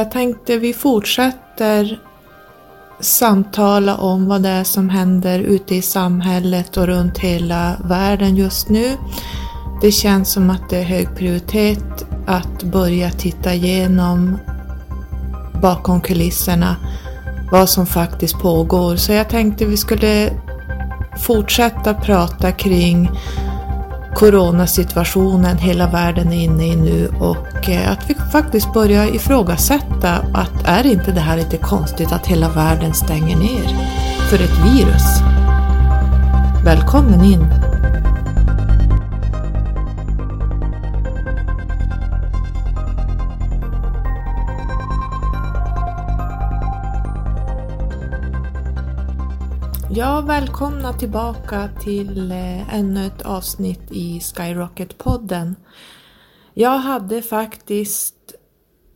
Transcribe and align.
Jag 0.00 0.10
tänkte 0.10 0.56
vi 0.56 0.72
fortsätter 0.72 2.00
samtala 3.00 3.96
om 3.96 4.26
vad 4.26 4.42
det 4.42 4.48
är 4.48 4.64
som 4.64 4.88
händer 4.88 5.38
ute 5.38 5.74
i 5.74 5.82
samhället 5.82 6.76
och 6.76 6.86
runt 6.86 7.18
hela 7.18 7.76
världen 7.84 8.36
just 8.36 8.68
nu. 8.68 8.96
Det 9.82 9.92
känns 9.92 10.32
som 10.32 10.50
att 10.50 10.70
det 10.70 10.78
är 10.78 10.82
hög 10.82 11.16
prioritet 11.16 12.06
att 12.26 12.62
börja 12.62 13.10
titta 13.10 13.54
igenom 13.54 14.38
bakom 15.62 16.00
kulisserna 16.00 16.76
vad 17.52 17.68
som 17.68 17.86
faktiskt 17.86 18.38
pågår. 18.38 18.96
Så 18.96 19.12
jag 19.12 19.28
tänkte 19.28 19.66
vi 19.66 19.76
skulle 19.76 20.32
fortsätta 21.18 21.94
prata 21.94 22.52
kring 22.52 23.10
coronasituationen 24.14 25.58
hela 25.58 25.86
världen 25.86 26.32
är 26.32 26.44
inne 26.44 26.66
i 26.66 26.76
nu 26.76 27.08
och 27.20 27.68
eh, 27.68 27.92
att 27.92 28.10
vi 28.10 28.14
faktiskt 28.32 28.72
börjar 28.72 29.14
ifrågasätta 29.14 30.14
att 30.34 30.64
är 30.64 30.86
inte 30.86 31.12
det 31.12 31.20
här 31.20 31.36
lite 31.36 31.56
konstigt 31.56 32.12
att 32.12 32.26
hela 32.26 32.48
världen 32.48 32.94
stänger 32.94 33.36
ner 33.36 33.68
för 34.28 34.36
ett 34.36 34.58
virus? 34.64 35.20
Välkommen 36.64 37.24
in! 37.24 37.69
Ja, 49.92 50.20
välkomna 50.20 50.92
tillbaka 50.92 51.68
till 51.80 52.30
eh, 52.30 52.74
ännu 52.74 53.06
ett 53.06 53.22
avsnitt 53.22 53.82
i 53.90 54.20
Skyrocket-podden. 54.20 55.56
Jag 56.54 56.78
hade 56.78 57.22
faktiskt 57.22 58.34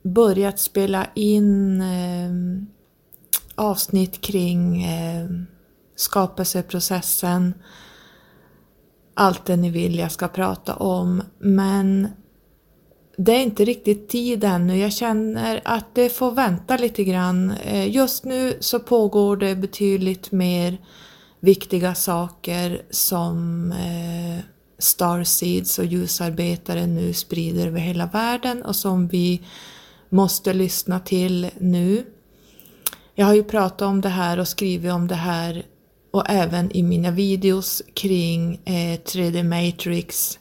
börjat 0.02 0.58
spela 0.58 1.06
in 1.14 1.80
eh, 1.80 2.30
avsnitt 3.54 4.20
kring 4.20 4.82
eh, 4.82 5.28
skapelseprocessen, 5.96 7.54
allt 9.14 9.44
det 9.46 9.56
ni 9.56 9.70
vill 9.70 9.98
jag 9.98 10.12
ska 10.12 10.28
prata 10.28 10.74
om, 10.74 11.22
men 11.38 12.08
det 13.16 13.32
är 13.32 13.42
inte 13.42 13.64
riktigt 13.64 14.08
tid 14.08 14.44
ännu. 14.44 14.78
Jag 14.78 14.92
känner 14.92 15.60
att 15.64 15.94
det 15.94 16.08
får 16.08 16.30
vänta 16.30 16.76
lite 16.76 17.04
grann. 17.04 17.50
Eh, 17.50 17.90
just 17.90 18.24
nu 18.24 18.56
så 18.60 18.80
pågår 18.80 19.36
det 19.36 19.56
betydligt 19.56 20.32
mer 20.32 20.78
viktiga 21.40 21.94
saker 21.94 22.82
som 22.90 23.72
eh, 23.72 24.44
Starseeds 24.78 25.78
och 25.78 25.84
ljusarbetare 25.84 26.86
nu 26.86 27.12
sprider 27.12 27.66
över 27.66 27.80
hela 27.80 28.06
världen 28.06 28.62
och 28.62 28.76
som 28.76 29.08
vi 29.08 29.42
måste 30.08 30.52
lyssna 30.52 31.00
till 31.00 31.50
nu. 31.58 32.04
Jag 33.14 33.26
har 33.26 33.34
ju 33.34 33.44
pratat 33.44 33.82
om 33.82 34.00
det 34.00 34.08
här 34.08 34.38
och 34.38 34.48
skrivit 34.48 34.92
om 34.92 35.08
det 35.08 35.14
här 35.14 35.66
och 36.10 36.30
även 36.30 36.76
i 36.76 36.82
mina 36.82 37.10
videos 37.10 37.82
kring 37.94 38.60
eh, 38.64 39.00
3D 39.00 39.42
Matrix 39.42 40.38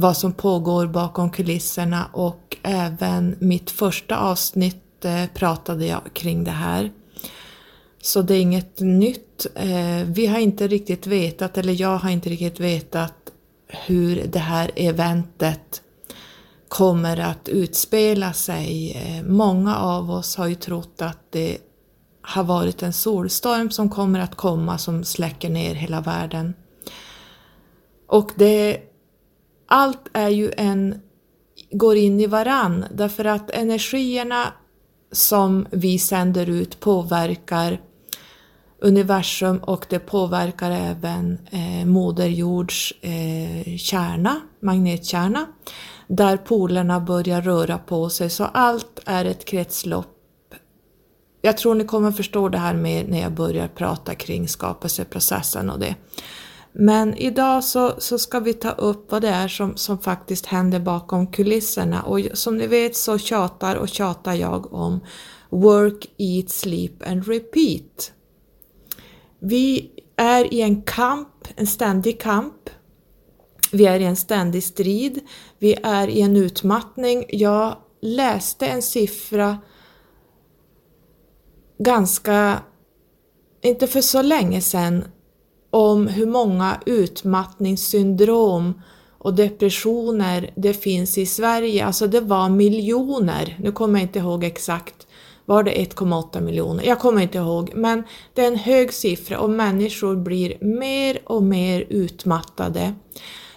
vad 0.00 0.16
som 0.16 0.32
pågår 0.32 0.86
bakom 0.86 1.30
kulisserna 1.30 2.06
och 2.12 2.56
även 2.62 3.36
mitt 3.38 3.70
första 3.70 4.16
avsnitt 4.18 5.04
eh, 5.04 5.26
pratade 5.34 5.86
jag 5.86 6.00
kring 6.12 6.44
det 6.44 6.50
här. 6.50 6.90
Så 8.02 8.22
det 8.22 8.34
är 8.34 8.40
inget 8.40 8.80
nytt. 8.80 9.46
Eh, 9.54 10.04
vi 10.06 10.26
har 10.26 10.38
inte 10.38 10.68
riktigt 10.68 11.06
vetat, 11.06 11.58
eller 11.58 11.80
jag 11.80 11.96
har 11.96 12.10
inte 12.10 12.30
riktigt 12.30 12.60
vetat 12.60 13.14
hur 13.68 14.26
det 14.26 14.38
här 14.38 14.70
eventet 14.76 15.82
kommer 16.68 17.20
att 17.20 17.48
utspela 17.48 18.32
sig. 18.32 18.92
Eh, 18.92 19.24
många 19.24 19.76
av 19.76 20.10
oss 20.10 20.36
har 20.36 20.46
ju 20.46 20.54
trott 20.54 21.02
att 21.02 21.32
det 21.32 21.58
har 22.22 22.44
varit 22.44 22.82
en 22.82 22.92
solstorm 22.92 23.70
som 23.70 23.90
kommer 23.90 24.20
att 24.20 24.34
komma 24.34 24.78
som 24.78 25.04
släcker 25.04 25.50
ner 25.50 25.74
hela 25.74 26.00
världen. 26.00 26.54
Och 28.06 28.30
det 28.36 28.87
allt 29.68 30.08
är 30.12 30.28
ju 30.28 30.52
en, 30.56 31.00
går 31.70 31.96
in 31.96 32.20
i 32.20 32.26
varann 32.26 32.84
därför 32.94 33.24
att 33.24 33.50
energierna 33.50 34.52
som 35.12 35.66
vi 35.70 35.98
sänder 35.98 36.50
ut 36.50 36.80
påverkar 36.80 37.80
universum 38.80 39.58
och 39.58 39.86
det 39.88 39.98
påverkar 39.98 40.70
även 40.70 41.38
eh, 41.50 41.86
Moder 41.86 42.26
Jords 42.26 42.94
eh, 43.00 43.76
kärna, 43.76 44.40
magnetkärna, 44.60 45.46
där 46.06 46.36
polerna 46.36 47.00
börjar 47.00 47.42
röra 47.42 47.78
på 47.78 48.10
sig. 48.10 48.30
Så 48.30 48.44
allt 48.44 49.00
är 49.06 49.24
ett 49.24 49.44
kretslopp. 49.44 50.14
Jag 51.42 51.58
tror 51.58 51.74
ni 51.74 51.84
kommer 51.84 52.12
förstå 52.12 52.48
det 52.48 52.58
här 52.58 52.74
med 52.74 53.08
när 53.08 53.20
jag 53.20 53.32
börjar 53.32 53.68
prata 53.68 54.14
kring 54.14 54.48
skapelseprocessen 54.48 55.70
och 55.70 55.78
det. 55.78 55.94
Men 56.80 57.14
idag 57.14 57.64
så, 57.64 57.94
så 57.98 58.18
ska 58.18 58.40
vi 58.40 58.54
ta 58.54 58.70
upp 58.70 59.12
vad 59.12 59.22
det 59.22 59.28
är 59.28 59.48
som, 59.48 59.76
som 59.76 59.98
faktiskt 59.98 60.46
händer 60.46 60.80
bakom 60.80 61.26
kulisserna 61.26 62.02
och 62.02 62.20
som 62.34 62.56
ni 62.56 62.66
vet 62.66 62.96
så 62.96 63.18
tjatar 63.18 63.76
och 63.76 63.88
tjatar 63.88 64.34
jag 64.34 64.74
om 64.74 65.00
Work, 65.50 66.06
Eat, 66.18 66.50
Sleep 66.50 67.08
and 67.08 67.26
Repeat. 67.26 68.12
Vi 69.38 69.90
är 70.16 70.54
i 70.54 70.60
en 70.60 70.82
kamp, 70.82 71.48
en 71.56 71.66
ständig 71.66 72.20
kamp. 72.20 72.70
Vi 73.72 73.86
är 73.86 74.00
i 74.00 74.04
en 74.04 74.16
ständig 74.16 74.64
strid. 74.64 75.20
Vi 75.58 75.76
är 75.82 76.08
i 76.08 76.20
en 76.20 76.36
utmattning. 76.36 77.24
Jag 77.28 77.76
läste 78.00 78.66
en 78.66 78.82
siffra 78.82 79.58
ganska, 81.78 82.62
inte 83.62 83.86
för 83.86 84.00
så 84.00 84.22
länge 84.22 84.60
sedan, 84.60 85.04
om 85.70 86.06
hur 86.06 86.26
många 86.26 86.80
utmattningssyndrom 86.86 88.82
och 89.18 89.34
depressioner 89.34 90.50
det 90.56 90.74
finns 90.74 91.18
i 91.18 91.26
Sverige. 91.26 91.86
Alltså 91.86 92.06
det 92.06 92.20
var 92.20 92.48
miljoner, 92.48 93.58
nu 93.62 93.72
kommer 93.72 93.98
jag 93.98 94.04
inte 94.08 94.18
ihåg 94.18 94.44
exakt, 94.44 95.06
var 95.44 95.62
det 95.62 95.70
1,8 95.70 96.40
miljoner? 96.40 96.84
Jag 96.84 96.98
kommer 96.98 97.22
inte 97.22 97.38
ihåg, 97.38 97.72
men 97.74 98.02
det 98.34 98.42
är 98.42 98.48
en 98.48 98.56
hög 98.56 98.92
siffra 98.92 99.38
och 99.38 99.50
människor 99.50 100.16
blir 100.16 100.58
mer 100.60 101.18
och 101.24 101.42
mer 101.42 101.86
utmattade. 101.88 102.94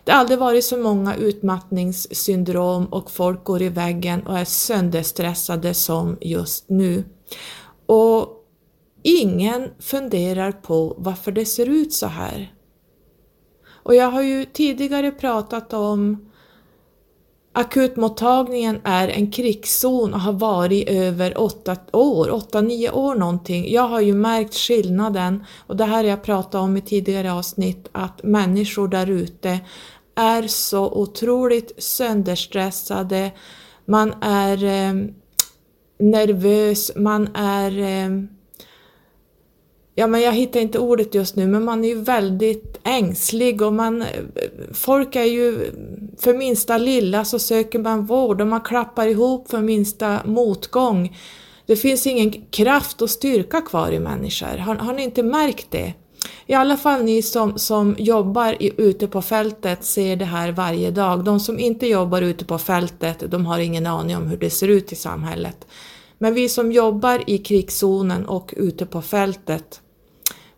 Det 0.03 0.11
har 0.11 0.19
aldrig 0.19 0.39
varit 0.39 0.65
så 0.65 0.77
många 0.77 1.15
utmattningssyndrom 1.15 2.85
och 2.85 3.11
folk 3.11 3.43
går 3.43 3.61
i 3.61 3.69
väggen 3.69 4.27
och 4.27 4.37
är 4.37 4.45
sönderstressade 4.45 5.73
som 5.73 6.17
just 6.21 6.69
nu. 6.69 7.03
Och 7.85 8.40
Ingen 9.03 9.69
funderar 9.79 10.51
på 10.51 10.95
varför 10.97 11.31
det 11.31 11.45
ser 11.45 11.69
ut 11.69 11.93
så 11.93 12.07
här. 12.07 12.53
Och 13.83 13.95
jag 13.95 14.11
har 14.11 14.21
ju 14.21 14.45
tidigare 14.45 15.11
pratat 15.11 15.73
om 15.73 16.31
Akutmottagningen 17.53 18.81
är 18.83 19.07
en 19.07 19.31
krigszon 19.31 20.13
och 20.13 20.19
har 20.19 20.33
varit 20.33 20.89
över 20.89 21.41
åtta 21.41 21.77
år, 21.93 22.31
åtta, 22.31 22.61
nio 22.61 22.91
år 22.91 23.15
någonting. 23.15 23.71
Jag 23.71 23.87
har 23.87 24.01
ju 24.01 24.13
märkt 24.13 24.55
skillnaden 24.55 25.43
och 25.67 25.77
det 25.77 25.85
här 25.85 25.95
har 25.95 26.03
jag 26.03 26.23
pratat 26.23 26.55
om 26.55 26.77
i 26.77 26.81
tidigare 26.81 27.33
avsnitt 27.33 27.89
att 27.91 28.23
människor 28.23 28.87
där 28.87 29.09
ute 29.09 29.59
är 30.15 30.47
så 30.47 30.91
otroligt 30.91 31.83
sönderstressade, 31.83 33.31
man 33.85 34.13
är 34.21 34.63
eh, 34.63 34.93
nervös, 35.99 36.91
man 36.95 37.29
är 37.35 37.79
eh, 37.79 38.09
ja 39.95 40.07
men 40.07 40.21
jag 40.21 40.31
hittar 40.31 40.59
inte 40.59 40.79
ordet 40.79 41.15
just 41.15 41.35
nu, 41.35 41.47
men 41.47 41.65
man 41.65 41.83
är 41.83 41.89
ju 41.89 42.01
väldigt 42.01 42.79
ängslig 42.83 43.61
och 43.61 43.73
man, 43.73 44.03
folk 44.73 45.15
är 45.15 45.23
ju, 45.23 45.71
för 46.19 46.33
minsta 46.33 46.77
lilla 46.77 47.25
så 47.25 47.39
söker 47.39 47.79
man 47.79 48.05
vård 48.05 48.41
och 48.41 48.47
man 48.47 48.61
klappar 48.61 49.07
ihop 49.07 49.49
för 49.49 49.61
minsta 49.61 50.19
motgång. 50.25 51.17
Det 51.65 51.75
finns 51.75 52.07
ingen 52.07 52.31
kraft 52.31 53.01
och 53.01 53.09
styrka 53.09 53.61
kvar 53.61 53.91
i 53.91 53.99
människor. 53.99 54.57
Har, 54.57 54.75
har 54.75 54.93
ni 54.93 55.03
inte 55.03 55.23
märkt 55.23 55.67
det? 55.69 55.93
I 56.45 56.53
alla 56.53 56.77
fall 56.77 57.03
ni 57.03 57.21
som, 57.21 57.59
som 57.59 57.95
jobbar 57.99 58.63
i, 58.63 58.71
ute 58.77 59.07
på 59.07 59.21
fältet 59.21 59.83
ser 59.83 60.15
det 60.15 60.25
här 60.25 60.51
varje 60.51 60.91
dag. 60.91 61.23
De 61.23 61.39
som 61.39 61.59
inte 61.59 61.87
jobbar 61.87 62.21
ute 62.21 62.45
på 62.45 62.57
fältet, 62.57 63.23
de 63.31 63.45
har 63.45 63.59
ingen 63.59 63.87
aning 63.87 64.17
om 64.17 64.27
hur 64.27 64.37
det 64.37 64.49
ser 64.49 64.67
ut 64.67 64.91
i 64.91 64.95
samhället. 64.95 65.67
Men 66.21 66.33
vi 66.33 66.49
som 66.49 66.71
jobbar 66.71 67.23
i 67.27 67.37
krigszonen 67.37 68.25
och 68.25 68.53
ute 68.57 68.85
på 68.85 69.01
fältet, 69.01 69.81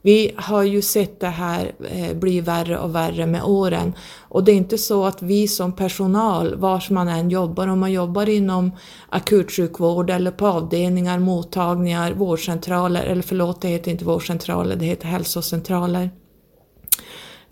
vi 0.01 0.31
har 0.35 0.63
ju 0.63 0.81
sett 0.81 1.19
det 1.19 1.27
här 1.27 1.71
eh, 1.89 2.15
bli 2.15 2.41
värre 2.41 2.79
och 2.79 2.95
värre 2.95 3.25
med 3.25 3.43
åren. 3.43 3.93
Och 4.19 4.43
det 4.43 4.51
är 4.51 4.55
inte 4.55 4.77
så 4.77 5.05
att 5.05 5.21
vi 5.21 5.47
som 5.47 5.75
personal, 5.75 6.55
vars 6.55 6.89
man 6.89 7.07
än 7.07 7.29
jobbar, 7.29 7.67
om 7.67 7.79
man 7.79 7.91
jobbar 7.91 8.29
inom 8.29 8.71
akutsjukvård 9.09 10.09
eller 10.09 10.31
på 10.31 10.47
avdelningar, 10.47 11.19
mottagningar, 11.19 12.13
vårdcentraler, 12.13 13.03
eller 13.03 13.21
förlåt, 13.21 13.61
det 13.61 13.67
heter 13.67 13.91
inte 13.91 14.05
vårdcentraler, 14.05 14.75
det 14.75 14.85
heter 14.85 15.07
hälsocentraler. 15.07 16.09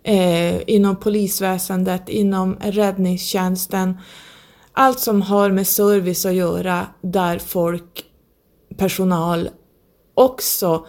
Eh, 0.04 0.70
inom 0.70 0.96
polisväsendet, 0.96 2.10
inom 2.10 2.58
räddningstjänsten, 2.62 3.98
allt 4.74 5.00
som 5.00 5.22
har 5.22 5.52
med 5.52 5.68
service 5.68 6.26
att 6.26 6.34
göra 6.34 6.88
där 7.02 7.40
folk, 7.40 8.06
personal 8.78 9.50
också 10.14 10.86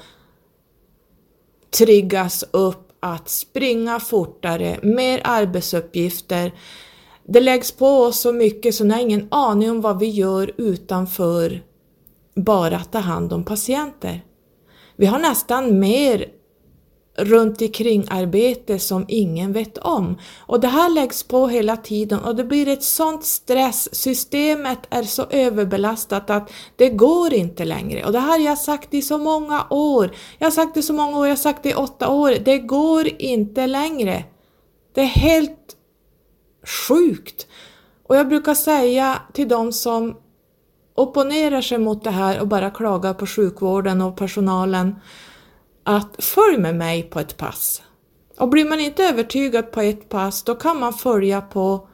triggas 1.70 2.44
upp 2.50 2.92
att 3.00 3.28
springa 3.28 4.00
fortare, 4.00 4.78
mer 4.82 5.20
arbetsuppgifter. 5.24 6.54
Det 7.24 7.40
läggs 7.40 7.72
på 7.72 7.86
oss 7.86 8.20
så 8.20 8.32
mycket 8.32 8.74
så 8.74 8.84
ni 8.84 8.94
har 8.94 9.00
ingen 9.00 9.28
aning 9.30 9.70
om 9.70 9.80
vad 9.80 9.98
vi 9.98 10.06
gör 10.06 10.52
utanför 10.56 11.62
bara 12.34 12.76
att 12.76 12.92
ta 12.92 12.98
hand 12.98 13.32
om 13.32 13.44
patienter. 13.44 14.24
Vi 14.96 15.06
har 15.06 15.18
nästan 15.18 15.78
mer 15.78 16.26
runt 17.16 17.62
omkring 17.62 18.06
arbete 18.10 18.78
som 18.78 19.04
ingen 19.08 19.52
vet 19.52 19.78
om. 19.78 20.18
Och 20.38 20.60
det 20.60 20.68
här 20.68 20.90
läggs 20.90 21.22
på 21.22 21.48
hela 21.48 21.76
tiden 21.76 22.20
och 22.20 22.36
det 22.36 22.44
blir 22.44 22.68
ett 22.68 22.82
sånt 22.82 23.24
stress. 23.24 23.94
Systemet 23.94 24.78
är 24.90 25.02
så 25.02 25.26
överbelastat 25.30 26.30
att 26.30 26.52
det 26.76 26.88
går 26.88 27.32
inte 27.32 27.64
längre. 27.64 28.04
Och 28.04 28.12
det 28.12 28.18
här 28.18 28.38
har 28.38 28.38
jag 28.38 28.58
sagt 28.58 28.94
i 28.94 29.02
så 29.02 29.18
många 29.18 29.66
år. 29.70 30.10
Jag 30.38 30.46
har 30.46 30.52
sagt 30.52 30.74
det 30.74 30.82
så 30.82 30.92
många 30.92 31.18
år, 31.18 31.26
jag 31.26 31.32
har 31.32 31.36
sagt 31.36 31.62
det 31.62 31.70
i 31.70 31.74
åtta 31.74 32.08
år. 32.08 32.34
Det 32.44 32.58
går 32.58 33.08
inte 33.22 33.66
längre. 33.66 34.24
Det 34.94 35.00
är 35.00 35.06
helt 35.06 35.76
sjukt. 36.88 37.46
Och 38.08 38.16
jag 38.16 38.28
brukar 38.28 38.54
säga 38.54 39.22
till 39.32 39.48
de 39.48 39.72
som 39.72 40.16
opponerar 40.94 41.60
sig 41.60 41.78
mot 41.78 42.04
det 42.04 42.10
här 42.10 42.40
och 42.40 42.48
bara 42.48 42.70
klagar 42.70 43.14
på 43.14 43.26
sjukvården 43.26 44.02
och 44.02 44.16
personalen 44.16 44.94
att 45.84 46.24
följ 46.24 46.58
med 46.58 46.76
mig 46.76 47.02
på 47.02 47.20
ett 47.20 47.36
pass. 47.36 47.82
Och 48.38 48.48
blir 48.48 48.64
man 48.64 48.80
inte 48.80 49.04
övertygad 49.04 49.72
på 49.72 49.80
ett 49.80 50.08
pass 50.08 50.42
då 50.42 50.54
kan 50.54 50.80
man 50.80 50.92
följa 50.92 51.40
på 51.40 51.88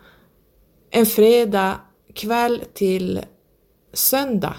en 0.90 1.06
fredag 1.06 1.80
kväll 2.14 2.62
till 2.74 3.20
söndag. 3.92 4.54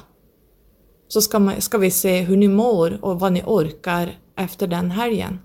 Så 1.08 1.22
ska, 1.22 1.40
man, 1.40 1.62
ska 1.62 1.78
vi 1.78 1.92
se 1.92 2.22
hur 2.22 2.38
ni 2.38 2.48
mår 2.48 3.00
och 3.02 3.20
vad 3.20 3.34
ni 3.34 3.44
orkar 3.46 4.18
efter 4.36 4.68
den 4.68 4.92
helgen. 4.92 5.40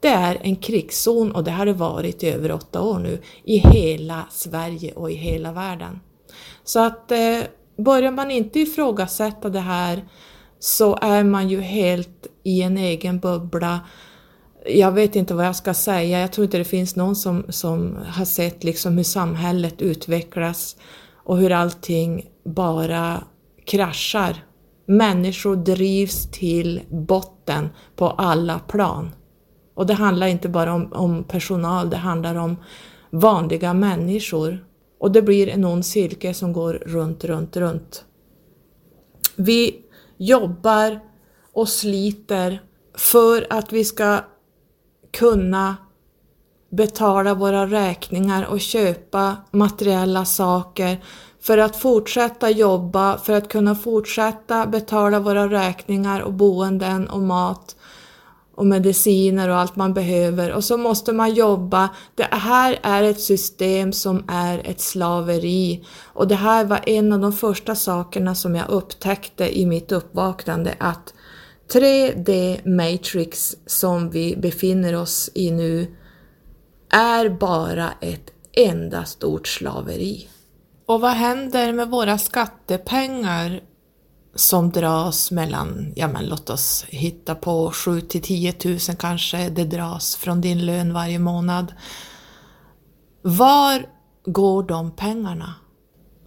Det 0.00 0.08
är 0.08 0.38
en 0.42 0.56
krigszon 0.56 1.32
och 1.32 1.44
det 1.44 1.50
har 1.50 1.66
det 1.66 1.72
varit 1.72 2.22
i 2.22 2.28
över 2.28 2.52
åtta 2.52 2.82
år 2.82 2.98
nu 2.98 3.18
i 3.44 3.58
hela 3.58 4.26
Sverige 4.30 4.92
och 4.92 5.10
i 5.10 5.14
hela 5.14 5.52
världen. 5.52 6.00
Så 6.64 6.80
att 6.80 7.12
eh, 7.12 7.40
börjar 7.76 8.10
man 8.10 8.30
inte 8.30 8.60
ifrågasätta 8.60 9.48
det 9.48 9.60
här 9.60 10.08
så 10.60 10.98
är 11.02 11.24
man 11.24 11.48
ju 11.48 11.60
helt 11.60 12.26
i 12.42 12.62
en 12.62 12.78
egen 12.78 13.18
bubbla. 13.18 13.80
Jag 14.66 14.92
vet 14.92 15.16
inte 15.16 15.34
vad 15.34 15.46
jag 15.46 15.56
ska 15.56 15.74
säga, 15.74 16.20
jag 16.20 16.32
tror 16.32 16.44
inte 16.44 16.58
det 16.58 16.64
finns 16.64 16.96
någon 16.96 17.16
som, 17.16 17.44
som 17.48 17.98
har 18.06 18.24
sett 18.24 18.64
liksom 18.64 18.96
hur 18.96 19.04
samhället 19.04 19.82
utvecklas 19.82 20.76
och 21.14 21.38
hur 21.38 21.52
allting 21.52 22.26
bara 22.44 23.24
kraschar. 23.66 24.44
Människor 24.86 25.56
drivs 25.56 26.30
till 26.30 26.80
botten 26.88 27.68
på 27.96 28.08
alla 28.08 28.58
plan. 28.58 29.10
Och 29.74 29.86
det 29.86 29.94
handlar 29.94 30.26
inte 30.26 30.48
bara 30.48 30.74
om, 30.74 30.92
om 30.92 31.24
personal, 31.24 31.90
det 31.90 31.96
handlar 31.96 32.34
om 32.34 32.56
vanliga 33.10 33.74
människor. 33.74 34.64
Och 35.00 35.12
det 35.12 35.22
blir 35.22 35.48
en 35.48 35.64
ond 35.64 35.86
cirkel 35.86 36.34
som 36.34 36.52
går 36.52 36.74
runt, 36.74 37.24
runt, 37.24 37.56
runt. 37.56 38.04
Vi 39.36 39.76
jobbar 40.20 41.00
och 41.52 41.68
sliter 41.68 42.62
för 42.94 43.46
att 43.50 43.72
vi 43.72 43.84
ska 43.84 44.20
kunna 45.12 45.76
betala 46.70 47.34
våra 47.34 47.66
räkningar 47.66 48.44
och 48.44 48.60
köpa 48.60 49.36
materiella 49.50 50.24
saker 50.24 51.04
för 51.40 51.58
att 51.58 51.76
fortsätta 51.76 52.50
jobba, 52.50 53.18
för 53.18 53.32
att 53.32 53.48
kunna 53.48 53.74
fortsätta 53.74 54.66
betala 54.66 55.20
våra 55.20 55.48
räkningar 55.48 56.20
och 56.20 56.32
boenden 56.32 57.08
och 57.08 57.20
mat 57.20 57.76
och 58.60 58.66
mediciner 58.66 59.48
och 59.48 59.56
allt 59.56 59.76
man 59.76 59.94
behöver 59.94 60.52
och 60.52 60.64
så 60.64 60.76
måste 60.76 61.12
man 61.12 61.34
jobba. 61.34 61.88
Det 62.14 62.28
här 62.30 62.78
är 62.82 63.02
ett 63.02 63.20
system 63.20 63.92
som 63.92 64.24
är 64.28 64.62
ett 64.64 64.80
slaveri 64.80 65.84
och 66.02 66.28
det 66.28 66.34
här 66.34 66.64
var 66.64 66.80
en 66.86 67.12
av 67.12 67.20
de 67.20 67.32
första 67.32 67.74
sakerna 67.74 68.34
som 68.34 68.54
jag 68.54 68.68
upptäckte 68.68 69.58
i 69.58 69.66
mitt 69.66 69.92
uppvaknande 69.92 70.74
att 70.78 71.14
3D 71.72 72.60
Matrix 72.68 73.56
som 73.66 74.10
vi 74.10 74.36
befinner 74.36 74.94
oss 74.94 75.30
i 75.34 75.50
nu 75.50 75.96
är 76.90 77.28
bara 77.28 77.90
ett 78.00 78.30
enda 78.52 79.04
stort 79.04 79.48
slaveri. 79.48 80.28
Och 80.86 81.00
vad 81.00 81.12
händer 81.12 81.72
med 81.72 81.88
våra 81.88 82.18
skattepengar 82.18 83.60
som 84.34 84.70
dras 84.70 85.30
mellan, 85.30 85.92
ja 85.96 86.08
men 86.08 86.26
låt 86.26 86.50
oss 86.50 86.84
hitta 86.88 87.34
på 87.34 87.70
7 87.70 88.00
till 88.00 88.22
10 88.22 88.54
000 88.64 88.78
kanske 88.98 89.48
det 89.48 89.64
dras 89.64 90.16
från 90.16 90.40
din 90.40 90.66
lön 90.66 90.92
varje 90.92 91.18
månad. 91.18 91.72
Var 93.22 93.86
går 94.24 94.62
de 94.62 94.90
pengarna? 94.90 95.54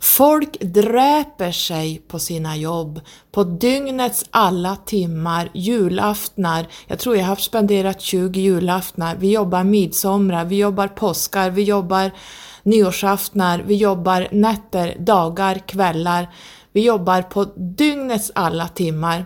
Folk 0.04 0.60
dräper 0.62 1.52
sig 1.52 2.02
på 2.08 2.20
sina 2.20 2.58
jobb, 2.58 3.02
på 3.32 3.44
dygnets 3.44 4.26
alla 4.32 4.76
timmar, 4.76 5.50
julaftnar. 5.54 6.68
Jag 6.88 7.00
tror 7.00 7.18
jag 7.18 7.26
har 7.26 7.36
spenderat 7.36 8.02
20 8.02 8.42
julaftnar. 8.42 9.16
Vi 9.16 9.32
jobbar 9.32 9.64
midsommar, 9.64 10.46
vi 10.46 10.56
jobbar 10.56 10.88
påskar, 10.88 11.50
vi 11.50 11.64
jobbar 11.64 12.12
nyårsaftnar, 12.64 13.64
vi 13.68 13.76
jobbar 13.76 14.28
nätter, 14.32 14.96
dagar, 15.00 15.68
kvällar. 15.68 16.28
Vi 16.74 16.86
jobbar 16.86 17.22
på 17.22 17.44
dygnets 17.56 18.32
alla 18.36 18.68
timmar 18.68 19.26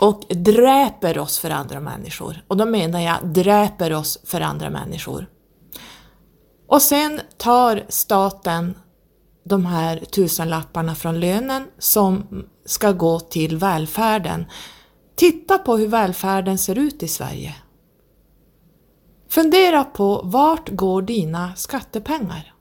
och 0.00 0.22
dräper 0.28 1.18
oss 1.18 1.38
för 1.38 1.50
andra 1.50 1.80
människor. 1.80 2.44
Och 2.48 2.56
då 2.56 2.64
menar 2.64 3.00
jag 3.00 3.16
dräper 3.26 3.92
oss 3.92 4.18
för 4.24 4.40
andra 4.40 4.70
människor. 4.70 5.26
Och 6.66 6.82
sen 6.82 7.20
tar 7.36 7.82
staten 7.88 8.74
de 9.44 9.66
här 9.66 9.98
tusenlapparna 9.98 10.94
från 10.94 11.20
lönen 11.20 11.66
som 11.78 12.44
ska 12.64 12.92
gå 12.92 13.20
till 13.20 13.56
välfärden. 13.56 14.46
Titta 15.14 15.58
på 15.58 15.76
hur 15.76 15.88
välfärden 15.88 16.58
ser 16.58 16.78
ut 16.78 17.02
i 17.02 17.08
Sverige. 17.08 17.54
Fundera 19.28 19.84
på 19.84 20.20
vart 20.24 20.68
går 20.68 21.02
dina 21.02 21.54
skattepengar? 21.54 22.54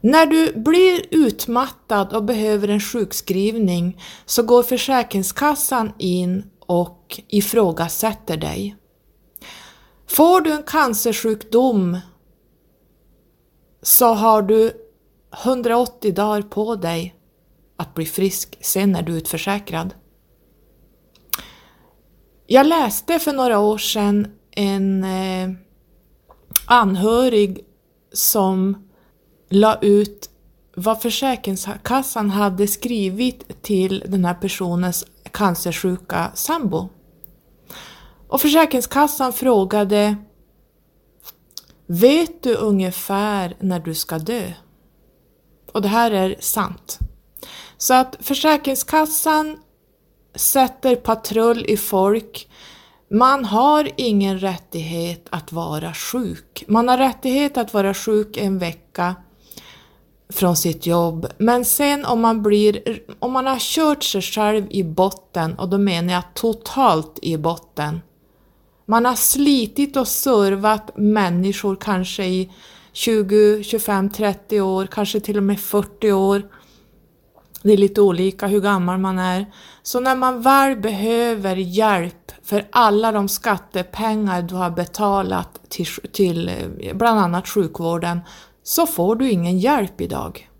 När 0.00 0.26
du 0.26 0.52
blir 0.52 1.02
utmattad 1.10 2.12
och 2.12 2.24
behöver 2.24 2.68
en 2.68 2.80
sjukskrivning 2.80 4.02
så 4.24 4.42
går 4.42 4.62
Försäkringskassan 4.62 5.92
in 5.98 6.50
och 6.60 7.20
ifrågasätter 7.28 8.36
dig. 8.36 8.76
Får 10.06 10.40
du 10.40 10.52
en 10.52 10.62
cancersjukdom 10.62 11.98
så 13.82 14.14
har 14.14 14.42
du 14.42 14.72
180 15.44 16.14
dagar 16.14 16.42
på 16.42 16.74
dig 16.74 17.14
att 17.76 17.94
bli 17.94 18.06
frisk, 18.06 18.58
sen 18.60 18.96
är 18.96 19.02
du 19.02 19.12
utförsäkrad. 19.12 19.94
Jag 22.46 22.66
läste 22.66 23.18
för 23.18 23.32
några 23.32 23.58
år 23.58 23.78
sedan 23.78 24.28
en 24.50 25.04
eh, 25.04 25.50
anhörig 26.66 27.64
som 28.12 28.89
la 29.50 29.78
ut 29.80 30.30
vad 30.76 31.02
Försäkringskassan 31.02 32.30
hade 32.30 32.66
skrivit 32.66 33.62
till 33.62 34.04
den 34.06 34.24
här 34.24 34.34
personens 34.34 35.06
cancersjuka 35.30 36.30
sambo. 36.34 36.88
Och 38.28 38.40
Försäkringskassan 38.40 39.32
frågade 39.32 40.16
Vet 41.86 42.42
du 42.42 42.54
ungefär 42.54 43.56
när 43.60 43.80
du 43.80 43.94
ska 43.94 44.18
dö? 44.18 44.52
Och 45.72 45.82
det 45.82 45.88
här 45.88 46.10
är 46.10 46.36
sant. 46.40 46.98
Så 47.76 47.94
att 47.94 48.16
Försäkringskassan 48.20 49.58
sätter 50.34 50.96
patrull 50.96 51.64
i 51.68 51.76
folk. 51.76 52.48
Man 53.10 53.44
har 53.44 53.90
ingen 53.96 54.38
rättighet 54.38 55.26
att 55.30 55.52
vara 55.52 55.94
sjuk. 55.94 56.64
Man 56.68 56.88
har 56.88 56.98
rättighet 56.98 57.56
att 57.56 57.74
vara 57.74 57.94
sjuk 57.94 58.36
en 58.36 58.58
vecka 58.58 59.14
från 60.30 60.56
sitt 60.56 60.86
jobb. 60.86 61.26
Men 61.38 61.64
sen 61.64 62.04
om 62.04 62.20
man 62.20 62.42
blir, 62.42 63.00
om 63.18 63.32
man 63.32 63.46
har 63.46 63.58
kört 63.58 64.02
sig 64.02 64.22
själv 64.22 64.66
i 64.70 64.84
botten, 64.84 65.54
och 65.54 65.68
då 65.68 65.78
menar 65.78 66.12
jag 66.12 66.34
totalt 66.34 67.18
i 67.22 67.36
botten. 67.36 68.00
Man 68.86 69.04
har 69.04 69.14
slitit 69.14 69.96
och 69.96 70.08
servat 70.08 70.90
människor 70.96 71.76
kanske 71.80 72.24
i 72.24 72.50
20, 72.92 73.62
25, 73.64 74.10
30 74.10 74.60
år, 74.60 74.86
kanske 74.86 75.20
till 75.20 75.36
och 75.36 75.42
med 75.42 75.60
40 75.60 76.12
år. 76.12 76.42
Det 77.62 77.72
är 77.72 77.76
lite 77.76 78.00
olika 78.00 78.46
hur 78.46 78.60
gammal 78.60 78.98
man 78.98 79.18
är. 79.18 79.46
Så 79.82 80.00
när 80.00 80.16
man 80.16 80.42
väl 80.42 80.76
behöver 80.76 81.56
hjälp 81.56 82.32
för 82.42 82.68
alla 82.72 83.12
de 83.12 83.28
skattepengar 83.28 84.42
du 84.42 84.54
har 84.54 84.70
betalat 84.70 85.60
till, 85.68 85.86
till 86.12 86.48
eh, 86.48 86.94
bland 86.94 87.20
annat 87.20 87.48
sjukvården 87.48 88.20
så 88.62 88.86
får 88.86 89.16
du 89.16 89.30
ingen 89.30 89.58
hjälp 89.58 90.00
idag. 90.00 90.50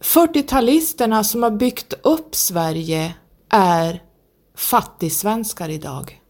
40-talisterna 0.00 1.22
som 1.22 1.42
har 1.42 1.50
byggt 1.50 1.94
upp 2.02 2.34
Sverige 2.34 3.14
är 3.48 4.02
fattigsvenskar 4.56 5.68
idag. 5.68 6.20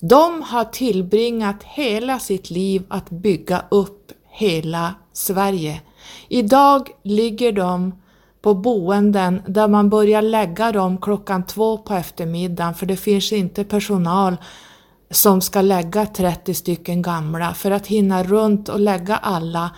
De 0.00 0.42
har 0.42 0.64
tillbringat 0.64 1.62
hela 1.62 2.18
sitt 2.18 2.50
liv 2.50 2.82
att 2.88 3.10
bygga 3.10 3.64
upp 3.70 4.12
hela 4.30 4.94
Sverige. 5.12 5.80
Idag 6.28 6.90
ligger 7.02 7.52
de 7.52 7.92
på 8.42 8.54
boenden 8.54 9.42
där 9.46 9.68
man 9.68 9.90
börjar 9.90 10.22
lägga 10.22 10.72
dem 10.72 10.98
klockan 10.98 11.46
två 11.46 11.78
på 11.78 11.94
eftermiddagen 11.94 12.74
för 12.74 12.86
det 12.86 12.96
finns 12.96 13.32
inte 13.32 13.64
personal 13.64 14.36
som 15.14 15.40
ska 15.40 15.60
lägga 15.60 16.06
30 16.06 16.54
stycken 16.54 17.02
gamla 17.02 17.54
för 17.54 17.70
att 17.70 17.86
hinna 17.86 18.22
runt 18.22 18.68
och 18.68 18.80
lägga 18.80 19.16
alla 19.16 19.70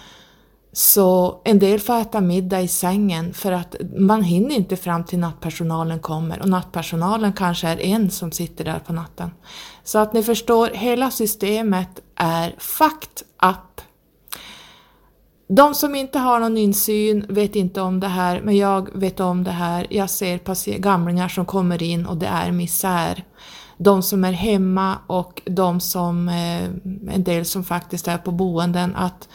så 0.73 1.41
en 1.45 1.59
del 1.59 1.81
får 1.81 1.95
äta 1.95 2.21
middag 2.21 2.61
i 2.61 2.69
sängen 2.69 3.35
för 3.35 3.53
att 3.53 3.77
man 3.99 4.23
hinner 4.23 4.55
inte 4.55 4.77
fram 4.77 5.05
till 5.05 5.19
nattpersonalen 5.19 6.01
kommer 6.01 6.43
och 6.43 6.49
nattpersonalen 6.49 7.33
kanske 7.33 7.69
är 7.69 7.81
en 7.81 8.11
som 8.11 8.33
sitter 8.33 8.65
där 8.65 8.79
på 8.79 8.93
natten. 8.93 9.31
Så 9.85 9.99
att 9.99 10.13
ni 10.13 10.23
förstår, 10.23 10.69
hela 10.69 11.11
systemet 11.11 12.01
är 12.17 12.55
fucked 12.59 13.27
up. 13.43 13.81
De 15.49 15.75
som 15.75 15.95
inte 15.95 16.19
har 16.19 16.41
någon 16.41 16.57
insyn 16.57 17.27
vet 17.29 17.57
inte 17.57 17.81
om 17.81 18.01
det 18.01 18.09
här, 18.09 18.41
men 18.41 18.57
jag 18.57 18.89
vet 18.99 19.21
om 19.21 19.45
det 19.45 19.51
här. 19.51 19.87
Jag 19.91 20.11
ser 20.11 20.79
gamlingar 20.79 21.29
som 21.29 21.47
kommer 21.47 21.83
in 21.83 22.07
och 22.07 22.17
det 22.17 22.27
är 22.27 22.53
misär. 22.53 23.25
De 23.79 24.03
som 24.03 24.25
är 24.25 24.33
hemma 24.33 24.99
och 25.07 25.43
de 25.45 25.81
som, 25.81 26.29
eh, 26.29 26.65
en 27.15 27.25
del 27.25 27.45
som 27.45 27.65
faktiskt 27.65 28.09
är 28.09 28.19
på 28.19 28.31
boenden, 28.31 28.97
att 28.97 29.29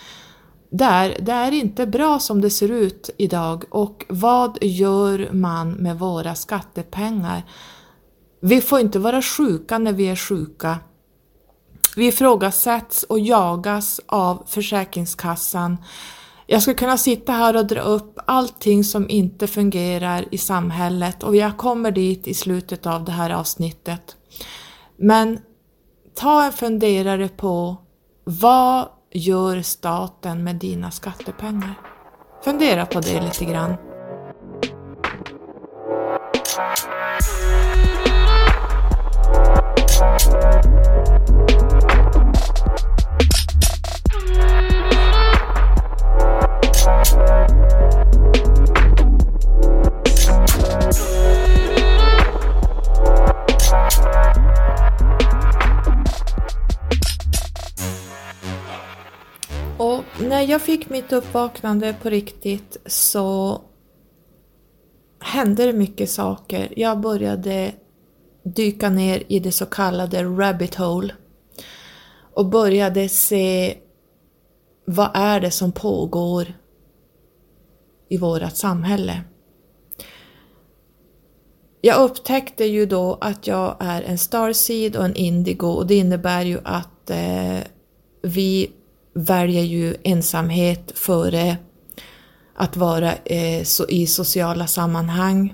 det 0.71 0.85
är, 0.85 1.17
det 1.21 1.31
är 1.31 1.51
inte 1.51 1.87
bra 1.87 2.19
som 2.19 2.41
det 2.41 2.49
ser 2.49 2.71
ut 2.71 3.09
idag 3.17 3.63
och 3.69 4.05
vad 4.09 4.57
gör 4.61 5.29
man 5.31 5.71
med 5.71 5.99
våra 5.99 6.35
skattepengar? 6.35 7.43
Vi 8.41 8.61
får 8.61 8.79
inte 8.79 8.99
vara 8.99 9.21
sjuka 9.21 9.77
när 9.77 9.93
vi 9.93 10.07
är 10.07 10.15
sjuka. 10.15 10.79
Vi 11.95 12.07
ifrågasätts 12.07 13.03
och 13.03 13.19
jagas 13.19 14.01
av 14.05 14.43
Försäkringskassan. 14.47 15.77
Jag 16.47 16.61
skulle 16.61 16.75
kunna 16.75 16.97
sitta 16.97 17.31
här 17.31 17.55
och 17.55 17.65
dra 17.65 17.81
upp 17.81 18.19
allting 18.27 18.83
som 18.83 19.09
inte 19.09 19.47
fungerar 19.47 20.25
i 20.31 20.37
samhället 20.37 21.23
och 21.23 21.35
jag 21.35 21.57
kommer 21.57 21.91
dit 21.91 22.27
i 22.27 22.33
slutet 22.33 22.85
av 22.85 23.05
det 23.05 23.11
här 23.11 23.29
avsnittet. 23.29 24.15
Men 25.03 25.39
ta 26.15 26.43
en 26.43 26.51
funderare 26.51 27.29
på 27.29 27.77
vad 28.23 28.87
gör 29.11 29.61
staten 29.61 30.43
med 30.43 30.55
dina 30.55 30.91
skattepengar? 30.91 31.73
Fundera 32.43 32.85
på 32.85 32.99
det 32.99 33.21
lite 33.21 33.45
grann. 33.45 33.75
När 60.19 60.41
jag 60.41 60.61
fick 60.61 60.89
mitt 60.89 61.13
uppvaknande 61.13 61.95
på 62.01 62.09
riktigt 62.09 62.77
så 62.85 63.61
hände 65.19 65.65
det 65.65 65.73
mycket 65.73 66.09
saker. 66.09 66.73
Jag 66.75 66.99
började 66.99 67.71
dyka 68.43 68.89
ner 68.89 69.23
i 69.27 69.39
det 69.39 69.51
så 69.51 69.65
kallade 69.65 70.23
rabbit 70.23 70.75
hole 70.75 71.13
och 72.33 72.45
började 72.45 73.09
se 73.09 73.77
vad 74.85 75.09
är 75.13 75.39
det 75.39 75.51
som 75.51 75.71
pågår 75.71 76.53
i 78.09 78.17
vårt 78.17 78.55
samhälle. 78.55 79.23
Jag 81.81 82.01
upptäckte 82.01 82.65
ju 82.65 82.85
då 82.85 83.17
att 83.21 83.47
jag 83.47 83.77
är 83.79 84.01
en 84.01 84.17
starseed 84.17 84.95
och 84.95 85.05
en 85.05 85.15
indigo 85.15 85.67
och 85.67 85.87
det 85.87 85.95
innebär 85.95 86.45
ju 86.45 86.59
att 86.63 87.09
eh, 87.09 87.59
vi 88.21 88.71
väljer 89.13 89.63
ju 89.63 89.95
ensamhet 90.03 90.91
före 90.95 91.57
att 92.55 92.77
vara 92.77 93.13
eh, 93.25 93.63
så 93.63 93.87
i 93.87 94.07
sociala 94.07 94.67
sammanhang. 94.67 95.53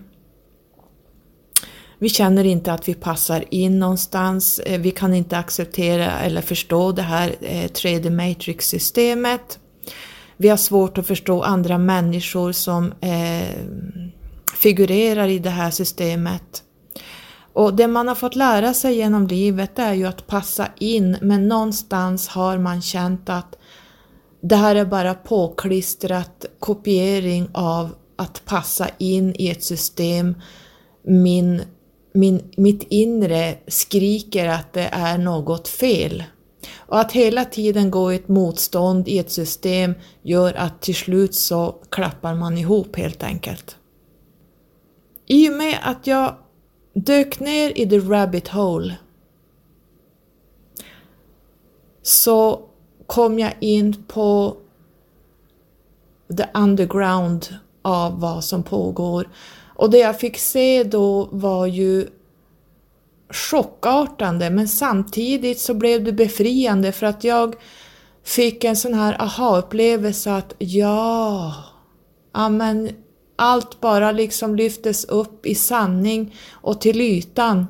Vi 1.99 2.09
känner 2.09 2.43
inte 2.43 2.73
att 2.73 2.89
vi 2.89 2.93
passar 2.93 3.43
in 3.49 3.79
någonstans. 3.79 4.59
Eh, 4.59 4.79
vi 4.81 4.91
kan 4.91 5.13
inte 5.13 5.37
acceptera 5.37 6.11
eller 6.11 6.41
förstå 6.41 6.91
det 6.91 7.01
här 7.01 7.35
eh, 7.41 7.69
3D 7.69 8.09
matrix-systemet. 8.09 9.59
Vi 10.37 10.49
har 10.49 10.57
svårt 10.57 10.97
att 10.97 11.07
förstå 11.07 11.41
andra 11.41 11.77
människor 11.77 12.51
som 12.51 12.93
eh, 13.01 13.57
figurerar 14.55 15.27
i 15.27 15.39
det 15.39 15.49
här 15.49 15.71
systemet. 15.71 16.63
Och 17.57 17.73
det 17.73 17.87
man 17.87 18.07
har 18.07 18.15
fått 18.15 18.35
lära 18.35 18.73
sig 18.73 18.95
genom 18.95 19.27
livet 19.27 19.79
är 19.79 19.93
ju 19.93 20.05
att 20.05 20.27
passa 20.27 20.67
in 20.79 21.17
men 21.21 21.47
någonstans 21.47 22.27
har 22.27 22.57
man 22.57 22.81
känt 22.81 23.29
att 23.29 23.57
det 24.41 24.55
här 24.55 24.75
är 24.75 24.85
bara 24.85 25.13
påklistrat 25.13 26.45
kopiering 26.59 27.49
av 27.53 27.95
att 28.15 28.45
passa 28.45 28.89
in 28.97 29.35
i 29.37 29.49
ett 29.49 29.63
system. 29.63 30.41
Min, 31.03 31.61
min, 32.13 32.51
mitt 32.57 32.83
inre 32.89 33.57
skriker 33.67 34.47
att 34.47 34.73
det 34.73 34.89
är 34.91 35.17
något 35.17 35.67
fel. 35.67 36.23
Och 36.75 36.99
att 36.99 37.11
hela 37.11 37.45
tiden 37.45 37.91
gå 37.91 38.13
i 38.13 38.15
ett 38.15 38.27
motstånd 38.27 39.07
i 39.07 39.19
ett 39.19 39.31
system 39.31 39.93
gör 40.21 40.53
att 40.53 40.81
till 40.81 40.95
slut 40.95 41.35
så 41.35 41.75
klappar 41.89 42.35
man 42.35 42.57
ihop 42.57 42.95
helt 42.95 43.23
enkelt. 43.23 43.75
I 45.25 45.49
och 45.49 45.53
med 45.53 45.79
att 45.83 46.07
jag 46.07 46.35
dök 47.05 47.39
ner 47.39 47.77
i 47.77 47.89
the 47.89 47.99
rabbit 47.99 48.47
hole 48.47 48.97
så 52.01 52.61
kom 53.07 53.39
jag 53.39 53.53
in 53.59 54.03
på 54.07 54.57
the 56.37 56.45
underground 56.53 57.47
av 57.81 58.19
vad 58.19 58.43
som 58.43 58.63
pågår. 58.63 59.29
Och 59.75 59.89
det 59.89 59.97
jag 59.97 60.19
fick 60.19 60.37
se 60.37 60.83
då 60.83 61.29
var 61.31 61.65
ju 61.65 62.07
chockartande 63.29 64.49
men 64.49 64.67
samtidigt 64.67 65.59
så 65.59 65.73
blev 65.73 66.03
det 66.03 66.13
befriande 66.13 66.91
för 66.91 67.05
att 67.05 67.23
jag 67.23 67.55
fick 68.23 68.63
en 68.63 68.75
sån 68.75 68.93
här 68.93 69.21
aha-upplevelse 69.21 70.33
att 70.33 70.53
ja, 70.57 71.53
ja 72.33 72.49
men 72.49 72.89
allt 73.37 73.81
bara 73.81 74.11
liksom 74.11 74.55
lyftes 74.55 75.05
upp 75.05 75.45
i 75.45 75.55
sanning 75.55 76.35
och 76.51 76.81
till 76.81 77.01
ytan. 77.01 77.67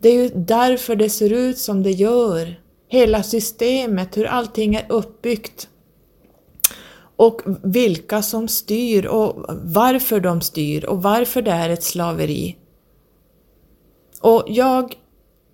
Det 0.00 0.08
är 0.08 0.22
ju 0.22 0.28
därför 0.34 0.96
det 0.96 1.10
ser 1.10 1.32
ut 1.32 1.58
som 1.58 1.82
det 1.82 1.90
gör. 1.90 2.60
Hela 2.88 3.22
systemet, 3.22 4.16
hur 4.16 4.24
allting 4.24 4.74
är 4.74 4.86
uppbyggt. 4.88 5.68
Och 7.16 7.42
vilka 7.62 8.22
som 8.22 8.48
styr 8.48 9.06
och 9.06 9.44
varför 9.62 10.20
de 10.20 10.40
styr 10.40 10.84
och 10.84 11.02
varför 11.02 11.42
det 11.42 11.50
är 11.50 11.70
ett 11.70 11.82
slaveri. 11.82 12.56
Och 14.20 14.44
jag 14.48 14.94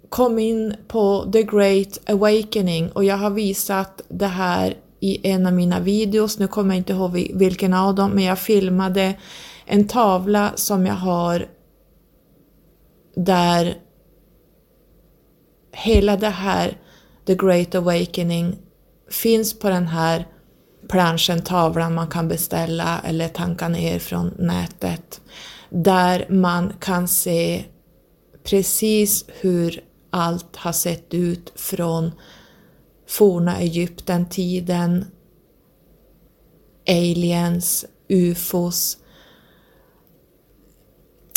kom 0.08 0.38
in 0.38 0.76
på 0.88 1.30
The 1.32 1.42
Great 1.42 2.10
Awakening 2.10 2.92
och 2.92 3.04
jag 3.04 3.16
har 3.16 3.30
visat 3.30 4.02
det 4.08 4.26
här 4.26 4.76
i 5.02 5.20
en 5.28 5.46
av 5.46 5.52
mina 5.52 5.80
videos, 5.80 6.38
nu 6.38 6.46
kommer 6.46 6.74
jag 6.74 6.80
inte 6.80 6.92
ihåg 6.92 7.30
vilken 7.34 7.74
av 7.74 7.94
dem, 7.94 8.10
men 8.10 8.24
jag 8.24 8.38
filmade 8.38 9.14
en 9.66 9.88
tavla 9.88 10.52
som 10.54 10.86
jag 10.86 10.94
har 10.94 11.46
där 13.16 13.74
hela 15.72 16.16
det 16.16 16.28
här 16.28 16.78
The 17.26 17.34
Great 17.34 17.74
Awakening 17.74 18.58
finns 19.10 19.58
på 19.58 19.68
den 19.68 19.86
här 19.86 20.26
planschen, 20.88 21.42
tavlan 21.42 21.94
man 21.94 22.08
kan 22.08 22.28
beställa 22.28 23.00
eller 23.04 23.28
tanka 23.28 23.68
ner 23.68 23.98
från 23.98 24.34
nätet. 24.38 25.20
Där 25.70 26.26
man 26.28 26.72
kan 26.80 27.08
se 27.08 27.64
precis 28.44 29.24
hur 29.40 29.80
allt 30.10 30.56
har 30.56 30.72
sett 30.72 31.14
ut 31.14 31.52
från 31.56 32.12
forna 33.12 33.60
Egypten-tiden, 33.60 35.04
aliens, 36.86 37.84
ufos. 38.08 38.98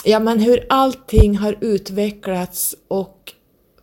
Ja 0.04 0.20
men 0.20 0.40
hur 0.40 0.66
allting 0.70 1.38
har 1.38 1.58
utvecklats 1.62 2.76
och 2.88 3.34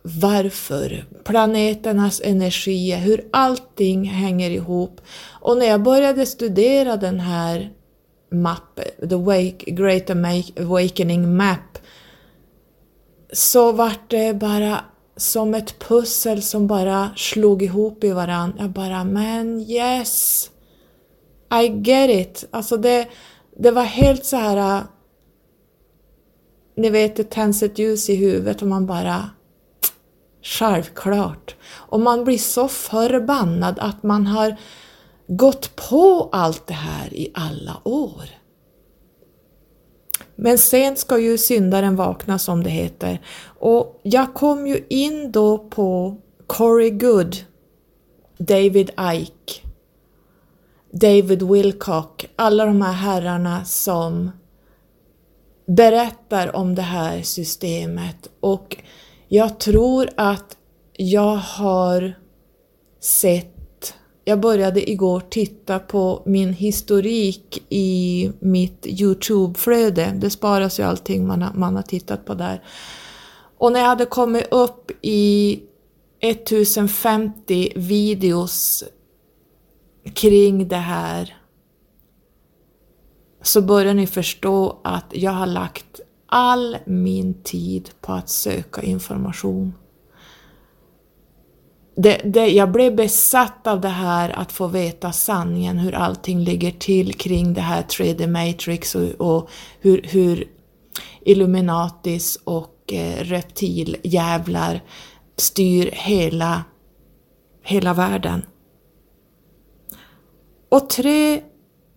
varför, 0.01 1.05
planeternas 1.23 2.21
energier, 2.23 2.97
hur 2.97 3.27
allting 3.31 4.03
hänger 4.03 4.51
ihop. 4.51 5.01
Och 5.41 5.57
när 5.57 5.65
jag 5.65 5.83
började 5.83 6.25
studera 6.25 6.97
den 6.97 7.19
här 7.19 7.73
mappen, 8.31 9.09
The 9.09 9.15
Wake, 9.15 9.71
Great 9.71 10.09
Awakening 10.59 11.35
Map, 11.35 11.77
så 13.33 13.71
vart 13.71 14.09
det 14.11 14.33
bara 14.33 14.85
som 15.17 15.53
ett 15.53 15.79
pussel 15.79 16.41
som 16.41 16.67
bara 16.67 17.09
slog 17.15 17.63
ihop 17.63 18.03
i 18.03 18.11
varandra. 18.11 18.57
Jag 18.59 18.69
bara, 18.69 19.03
men 19.03 19.59
yes! 19.61 20.49
I 21.61 21.67
get 21.67 22.09
it! 22.09 22.45
Alltså 22.51 22.77
det, 22.77 23.07
det 23.57 23.71
var 23.71 23.83
helt 23.83 24.25
så 24.25 24.37
här 24.37 24.77
äh, 24.77 24.83
ni 26.75 26.89
vet, 26.89 27.15
det 27.15 27.29
tänds 27.29 27.63
ett 27.63 27.79
ljus 27.79 28.09
i 28.09 28.15
huvudet 28.15 28.61
och 28.61 28.67
man 28.67 28.85
bara 28.85 29.29
Självklart. 30.43 31.55
Och 31.71 31.99
man 31.99 32.23
blir 32.23 32.37
så 32.37 32.67
förbannad 32.67 33.79
att 33.79 34.03
man 34.03 34.27
har 34.27 34.57
gått 35.27 35.75
på 35.75 36.29
allt 36.31 36.67
det 36.67 36.73
här 36.73 37.13
i 37.13 37.31
alla 37.33 37.81
år. 37.83 38.23
Men 40.35 40.57
sen 40.57 40.95
ska 40.95 41.19
ju 41.19 41.37
syndaren 41.37 41.95
vakna 41.95 42.39
som 42.39 42.63
det 42.63 42.69
heter. 42.69 43.21
Och 43.45 43.99
jag 44.03 44.33
kom 44.33 44.67
ju 44.67 44.85
in 44.89 45.31
då 45.31 45.57
på 45.57 46.17
Corey 46.47 46.89
Good, 46.89 47.35
David 48.37 48.91
Ike, 49.13 49.67
David 50.91 51.43
Wilcock, 51.43 52.25
alla 52.35 52.65
de 52.65 52.81
här 52.81 52.93
herrarna 52.93 53.65
som 53.65 54.31
berättar 55.65 56.55
om 56.55 56.75
det 56.75 56.81
här 56.81 57.21
systemet 57.21 58.29
och 58.39 58.77
jag 59.27 59.59
tror 59.59 60.09
att 60.17 60.57
jag 60.97 61.35
har 61.35 62.13
sett, 62.99 63.52
jag 64.25 64.39
började 64.39 64.89
igår 64.89 65.19
titta 65.29 65.79
på 65.79 66.23
min 66.25 66.53
historik 66.53 67.63
i 67.69 68.31
mitt 68.39 68.87
Youtube-flöde, 68.87 70.13
det 70.15 70.29
sparas 70.29 70.79
ju 70.79 70.83
allting 70.83 71.27
man 71.27 71.41
har, 71.41 71.53
man 71.53 71.75
har 71.75 71.83
tittat 71.83 72.25
på 72.25 72.33
där. 72.33 72.63
Och 73.57 73.71
när 73.71 73.79
jag 73.79 73.87
hade 73.87 74.05
kommit 74.05 74.47
upp 74.51 74.91
i 75.01 75.59
1050 76.19 77.71
videos 77.75 78.83
kring 80.13 80.67
det 80.67 80.75
här 80.75 81.37
så 83.41 83.61
börjar 83.61 83.93
ni 83.93 84.07
förstå 84.07 84.79
att 84.83 85.05
jag 85.11 85.31
har 85.31 85.45
lagt 85.45 85.99
all 86.25 86.77
min 86.85 87.43
tid 87.43 87.89
på 88.01 88.13
att 88.13 88.29
söka 88.29 88.81
information. 88.81 89.73
Det, 91.95 92.21
det, 92.23 92.47
jag 92.47 92.71
blev 92.71 92.95
besatt 92.95 93.67
av 93.67 93.81
det 93.81 93.87
här 93.87 94.29
att 94.29 94.51
få 94.51 94.67
veta 94.67 95.11
sanningen, 95.11 95.77
hur 95.77 95.95
allting 95.95 96.39
ligger 96.39 96.71
till 96.71 97.13
kring 97.13 97.53
det 97.53 97.61
här 97.61 97.81
3D 97.81 98.27
Matrix 98.27 98.95
och, 98.95 99.09
och 99.33 99.49
hur, 99.79 100.01
hur 100.03 100.47
Illuminatis 101.25 102.39
och 102.43 102.93
eh, 102.93 103.23
reptiljävlar 103.23 104.81
styr 105.37 105.89
hela, 105.93 106.63
hela 107.63 107.93
världen. 107.93 108.45
Och 110.69 110.89
tre 110.89 111.41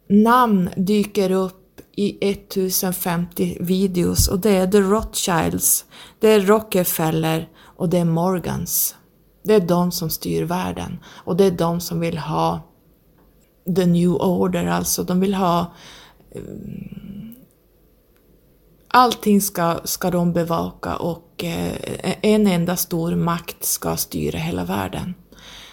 namn 0.08 0.70
dyker 0.76 1.30
upp 1.30 1.80
i 1.96 2.30
1050 2.30 3.56
videos 3.60 4.28
och 4.28 4.38
det 4.38 4.50
är 4.50 4.66
The 4.66 4.80
Rothschilds, 4.80 5.84
det 6.18 6.28
är 6.28 6.40
Rockefeller 6.40 7.48
och 7.58 7.88
det 7.88 7.98
är 7.98 8.04
Morgans. 8.04 8.95
Det 9.46 9.54
är 9.54 9.60
de 9.60 9.92
som 9.92 10.10
styr 10.10 10.42
världen 10.42 10.98
och 11.06 11.36
det 11.36 11.44
är 11.44 11.50
de 11.50 11.80
som 11.80 12.00
vill 12.00 12.18
ha 12.18 12.60
the 13.76 13.86
new 13.86 14.10
order, 14.10 14.66
alltså 14.66 15.02
de 15.02 15.20
vill 15.20 15.34
ha 15.34 15.72
eh, 16.30 16.42
Allting 18.88 19.40
ska, 19.40 19.80
ska 19.84 20.10
de 20.10 20.32
bevaka 20.32 20.96
och 20.96 21.44
eh, 21.44 22.14
en 22.22 22.46
enda 22.46 22.76
stor 22.76 23.14
makt 23.14 23.64
ska 23.64 23.96
styra 23.96 24.38
hela 24.38 24.64
världen. 24.64 25.14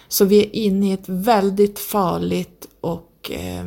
Så 0.08 0.24
vi 0.24 0.40
är 0.40 0.56
inne 0.56 0.88
i 0.90 0.92
ett 0.92 1.08
väldigt 1.08 1.78
farligt 1.78 2.68
och 2.80 3.30
eh, 3.30 3.64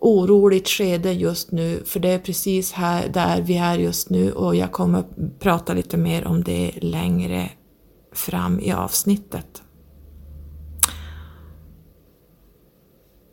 oroligt 0.00 0.68
skede 0.68 1.12
just 1.12 1.52
nu, 1.52 1.82
för 1.86 2.00
det 2.00 2.08
är 2.08 2.18
precis 2.18 2.72
här 2.72 3.08
där 3.08 3.42
vi 3.42 3.56
är 3.56 3.78
just 3.78 4.10
nu 4.10 4.32
och 4.32 4.56
jag 4.56 4.72
kommer 4.72 5.04
prata 5.38 5.74
lite 5.74 5.96
mer 5.96 6.26
om 6.26 6.44
det 6.44 6.72
längre 6.80 7.50
fram 8.12 8.60
i 8.60 8.72
avsnittet. 8.72 9.62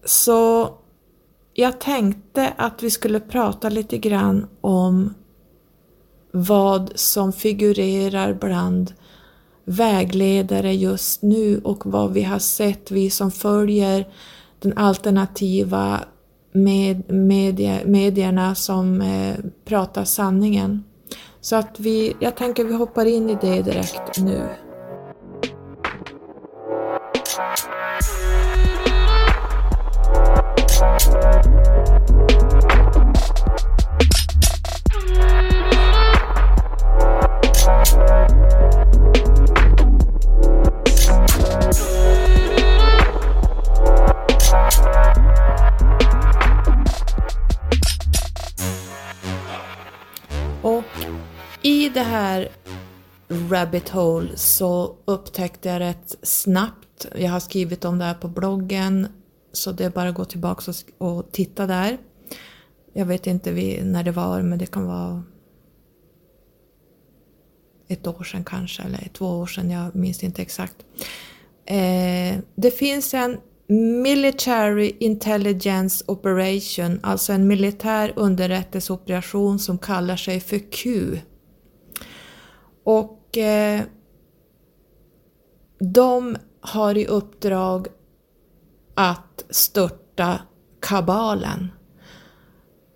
Så 0.06 0.74
jag 1.54 1.80
tänkte 1.80 2.54
att 2.58 2.84
vi 2.84 2.92
skulle 2.92 3.20
prata 3.20 3.70
lite 3.70 3.98
grann 3.98 4.48
om 4.62 5.14
vad 6.32 6.92
som 6.96 7.34
figurerar 7.34 8.34
bland 8.34 8.94
vägledare 9.66 10.74
just 10.74 11.22
nu 11.22 11.62
och 11.64 11.86
vad 11.86 12.14
vi 12.14 12.24
har 12.24 12.40
sett, 12.40 12.92
vi 12.92 13.10
som 13.10 13.32
följer 13.32 14.08
den 14.60 14.78
alternativa 14.78 16.00
med, 16.52 17.12
media, 17.12 17.80
medierna 17.86 18.56
som 18.56 19.02
eh, 19.02 19.36
pratar 19.66 20.04
sanningen. 20.04 20.84
Så 21.42 21.56
att 21.56 21.80
vi, 21.80 22.16
jag 22.20 22.36
tänker 22.36 22.64
vi 22.64 22.74
hoppar 22.74 23.06
in 23.06 23.30
i 23.30 23.38
det 23.42 23.62
direkt 23.62 24.20
nu. 24.20 24.50
I 51.62 51.90
det 51.90 52.04
här 52.04 52.50
rabbit 53.50 53.90
hole 53.90 54.30
så 54.36 54.96
upptäckte 55.06 55.70
jag 55.70 55.80
rätt 55.80 56.16
snabbt, 56.22 57.06
jag 57.16 57.32
har 57.32 57.40
skrivit 57.40 57.86
om 57.86 58.00
det 58.00 58.06
här 58.06 58.14
på 58.14 58.28
bloggen, 58.28 59.08
så 59.52 59.72
det 59.72 59.86
är 59.86 59.90
bara 59.90 60.10
att 60.10 60.16
gå 60.16 60.26
tillbaka 60.26 60.74
och, 60.98 61.32
titta 61.32 61.68
där. 61.68 61.98
Jag 62.94 63.06
vet 63.06 63.28
inte 63.28 63.52
när 63.84 64.04
det 64.04 64.12
var, 64.12 64.42
men 64.42 64.60
det 64.60 64.66
kan 64.66 64.86
vara 64.86 65.24
ett 67.88 68.08
år 68.08 68.24
sedan 68.24 68.44
kanske, 68.44 68.84
eller 68.84 69.10
två 69.14 69.26
år 69.26 69.46
sedan, 69.46 69.70
jag 69.70 69.96
minns 69.96 70.24
inte 70.24 70.42
exakt. 70.42 70.76
Eh, 71.66 72.40
det 72.56 72.72
finns 72.72 73.14
en 73.14 73.38
Military 74.04 74.96
Intelligence 75.00 76.04
Operation, 76.08 77.00
alltså 77.04 77.34
en 77.34 77.48
militär 77.48 78.14
underrättelseoperation 78.16 79.60
som 79.60 79.78
kallar 79.78 80.16
sig 80.16 80.40
för 80.40 80.72
Q. 80.72 81.18
Och 82.88 83.38
eh, 83.38 83.82
de 85.80 86.38
har 86.62 86.98
i 86.98 87.06
uppdrag 87.06 87.88
att 88.96 89.46
störta 89.50 90.40
kabalen. 90.82 91.72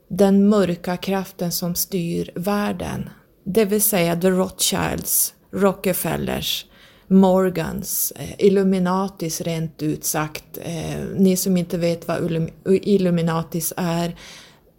Den 0.08 0.50
mörka 0.50 0.98
kraften 0.98 1.52
som 1.52 1.76
styr 1.76 2.32
världen. 2.36 3.10
Det 3.44 3.66
vill 3.66 3.82
säga 3.82 4.16
The 4.16 4.30
Rothschilds, 4.30 5.34
Rockefellers, 5.52 6.66
Morgans, 7.08 8.14
eh, 8.16 8.46
Illuminatis 8.46 9.42
rent 9.42 9.82
ut 9.82 10.04
sagt. 10.04 10.58
Eh, 10.62 11.06
ni 11.16 11.38
som 11.38 11.58
inte 11.58 11.78
vet 11.78 12.08
vad 12.08 12.50
Illuminatis 12.66 13.74
är 13.78 14.16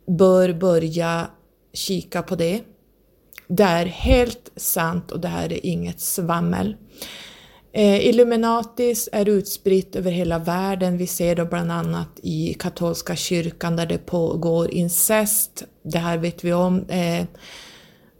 bör 0.06 0.52
börja 0.52 1.26
kika 1.72 2.22
på 2.22 2.36
det. 2.36 2.60
Det 3.56 3.64
är 3.64 3.86
helt 3.86 4.52
sant 4.56 5.10
och 5.10 5.20
det 5.20 5.28
här 5.28 5.52
är 5.52 5.66
inget 5.66 6.00
svammel. 6.00 6.76
Eh, 7.72 8.06
Illuminatis 8.06 9.08
är 9.12 9.28
utspritt 9.28 9.96
över 9.96 10.10
hela 10.10 10.38
världen. 10.38 10.98
Vi 10.98 11.06
ser 11.06 11.36
det 11.36 11.44
bland 11.44 11.72
annat 11.72 12.08
i 12.22 12.54
katolska 12.54 13.16
kyrkan 13.16 13.76
där 13.76 13.86
det 13.86 13.98
pågår 13.98 14.70
incest. 14.70 15.64
Det 15.82 15.98
här 15.98 16.18
vet 16.18 16.44
vi 16.44 16.52
om. 16.52 16.84
Eh, 16.88 17.24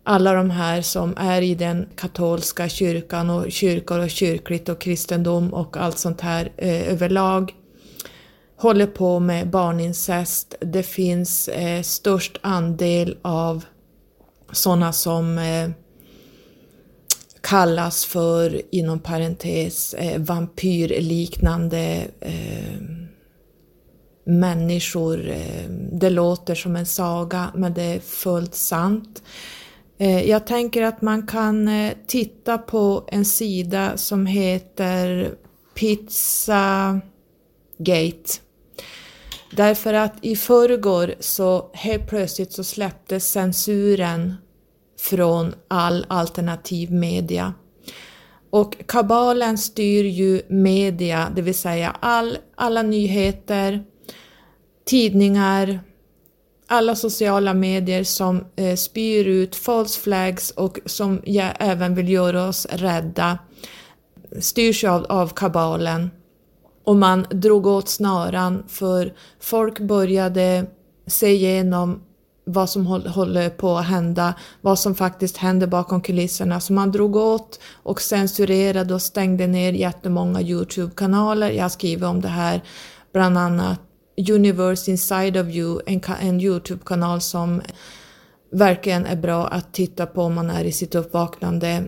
alla 0.05 0.33
de 0.33 0.51
här 0.51 0.83
som 0.83 1.15
är 1.17 1.43
i 1.43 1.55
den 1.55 1.89
katolska 1.97 2.69
kyrkan 2.69 3.31
och 3.31 3.53
kyrkor 3.53 3.99
och 3.99 4.11
kyrkligt 4.11 4.69
och 4.69 4.81
kristendom 4.81 5.55
och 5.55 5.77
allt 5.77 5.99
sånt 5.99 6.21
här 6.21 6.53
eh, 6.57 6.93
överlag 6.93 7.55
håller 8.57 8.87
på 8.87 9.21
med 9.21 9.51
barnincest. 9.51 10.55
Det 10.61 10.83
finns 10.83 11.49
eh, 11.49 11.83
störst 11.83 12.39
andel 12.43 13.17
av 13.23 13.65
sådana 14.53 14.93
som 14.93 15.39
eh, 15.39 15.71
kallas 17.41 18.05
för, 18.05 18.63
inom 18.71 18.99
parentes, 18.99 19.95
eh, 19.95 20.21
vampyrliknande 20.21 22.07
eh, 22.21 22.83
människor. 24.25 25.29
Eh, 25.31 25.69
det 25.93 26.11
låter 26.11 26.55
som 26.55 26.77
en 26.77 26.87
saga 26.87 27.53
men 27.55 27.75
det 27.75 27.83
är 27.83 28.01
fullt 28.01 28.55
sant. 28.55 29.23
Eh, 29.99 30.31
jag 30.31 30.47
tänker 30.47 30.83
att 30.83 31.03
man 31.03 31.27
kan 31.27 31.69
eh, 31.69 31.93
titta 32.07 32.59
på 32.59 33.05
en 33.09 33.25
sida 33.25 33.97
som 33.97 34.27
heter 34.27 35.31
Pizzagate. 35.75 37.03
Därför 39.57 39.95
att 39.95 40.15
i 40.21 40.37
förrgår 40.37 41.15
så 41.21 41.71
helt 41.73 42.09
plötsligt 42.09 42.53
så 42.53 42.65
släpptes 42.65 43.33
censuren 43.33 44.35
från 45.01 45.55
all 45.69 46.07
alternativ 46.09 46.93
media. 46.93 47.55
Och 48.51 48.77
kabalen 48.87 49.59
styr 49.59 50.05
ju 50.05 50.43
media, 50.49 51.33
det 51.37 51.43
vill 51.43 51.55
säga 51.55 51.97
all, 52.01 52.39
alla 52.55 52.83
nyheter, 52.83 53.85
tidningar, 54.85 55.81
alla 56.67 56.97
sociala 56.97 57.55
medier 57.55 58.05
som 58.05 58.45
eh, 58.57 58.77
spyr 58.77 59.25
ut 59.25 59.57
false 59.57 60.01
flags 60.01 60.51
och 60.51 60.79
som 60.87 61.23
ja, 61.25 61.45
även 61.59 61.95
vill 61.95 62.09
göra 62.09 62.49
oss 62.49 62.67
rädda 62.71 63.39
styrs 64.41 64.85
av, 64.85 65.05
av 65.05 65.29
kabalen. 65.29 66.11
Och 66.85 66.97
man 66.97 67.27
drog 67.31 67.67
åt 67.67 67.89
snaran 67.89 68.63
för 68.69 69.15
folk 69.41 69.81
började 69.81 70.67
se 71.07 71.33
igenom 71.33 72.01
vad 72.45 72.71
som 72.71 72.87
håller 72.87 73.51
på 73.51 73.79
att 73.79 73.87
hända, 73.87 74.35
vad 74.61 74.79
som 74.79 74.95
faktiskt 74.95 75.37
händer 75.37 75.67
bakom 75.67 76.01
kulisserna. 76.01 76.61
Så 76.61 76.73
man 76.73 76.93
drog 76.93 77.17
åt 77.17 77.61
och 77.83 78.01
censurerade 78.01 78.95
och 78.95 79.03
stängde 79.03 79.47
ner 79.47 79.73
jättemånga 79.73 80.41
Youtube-kanaler. 80.41 81.51
Jag 81.51 81.73
skriver 81.73 82.09
om 82.09 82.21
det 82.21 82.29
här, 82.29 82.63
bland 83.13 83.39
annat 83.39 83.81
Universe 84.31 84.91
Inside 84.91 85.37
of 85.37 85.49
You, 85.49 85.81
en, 85.87 86.01
en 86.21 86.41
Youtube-kanal 86.41 87.21
som 87.21 87.63
verkligen 88.53 89.07
är 89.07 89.17
bra 89.17 89.47
att 89.47 89.75
titta 89.75 90.07
på 90.07 90.23
om 90.23 90.35
man 90.35 90.51
är 90.51 90.65
i 90.65 90.73
sitt 90.73 90.95
uppvaknande. 90.95 91.85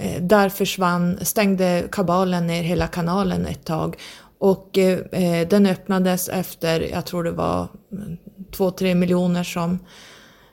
Eh, 0.00 0.22
där 0.22 0.48
försvann, 0.48 1.18
stängde 1.22 1.88
kabalen 1.92 2.46
ner 2.46 2.62
hela 2.62 2.86
kanalen 2.86 3.46
ett 3.46 3.64
tag 3.64 3.96
och 4.38 4.78
eh, 4.78 4.98
eh 4.98 5.48
den 5.48 5.66
öppnades 5.66 6.28
efter, 6.28 6.80
jag 6.80 7.06
tror 7.06 7.24
det 7.24 7.30
var 7.30 7.68
mm, 7.92 8.16
två, 8.52 8.70
tre 8.70 8.94
miljoner 8.94 9.44
som 9.44 9.78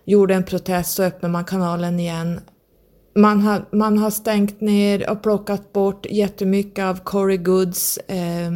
gjorde 0.06 0.36
en 0.36 0.44
protest 0.44 0.94
så 0.94 1.04
öppnade 1.04 1.32
man 1.32 1.46
kanalen 1.46 2.00
igen. 2.00 2.40
Man 3.18 3.42
har, 3.42 3.66
man 3.72 3.98
har 3.98 4.10
stängt 4.10 4.62
ner 4.62 5.10
och 5.10 5.24
plockat 5.24 5.74
bort 5.74 6.06
jättemycket 6.10 6.86
av 6.86 7.00
Corey 7.04 7.38
Goods 7.38 7.98
eh, 7.98 8.52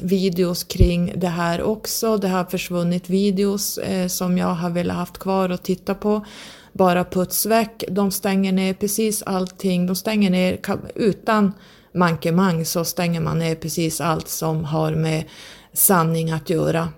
videos 0.00 0.64
kring 0.64 1.12
det 1.16 1.28
här 1.28 1.62
också. 1.62 2.16
Det 2.16 2.28
har 2.28 2.44
försvunnit 2.44 3.10
videos 3.10 3.78
eh, 3.78 4.08
som 4.08 4.38
jag 4.38 4.46
har 4.46 4.70
velat 4.70 4.96
haft 4.96 5.18
kvar 5.18 5.48
och 5.48 5.62
titta 5.62 5.94
på. 5.94 6.24
Bara 6.72 7.04
puts 7.04 7.46
väck. 7.46 7.84
De 7.88 8.10
stänger 8.10 8.52
ner 8.52 8.74
precis 8.74 9.22
allting. 9.22 9.86
De 9.86 9.96
stänger 9.96 10.30
ner 10.30 10.60
utan 10.94 11.52
mankemang 11.94 12.64
så 12.64 12.84
stänger 12.84 13.20
man 13.20 13.38
ner 13.38 13.54
precis 13.54 14.00
allt 14.00 14.28
som 14.28 14.64
har 14.64 14.94
med 14.94 15.24
sanning 15.72 16.30
att 16.30 16.50
göra. 16.50 16.88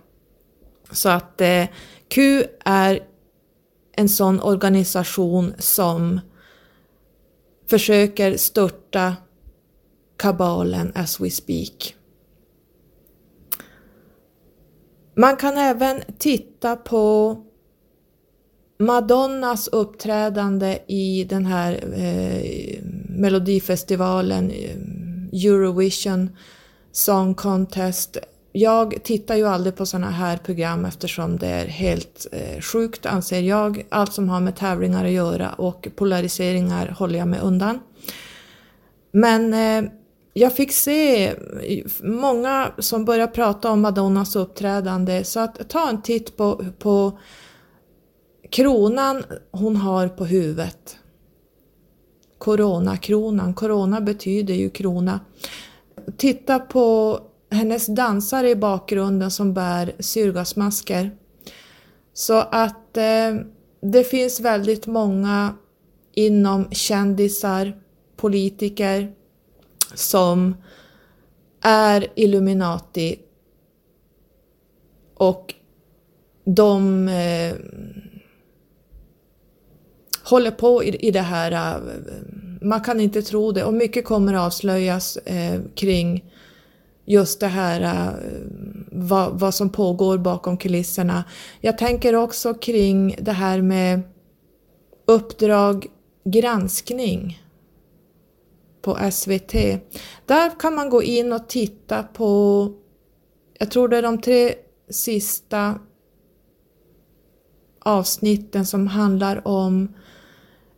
Så 0.90 1.08
att 1.08 1.40
eh, 1.40 1.64
Q 2.08 2.44
är 2.64 3.00
en 3.92 4.08
sån 4.08 4.40
organisation 4.40 5.54
som 5.58 6.20
försöker 7.70 8.36
störta 8.36 9.16
kabalen 10.16 10.92
as 10.94 11.20
we 11.20 11.30
speak. 11.30 11.94
Man 15.16 15.36
kan 15.36 15.56
även 15.56 16.00
titta 16.18 16.76
på 16.76 17.36
Madonnas 18.78 19.68
uppträdande 19.68 20.78
i 20.86 21.24
den 21.24 21.46
här 21.46 21.72
eh, 21.94 22.82
melodifestivalen 23.08 24.50
eh, 24.50 24.76
Eurovision 25.44 26.30
Song 26.92 27.34
Contest 27.34 28.16
jag 28.58 29.02
tittar 29.02 29.36
ju 29.36 29.46
aldrig 29.46 29.76
på 29.76 29.86
sådana 29.86 30.10
här 30.10 30.36
program 30.36 30.84
eftersom 30.84 31.36
det 31.36 31.46
är 31.46 31.66
helt 31.66 32.26
eh, 32.32 32.60
sjukt 32.60 33.06
anser 33.06 33.40
jag. 33.40 33.86
Allt 33.88 34.12
som 34.12 34.28
har 34.28 34.40
med 34.40 34.56
tävlingar 34.56 35.04
att 35.04 35.10
göra 35.10 35.52
och 35.52 35.88
polariseringar 35.96 36.88
håller 36.98 37.18
jag 37.18 37.28
mig 37.28 37.40
undan. 37.40 37.80
Men 39.12 39.54
eh, 39.54 39.90
jag 40.32 40.56
fick 40.56 40.72
se 40.72 41.34
många 42.02 42.72
som 42.78 43.04
börjar 43.04 43.26
prata 43.26 43.70
om 43.70 43.80
Madonnas 43.80 44.36
uppträdande 44.36 45.24
så 45.24 45.40
att 45.40 45.68
ta 45.68 45.88
en 45.88 46.02
titt 46.02 46.36
på, 46.36 46.64
på 46.78 47.18
kronan 48.50 49.24
hon 49.50 49.76
har 49.76 50.08
på 50.08 50.24
huvudet. 50.24 50.96
Coronakronan, 52.38 53.54
corona 53.54 54.00
betyder 54.00 54.54
ju 54.54 54.70
krona. 54.70 55.20
Titta 56.16 56.58
på 56.58 57.20
hennes 57.50 57.86
dansare 57.86 58.50
i 58.50 58.56
bakgrunden 58.56 59.30
som 59.30 59.54
bär 59.54 59.92
syrgasmasker. 59.98 61.10
Så 62.12 62.38
att 62.38 62.96
eh, 62.96 63.34
det 63.80 64.04
finns 64.04 64.40
väldigt 64.40 64.86
många 64.86 65.54
inom 66.14 66.70
kändisar, 66.70 67.80
politiker 68.16 69.12
som 69.94 70.56
är 71.60 72.06
Illuminati 72.14 73.18
och 75.14 75.54
de 76.44 77.08
eh, 77.08 77.54
håller 80.22 80.50
på 80.50 80.84
i, 80.84 80.96
i 81.08 81.10
det 81.10 81.20
här. 81.20 81.52
Eh, 81.52 81.80
man 82.62 82.80
kan 82.80 83.00
inte 83.00 83.22
tro 83.22 83.52
det 83.52 83.64
och 83.64 83.74
mycket 83.74 84.04
kommer 84.04 84.34
avslöjas 84.34 85.16
eh, 85.16 85.60
kring 85.74 86.24
just 87.06 87.40
det 87.40 87.46
här 87.46 87.80
uh, 87.80 88.14
vad, 88.92 89.40
vad 89.40 89.54
som 89.54 89.70
pågår 89.70 90.18
bakom 90.18 90.56
kulisserna. 90.56 91.24
Jag 91.60 91.78
tänker 91.78 92.14
också 92.14 92.54
kring 92.54 93.16
det 93.20 93.32
här 93.32 93.62
med 93.62 94.02
Uppdrag 95.08 95.86
granskning 96.24 97.42
på 98.82 98.98
SVT. 99.12 99.52
Där 100.26 100.60
kan 100.60 100.74
man 100.74 100.90
gå 100.90 101.02
in 101.02 101.32
och 101.32 101.48
titta 101.48 102.02
på, 102.02 102.70
jag 103.58 103.70
tror 103.70 103.88
det 103.88 103.96
är 103.96 104.02
de 104.02 104.20
tre 104.20 104.54
sista 104.90 105.74
avsnitten 107.80 108.66
som 108.66 108.86
handlar 108.86 109.48
om 109.48 109.94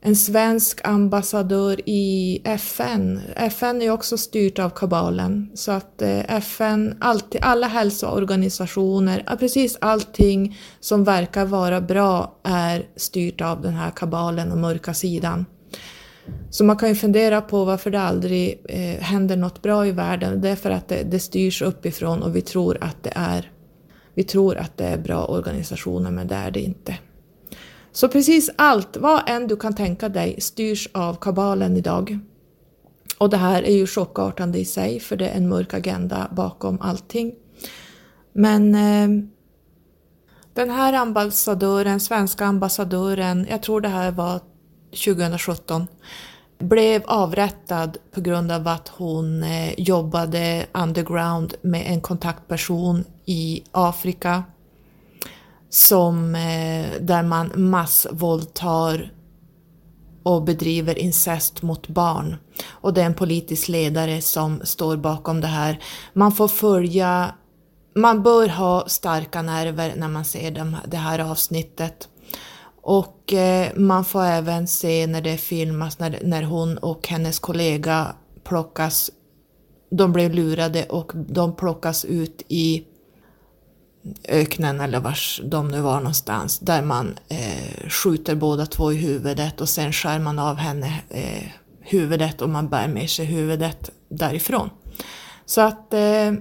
en 0.00 0.16
svensk 0.16 0.80
ambassadör 0.84 1.80
i 1.86 2.40
FN. 2.44 3.20
FN 3.36 3.82
är 3.82 3.90
också 3.90 4.18
styrt 4.18 4.58
av 4.58 4.70
kabalen 4.70 5.50
så 5.54 5.72
att 5.72 6.02
eh, 6.02 6.36
FN, 6.36 6.96
alltid, 7.00 7.40
alla 7.44 7.66
hälsoorganisationer, 7.66 9.36
precis 9.38 9.78
allting 9.80 10.58
som 10.80 11.04
verkar 11.04 11.44
vara 11.44 11.80
bra 11.80 12.40
är 12.42 12.86
styrt 12.96 13.40
av 13.40 13.62
den 13.62 13.74
här 13.74 13.90
kabalen 13.90 14.52
och 14.52 14.58
mörka 14.58 14.94
sidan. 14.94 15.46
Så 16.50 16.64
man 16.64 16.76
kan 16.76 16.88
ju 16.88 16.94
fundera 16.94 17.40
på 17.40 17.64
varför 17.64 17.90
det 17.90 18.00
aldrig 18.00 18.60
eh, 18.68 19.02
händer 19.02 19.36
något 19.36 19.62
bra 19.62 19.86
i 19.86 19.92
världen. 19.92 20.40
Det 20.40 20.48
är 20.48 20.56
för 20.56 20.70
att 20.70 20.88
det, 20.88 21.02
det 21.02 21.20
styrs 21.20 21.62
uppifrån 21.62 22.22
och 22.22 22.36
vi 22.36 22.40
tror 22.40 22.78
att 22.80 23.02
det 23.02 23.12
är 23.14 23.52
vi 24.14 24.24
tror 24.24 24.56
att 24.56 24.76
det 24.76 24.84
är 24.84 24.98
bra 24.98 25.24
organisationer 25.24 26.10
men 26.10 26.28
det 26.28 26.34
är 26.34 26.50
det 26.50 26.60
inte. 26.60 26.94
Så 27.92 28.08
precis 28.08 28.50
allt, 28.56 28.96
vad 28.96 29.22
än 29.26 29.46
du 29.46 29.56
kan 29.56 29.74
tänka 29.74 30.08
dig, 30.08 30.40
styrs 30.40 30.88
av 30.92 31.14
kabalen 31.14 31.76
idag. 31.76 32.18
Och 33.18 33.30
det 33.30 33.36
här 33.36 33.62
är 33.62 33.72
ju 33.72 33.86
chockartande 33.86 34.58
i 34.58 34.64
sig 34.64 35.00
för 35.00 35.16
det 35.16 35.28
är 35.28 35.36
en 35.36 35.48
mörk 35.48 35.74
agenda 35.74 36.28
bakom 36.32 36.80
allting. 36.80 37.34
Men 38.32 38.74
eh, 38.74 39.24
den 40.54 40.70
här 40.70 40.92
ambassadören, 40.92 42.00
svenska 42.00 42.46
ambassadören, 42.46 43.46
jag 43.50 43.62
tror 43.62 43.80
det 43.80 43.88
här 43.88 44.10
var 44.10 44.40
2017, 44.90 45.86
blev 46.58 47.02
avrättad 47.06 47.96
på 48.14 48.20
grund 48.20 48.52
av 48.52 48.68
att 48.68 48.88
hon 48.88 49.42
eh, 49.42 49.80
jobbade 49.80 50.66
underground 50.72 51.54
med 51.62 51.86
en 51.86 52.00
kontaktperson 52.00 53.04
i 53.24 53.62
Afrika 53.70 54.44
som, 55.70 56.34
eh, 56.34 57.00
där 57.00 57.22
man 57.22 57.52
massvåldtar 57.54 59.12
och 60.22 60.44
bedriver 60.44 60.98
incest 60.98 61.62
mot 61.62 61.88
barn. 61.88 62.36
Och 62.68 62.94
det 62.94 63.02
är 63.02 63.06
en 63.06 63.14
politisk 63.14 63.68
ledare 63.68 64.20
som 64.20 64.60
står 64.64 64.96
bakom 64.96 65.40
det 65.40 65.46
här. 65.46 65.78
Man 66.12 66.32
får 66.32 66.48
följa, 66.48 67.34
man 67.94 68.22
bör 68.22 68.48
ha 68.48 68.84
starka 68.88 69.42
nerver 69.42 69.94
när 69.96 70.08
man 70.08 70.24
ser 70.24 70.72
det 70.86 70.96
här 70.96 71.18
avsnittet. 71.18 72.08
Och 72.82 73.32
eh, 73.32 73.72
man 73.76 74.04
får 74.04 74.24
även 74.24 74.66
se 74.66 75.06
när 75.06 75.22
det 75.22 75.36
filmas 75.36 75.98
när, 75.98 76.18
när 76.24 76.42
hon 76.42 76.78
och 76.78 77.08
hennes 77.08 77.38
kollega 77.38 78.14
plockas, 78.44 79.10
de 79.90 80.12
blev 80.12 80.34
lurade 80.34 80.84
och 80.84 81.12
de 81.14 81.56
plockas 81.56 82.04
ut 82.04 82.42
i 82.48 82.84
öknen 84.28 84.80
eller 84.80 85.00
vars 85.00 85.40
de 85.44 85.68
nu 85.68 85.80
var 85.80 85.96
någonstans, 85.96 86.58
där 86.58 86.82
man 86.82 87.18
eh, 87.28 87.88
skjuter 87.88 88.34
båda 88.34 88.66
två 88.66 88.92
i 88.92 88.96
huvudet 88.96 89.60
och 89.60 89.68
sen 89.68 89.92
skär 89.92 90.18
man 90.18 90.38
av 90.38 90.56
henne 90.56 91.00
eh, 91.08 91.48
huvudet 91.80 92.42
och 92.42 92.48
man 92.48 92.68
bär 92.68 92.88
med 92.88 93.10
sig 93.10 93.26
huvudet 93.26 93.90
därifrån. 94.08 94.70
Så 95.46 95.60
att 95.60 95.94
eh, 95.94 96.32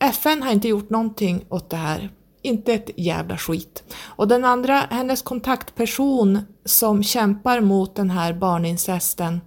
FN 0.00 0.42
har 0.42 0.52
inte 0.52 0.68
gjort 0.68 0.90
någonting 0.90 1.44
åt 1.48 1.70
det 1.70 1.76
här. 1.76 2.10
Inte 2.42 2.72
ett 2.72 2.90
jävla 2.96 3.36
skit. 3.36 3.82
Och 4.00 4.28
den 4.28 4.44
andra, 4.44 4.78
hennes 4.90 5.22
kontaktperson 5.22 6.38
som 6.64 7.02
kämpar 7.02 7.60
mot 7.60 7.96
den 7.96 8.10
här 8.10 8.32
barnincesten 8.32 9.40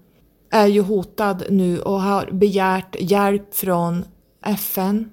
är 0.51 0.67
ju 0.67 0.81
hotad 0.81 1.43
nu 1.49 1.79
och 1.79 2.01
har 2.01 2.29
begärt 2.31 2.95
hjälp 2.99 3.55
från 3.55 4.05
FN. 4.45 5.09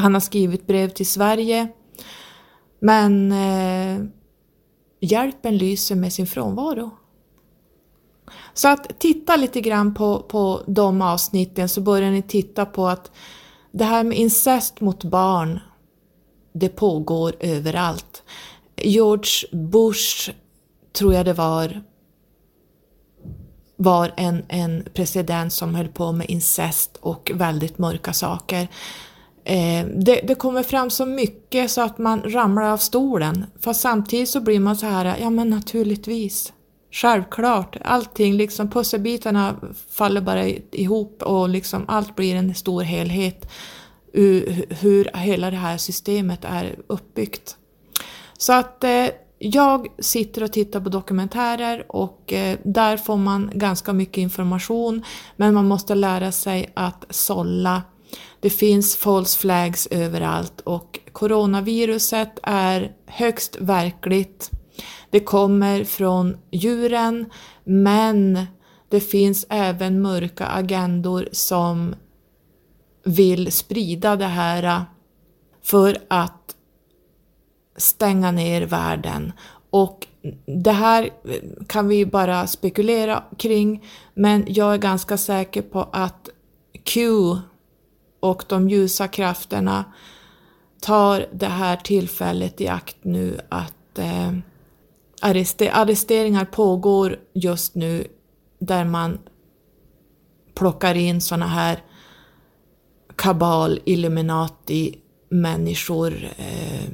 Han 0.00 0.14
har 0.14 0.20
skrivit 0.20 0.66
brev 0.66 0.88
till 0.88 1.06
Sverige. 1.06 1.68
Men 2.80 3.32
eh, 3.32 4.04
hjälpen 5.00 5.56
lyser 5.58 5.96
med 5.96 6.12
sin 6.12 6.26
frånvaro. 6.26 6.90
Så 8.54 8.68
att 8.68 9.00
titta 9.00 9.36
lite 9.36 9.60
grann 9.60 9.94
på, 9.94 10.18
på 10.18 10.60
de 10.66 11.02
avsnitten 11.02 11.68
så 11.68 11.80
börjar 11.80 12.10
ni 12.10 12.22
titta 12.22 12.66
på 12.66 12.86
att 12.88 13.10
det 13.72 13.84
här 13.84 14.04
med 14.04 14.18
incest 14.18 14.80
mot 14.80 15.04
barn, 15.04 15.60
det 16.52 16.68
pågår 16.68 17.34
överallt. 17.40 18.22
George 18.76 19.48
Bush, 19.52 20.30
tror 20.92 21.14
jag 21.14 21.24
det 21.24 21.32
var, 21.32 21.82
var 23.76 24.12
en, 24.16 24.44
en 24.48 24.88
president 24.94 25.52
som 25.52 25.74
höll 25.74 25.88
på 25.88 26.12
med 26.12 26.30
incest 26.30 26.98
och 27.00 27.30
väldigt 27.34 27.78
mörka 27.78 28.12
saker. 28.12 28.68
Eh, 29.44 29.86
det, 29.86 30.20
det, 30.24 30.34
kommer 30.34 30.62
fram 30.62 30.90
så 30.90 31.06
mycket 31.06 31.70
så 31.70 31.80
att 31.80 31.98
man 31.98 32.22
ramlar 32.22 32.62
av 32.62 32.76
stolen. 32.76 33.46
Fast 33.60 33.80
samtidigt 33.80 34.28
så 34.28 34.40
blir 34.40 34.60
man 34.60 34.76
så 34.76 34.86
här, 34.86 35.16
ja 35.20 35.30
men 35.30 35.50
naturligtvis. 35.50 36.52
Självklart, 36.92 37.76
allting 37.84 38.34
liksom 38.34 38.70
pusselbitarna 38.70 39.56
faller 39.90 40.20
bara 40.20 40.48
ihop 40.70 41.22
och 41.22 41.48
liksom 41.48 41.84
allt 41.88 42.16
blir 42.16 42.36
en 42.36 42.54
stor 42.54 42.82
helhet 42.82 43.50
hur 44.68 45.16
hela 45.16 45.50
det 45.50 45.56
här 45.56 45.76
systemet 45.76 46.44
är 46.44 46.76
uppbyggt. 46.86 47.56
Så 48.38 48.52
att 48.52 48.84
eh, 48.84 49.06
jag 49.38 49.86
sitter 49.98 50.42
och 50.42 50.52
tittar 50.52 50.80
på 50.80 50.88
dokumentärer 50.88 51.84
och 51.88 52.32
eh, 52.32 52.58
där 52.64 52.96
får 52.96 53.16
man 53.16 53.50
ganska 53.54 53.92
mycket 53.92 54.18
information 54.18 55.04
men 55.36 55.54
man 55.54 55.68
måste 55.68 55.94
lära 55.94 56.32
sig 56.32 56.72
att 56.74 57.04
sålla. 57.10 57.82
Det 58.40 58.50
finns 58.50 58.96
false 58.96 59.38
flags 59.38 59.88
överallt 59.90 60.60
och 60.60 60.98
coronaviruset 61.12 62.38
är 62.42 62.92
högst 63.06 63.56
verkligt 63.60 64.50
det 65.10 65.20
kommer 65.20 65.84
från 65.84 66.36
djuren 66.50 67.30
men 67.64 68.46
det 68.88 69.00
finns 69.00 69.46
även 69.48 70.02
mörka 70.02 70.46
agendor 70.46 71.28
som 71.32 71.94
vill 73.04 73.52
sprida 73.52 74.16
det 74.16 74.26
här 74.26 74.84
för 75.62 75.98
att 76.08 76.56
stänga 77.76 78.30
ner 78.30 78.62
världen. 78.62 79.32
Och 79.70 80.06
det 80.46 80.72
här 80.72 81.10
kan 81.66 81.88
vi 81.88 82.06
bara 82.06 82.46
spekulera 82.46 83.24
kring 83.38 83.84
men 84.14 84.44
jag 84.48 84.74
är 84.74 84.78
ganska 84.78 85.16
säker 85.16 85.62
på 85.62 85.88
att 85.92 86.28
Q 86.84 87.00
och 88.20 88.44
de 88.48 88.68
ljusa 88.68 89.08
krafterna 89.08 89.84
tar 90.80 91.26
det 91.32 91.46
här 91.46 91.76
tillfället 91.76 92.60
i 92.60 92.68
akt 92.68 92.96
nu 93.02 93.40
att 93.48 93.98
eh, 93.98 94.32
arresteringar 95.72 96.44
pågår 96.44 97.18
just 97.34 97.74
nu 97.74 98.06
där 98.58 98.84
man 98.84 99.18
plockar 100.54 100.94
in 100.94 101.20
såna 101.20 101.46
här 101.46 101.82
kabal, 103.16 103.80
illuminati 103.84 104.98
människor 105.28 106.14
eh, 106.36 106.90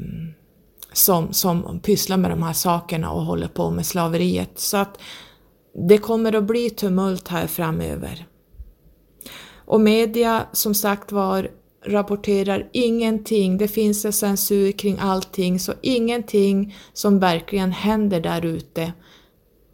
som, 0.92 1.32
som 1.32 1.80
pysslar 1.80 2.16
med 2.16 2.30
de 2.30 2.42
här 2.42 2.52
sakerna 2.52 3.10
och 3.10 3.22
håller 3.22 3.48
på 3.48 3.70
med 3.70 3.86
slaveriet. 3.86 4.58
Så 4.58 4.76
att 4.76 4.98
det 5.88 5.98
kommer 5.98 6.32
att 6.32 6.44
bli 6.44 6.70
tumult 6.70 7.28
här 7.28 7.46
framöver. 7.46 8.26
Och 9.66 9.80
media 9.80 10.46
som 10.52 10.74
sagt 10.74 11.12
var 11.12 11.50
rapporterar 11.84 12.68
ingenting, 12.72 13.58
det 13.58 13.68
finns 13.68 14.04
en 14.04 14.12
censur 14.12 14.72
kring 14.72 14.98
allting, 15.00 15.60
så 15.60 15.72
ingenting 15.82 16.76
som 16.92 17.18
verkligen 17.18 17.72
händer 17.72 18.20
där 18.20 18.44
ute 18.44 18.92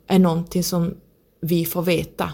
är 0.06 0.18
någonting 0.18 0.64
som 0.64 0.94
vi 1.40 1.64
får 1.64 1.82
veta. 1.82 2.30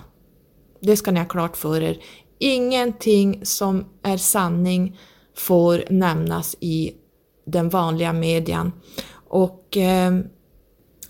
Det 0.81 0.97
ska 0.97 1.11
ni 1.11 1.21
ha 1.21 1.27
klart 1.27 1.57
för 1.57 1.81
er. 1.81 1.99
Ingenting 2.39 3.41
som 3.47 3.85
är 4.03 4.17
sanning 4.17 4.99
får 5.37 5.85
nämnas 5.91 6.57
i 6.61 6.93
den 7.47 7.69
vanliga 7.69 8.13
median. 8.13 8.73
Och 9.29 9.77
eh, 9.77 10.21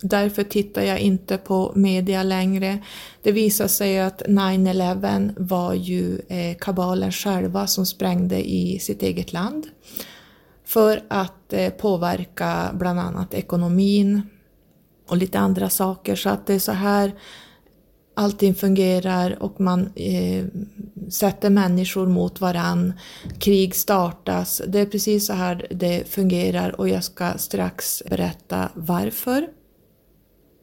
Därför 0.01 0.43
tittar 0.43 0.81
jag 0.81 0.99
inte 0.99 1.37
på 1.37 1.71
media 1.75 2.23
längre. 2.23 2.79
Det 3.21 3.31
visar 3.31 3.67
sig 3.67 3.99
att 3.99 4.21
9-11 4.21 5.33
var 5.37 5.73
ju 5.73 6.19
eh, 6.27 6.57
kabalen 6.59 7.11
själva 7.11 7.67
som 7.67 7.85
sprängde 7.85 8.49
i 8.49 8.79
sitt 8.79 9.03
eget 9.03 9.33
land 9.33 9.67
för 10.65 11.03
att 11.07 11.53
eh, 11.53 11.69
påverka 11.69 12.69
bland 12.73 12.99
annat 12.99 13.33
ekonomin 13.33 14.21
och 15.07 15.17
lite 15.17 15.39
andra 15.39 15.69
saker. 15.69 16.15
Så 16.15 16.29
att 16.29 16.47
det 16.47 16.53
är 16.53 16.59
så 16.59 16.71
här 16.71 17.13
allting 18.13 18.55
fungerar 18.55 19.43
och 19.43 19.61
man 19.61 19.89
eh, 19.95 20.45
sätter 21.09 21.49
människor 21.49 22.07
mot 22.07 22.41
varann. 22.41 22.93
Krig 23.39 23.75
startas. 23.75 24.61
Det 24.67 24.79
är 24.79 24.85
precis 24.85 25.27
så 25.27 25.33
här 25.33 25.67
det 25.69 26.09
fungerar 26.09 26.79
och 26.79 26.89
jag 26.89 27.03
ska 27.03 27.33
strax 27.37 28.03
berätta 28.09 28.69
varför. 28.73 29.58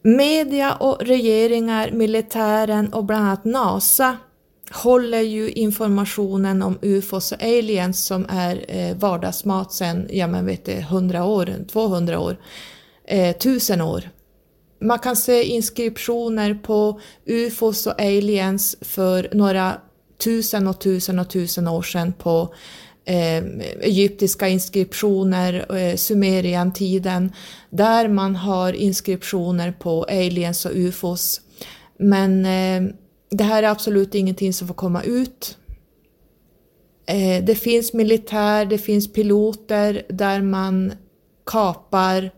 Media 0.01 0.73
och 0.73 1.01
regeringar, 1.01 1.91
militären 1.91 2.93
och 2.93 3.05
bland 3.05 3.25
annat 3.25 3.45
NASA 3.45 4.17
håller 4.71 5.21
ju 5.21 5.51
informationen 5.51 6.61
om 6.61 6.79
UFOs 6.81 7.31
och 7.31 7.43
aliens 7.43 8.05
som 8.05 8.25
är 8.29 8.65
eh, 8.67 8.97
vardagsmat 8.97 9.73
sedan, 9.73 10.07
ja 10.09 10.27
men 10.27 10.45
vet 10.45 10.65
du, 10.65 10.71
100 10.71 11.25
år, 11.25 11.53
200 11.71 12.19
år, 12.19 12.37
eh, 13.07 13.29
1000 13.29 13.81
år. 13.81 14.09
Man 14.79 14.99
kan 14.99 15.15
se 15.15 15.43
inskriptioner 15.43 16.53
på 16.53 16.99
UFOs 17.25 17.87
och 17.87 18.01
aliens 18.01 18.77
för 18.81 19.29
några 19.33 19.73
tusen 20.23 20.67
och 20.67 20.79
tusen 20.79 21.19
och 21.19 21.29
tusen 21.29 21.67
år 21.67 21.81
sedan 21.81 22.13
på 22.13 22.53
eh, 23.07 23.43
egyptiska 23.81 24.47
inskriptioner, 24.47 25.75
eh, 25.75 25.95
Sumerian-tiden, 25.95 27.31
där 27.69 28.07
man 28.07 28.35
har 28.35 28.73
inskriptioner 28.73 29.71
på 29.71 30.03
aliens 30.03 30.65
och 30.65 30.71
ufos. 30.75 31.41
Men 31.99 32.45
eh, 32.45 32.93
det 33.29 33.43
här 33.43 33.63
är 33.63 33.67
absolut 33.67 34.15
ingenting 34.15 34.53
som 34.53 34.67
får 34.67 34.75
komma 34.75 35.03
ut. 35.03 35.57
Eh, 37.07 37.43
det 37.43 37.55
finns 37.55 37.93
militär, 37.93 38.65
det 38.65 38.77
finns 38.77 39.13
piloter 39.13 40.03
där 40.09 40.41
man 40.41 40.93
kapar 41.45 42.31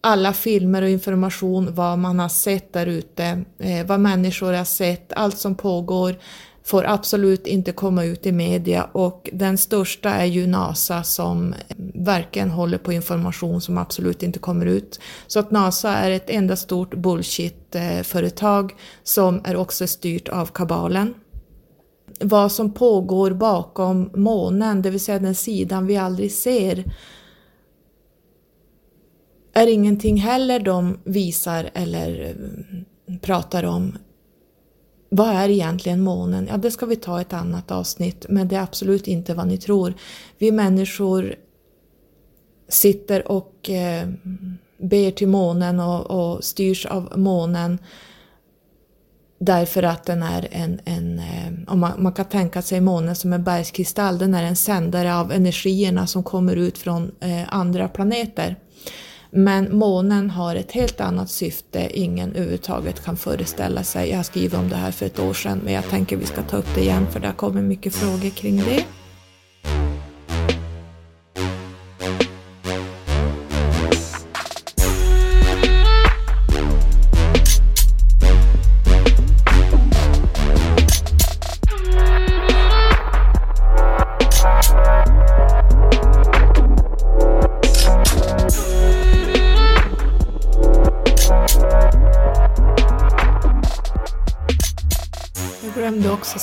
alla 0.00 0.32
filmer 0.32 0.82
och 0.82 0.88
information, 0.88 1.74
vad 1.74 1.98
man 1.98 2.18
har 2.18 2.28
sett 2.28 2.72
där 2.72 2.86
ute, 2.86 3.44
eh, 3.58 3.86
vad 3.86 4.00
människor 4.00 4.52
har 4.52 4.64
sett, 4.64 5.12
allt 5.12 5.38
som 5.38 5.54
pågår 5.54 6.16
får 6.64 6.84
absolut 6.86 7.46
inte 7.46 7.72
komma 7.72 8.04
ut 8.04 8.26
i 8.26 8.32
media 8.32 8.84
och 8.92 9.30
den 9.32 9.58
största 9.58 10.10
är 10.10 10.24
ju 10.24 10.46
NASA 10.46 11.02
som 11.02 11.54
verkligen 11.94 12.50
håller 12.50 12.78
på 12.78 12.92
information 12.92 13.60
som 13.60 13.78
absolut 13.78 14.22
inte 14.22 14.38
kommer 14.38 14.66
ut. 14.66 15.00
Så 15.26 15.40
att 15.40 15.50
NASA 15.50 15.90
är 15.90 16.10
ett 16.10 16.30
enda 16.30 16.56
stort 16.56 16.94
bullshit-företag 16.94 18.74
som 19.02 19.40
är 19.44 19.56
också 19.56 19.86
styrt 19.86 20.28
av 20.28 20.46
kabalen. 20.46 21.14
Vad 22.20 22.52
som 22.52 22.72
pågår 22.72 23.30
bakom 23.30 24.10
månen, 24.14 24.82
det 24.82 24.90
vill 24.90 25.00
säga 25.00 25.18
den 25.18 25.34
sidan 25.34 25.86
vi 25.86 25.96
aldrig 25.96 26.32
ser, 26.32 26.84
är 29.54 29.66
ingenting 29.66 30.16
heller 30.16 30.60
de 30.60 30.98
visar 31.04 31.70
eller 31.74 32.36
pratar 33.20 33.64
om 33.64 33.98
vad 35.14 35.28
är 35.28 35.48
egentligen 35.48 36.00
månen? 36.00 36.46
Ja, 36.50 36.56
det 36.56 36.70
ska 36.70 36.86
vi 36.86 36.96
ta 36.96 37.20
ett 37.20 37.32
annat 37.32 37.70
avsnitt, 37.70 38.26
men 38.28 38.48
det 38.48 38.56
är 38.56 38.60
absolut 38.60 39.08
inte 39.08 39.34
vad 39.34 39.46
ni 39.46 39.58
tror. 39.58 39.94
Vi 40.38 40.52
människor 40.52 41.34
sitter 42.68 43.32
och 43.32 43.70
eh, 43.70 44.08
ber 44.78 45.10
till 45.10 45.28
månen 45.28 45.80
och, 45.80 46.10
och 46.10 46.44
styrs 46.44 46.86
av 46.86 47.18
månen. 47.18 47.78
Därför 49.38 49.82
att 49.82 50.04
den 50.04 50.22
är 50.22 50.48
en, 50.50 50.80
en 50.84 51.18
eh, 51.18 51.72
om 51.72 51.80
man, 51.80 52.02
man, 52.02 52.12
kan 52.12 52.24
tänka 52.24 52.62
sig 52.62 52.80
månen 52.80 53.16
som 53.16 53.32
en 53.32 53.44
bergskristall, 53.44 54.18
den 54.18 54.34
är 54.34 54.42
en 54.42 54.56
sändare 54.56 55.16
av 55.16 55.32
energierna 55.32 56.06
som 56.06 56.22
kommer 56.22 56.56
ut 56.56 56.78
från 56.78 57.10
eh, 57.20 57.54
andra 57.54 57.88
planeter. 57.88 58.56
Men 59.34 59.76
månen 59.76 60.30
har 60.30 60.56
ett 60.56 60.72
helt 60.72 61.00
annat 61.00 61.30
syfte 61.30 61.90
ingen 61.98 62.32
överhuvudtaget 62.32 63.04
kan 63.04 63.16
föreställa 63.16 63.82
sig. 63.82 64.10
Jag 64.10 64.26
skrev 64.26 64.54
om 64.54 64.68
det 64.68 64.76
här 64.76 64.90
för 64.90 65.06
ett 65.06 65.18
år 65.18 65.34
sedan 65.34 65.60
men 65.64 65.72
jag 65.72 65.84
tänker 65.84 66.16
vi 66.16 66.26
ska 66.26 66.42
ta 66.42 66.56
upp 66.56 66.74
det 66.74 66.80
igen 66.80 67.06
för 67.10 67.20
det 67.20 67.26
har 67.26 67.34
kommit 67.34 67.64
mycket 67.64 67.94
frågor 67.94 68.30
kring 68.30 68.56
det. 68.56 68.84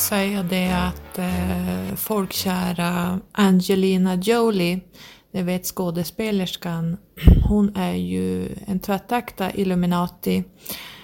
Säga 0.09 0.43
det 0.43 0.71
att 0.71 1.17
eh, 1.17 1.95
folkkära 1.95 3.19
Angelina 3.31 4.15
Jolie, 4.15 4.79
ni 5.31 5.43
vet 5.43 5.65
skådespelerskan, 5.65 6.97
hon 7.47 7.75
är 7.75 7.93
ju 7.93 8.55
en 8.67 8.79
tvättäkta 8.79 9.51
Illuminati. 9.51 10.43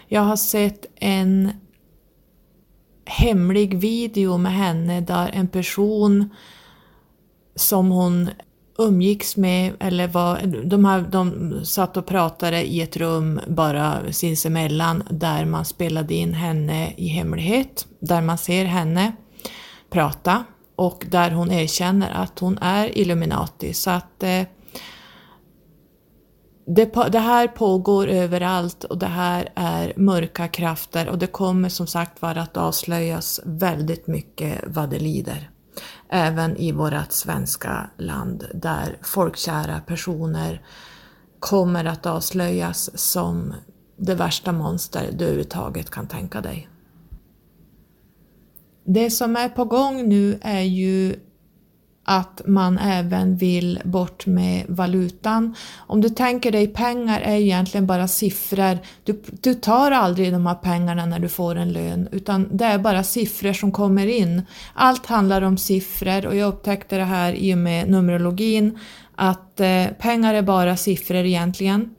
Jag 0.07 0.21
har 0.21 0.35
sett 0.35 0.85
en 0.95 1.51
hemlig 3.05 3.77
video 3.77 4.37
med 4.37 4.53
henne 4.53 5.01
där 5.01 5.29
en 5.33 5.47
person 5.47 6.29
som 7.55 7.89
hon 7.89 8.29
umgicks 8.77 9.37
med, 9.37 9.73
eller 9.79 10.07
var, 10.07 10.41
de, 10.65 10.85
här, 10.85 11.01
de 11.11 11.51
satt 11.65 11.97
och 11.97 12.05
pratade 12.05 12.63
i 12.63 12.81
ett 12.81 12.97
rum 12.97 13.39
bara 13.47 14.11
sinsemellan 14.11 15.03
där 15.09 15.45
man 15.45 15.65
spelade 15.65 16.13
in 16.13 16.33
henne 16.33 16.93
i 16.97 17.07
hemlighet, 17.07 17.87
där 17.99 18.21
man 18.21 18.37
ser 18.37 18.65
henne 18.65 19.11
prata 19.89 20.43
och 20.75 21.05
där 21.09 21.31
hon 21.31 21.51
erkänner 21.51 22.11
att 22.11 22.39
hon 22.39 22.57
är 22.57 22.97
Illuminati. 22.97 23.73
Så 23.73 23.89
att 23.89 24.23
eh, 24.23 24.43
det, 26.67 26.93
det, 27.11 27.19
här 27.19 27.47
pågår 27.47 28.07
överallt 28.07 28.83
och 28.83 28.97
det 28.97 29.05
här 29.05 29.49
är 29.55 29.93
mörka 29.95 30.47
krafter 30.47 31.09
och 31.09 31.17
det 31.17 31.27
kommer 31.27 31.69
som 31.69 31.87
sagt 31.87 32.21
vara 32.21 32.41
att 32.41 32.57
avslöjas 32.57 33.39
väldigt 33.45 34.07
mycket 34.07 34.63
vad 34.67 34.89
det 34.89 34.99
lider 34.99 35.49
även 36.15 36.57
i 36.57 36.71
vårt 36.71 37.11
svenska 37.11 37.89
land 37.97 38.45
där 38.53 38.97
folkkära 39.01 39.79
personer 39.79 40.61
kommer 41.39 41.85
att 41.85 42.05
avslöjas 42.05 42.97
som 42.97 43.53
det 43.97 44.15
värsta 44.15 44.51
monster 44.51 45.09
du 45.11 45.25
överhuvudtaget 45.25 45.89
kan 45.89 46.07
tänka 46.07 46.41
dig. 46.41 46.69
Det 48.85 49.09
som 49.09 49.35
är 49.35 49.49
på 49.49 49.65
gång 49.65 50.09
nu 50.09 50.39
är 50.41 50.61
ju 50.61 51.15
att 52.07 52.41
man 52.45 52.77
även 52.77 53.37
vill 53.37 53.79
bort 53.83 54.25
med 54.25 54.65
valutan. 54.67 55.55
Om 55.77 56.01
du 56.01 56.09
tänker 56.09 56.51
dig 56.51 56.67
pengar 56.67 57.21
är 57.21 57.35
egentligen 57.35 57.87
bara 57.87 58.07
siffror. 58.07 58.77
Du, 59.03 59.23
du 59.41 59.53
tar 59.53 59.91
aldrig 59.91 60.31
de 60.33 60.45
här 60.45 60.55
pengarna 60.55 61.05
när 61.05 61.19
du 61.19 61.29
får 61.29 61.55
en 61.55 61.73
lön 61.73 62.07
utan 62.11 62.57
det 62.57 62.65
är 62.65 62.77
bara 62.77 63.03
siffror 63.03 63.53
som 63.53 63.71
kommer 63.71 64.07
in. 64.07 64.41
Allt 64.73 65.05
handlar 65.05 65.41
om 65.41 65.57
siffror 65.57 66.25
och 66.25 66.35
jag 66.35 66.47
upptäckte 66.47 66.97
det 66.97 67.03
här 67.03 67.33
i 67.33 67.53
och 67.53 67.57
med 67.57 67.89
Numerologin 67.89 68.79
att 69.15 69.59
eh, 69.59 69.87
pengar 69.99 70.33
är 70.33 70.41
bara 70.41 70.77
siffror 70.77 71.25
egentligen. 71.25 71.95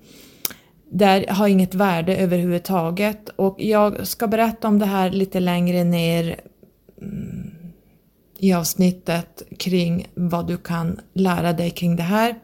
Det 0.91 1.27
har 1.31 1.49
inget 1.49 1.75
värde 1.75 2.17
överhuvudtaget 2.17 3.29
och 3.29 3.57
jag 3.59 4.07
ska 4.07 4.27
berätta 4.27 4.69
om 4.69 4.79
det 4.79 4.87
här 4.87 5.11
lite 5.11 5.41
längre 5.41 5.85
ner 5.85 6.41
mm, 7.03 7.46
i 8.39 8.53
avsnittet 8.53 9.43
kring 9.59 10.07
vad 10.15 10.47
du 10.47 10.57
kan 10.57 11.01
lära 11.13 11.53
dig 11.53 11.71
kring 11.71 11.97
det 11.97 12.03
här. 12.03 12.35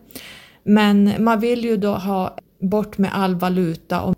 Men 0.64 1.24
man 1.24 1.40
vill 1.40 1.64
ju 1.64 1.76
då 1.76 1.94
ha 1.94 2.36
bort 2.60 2.98
med 2.98 3.14
all 3.14 3.34
valuta 3.34 4.00
och 4.00 4.14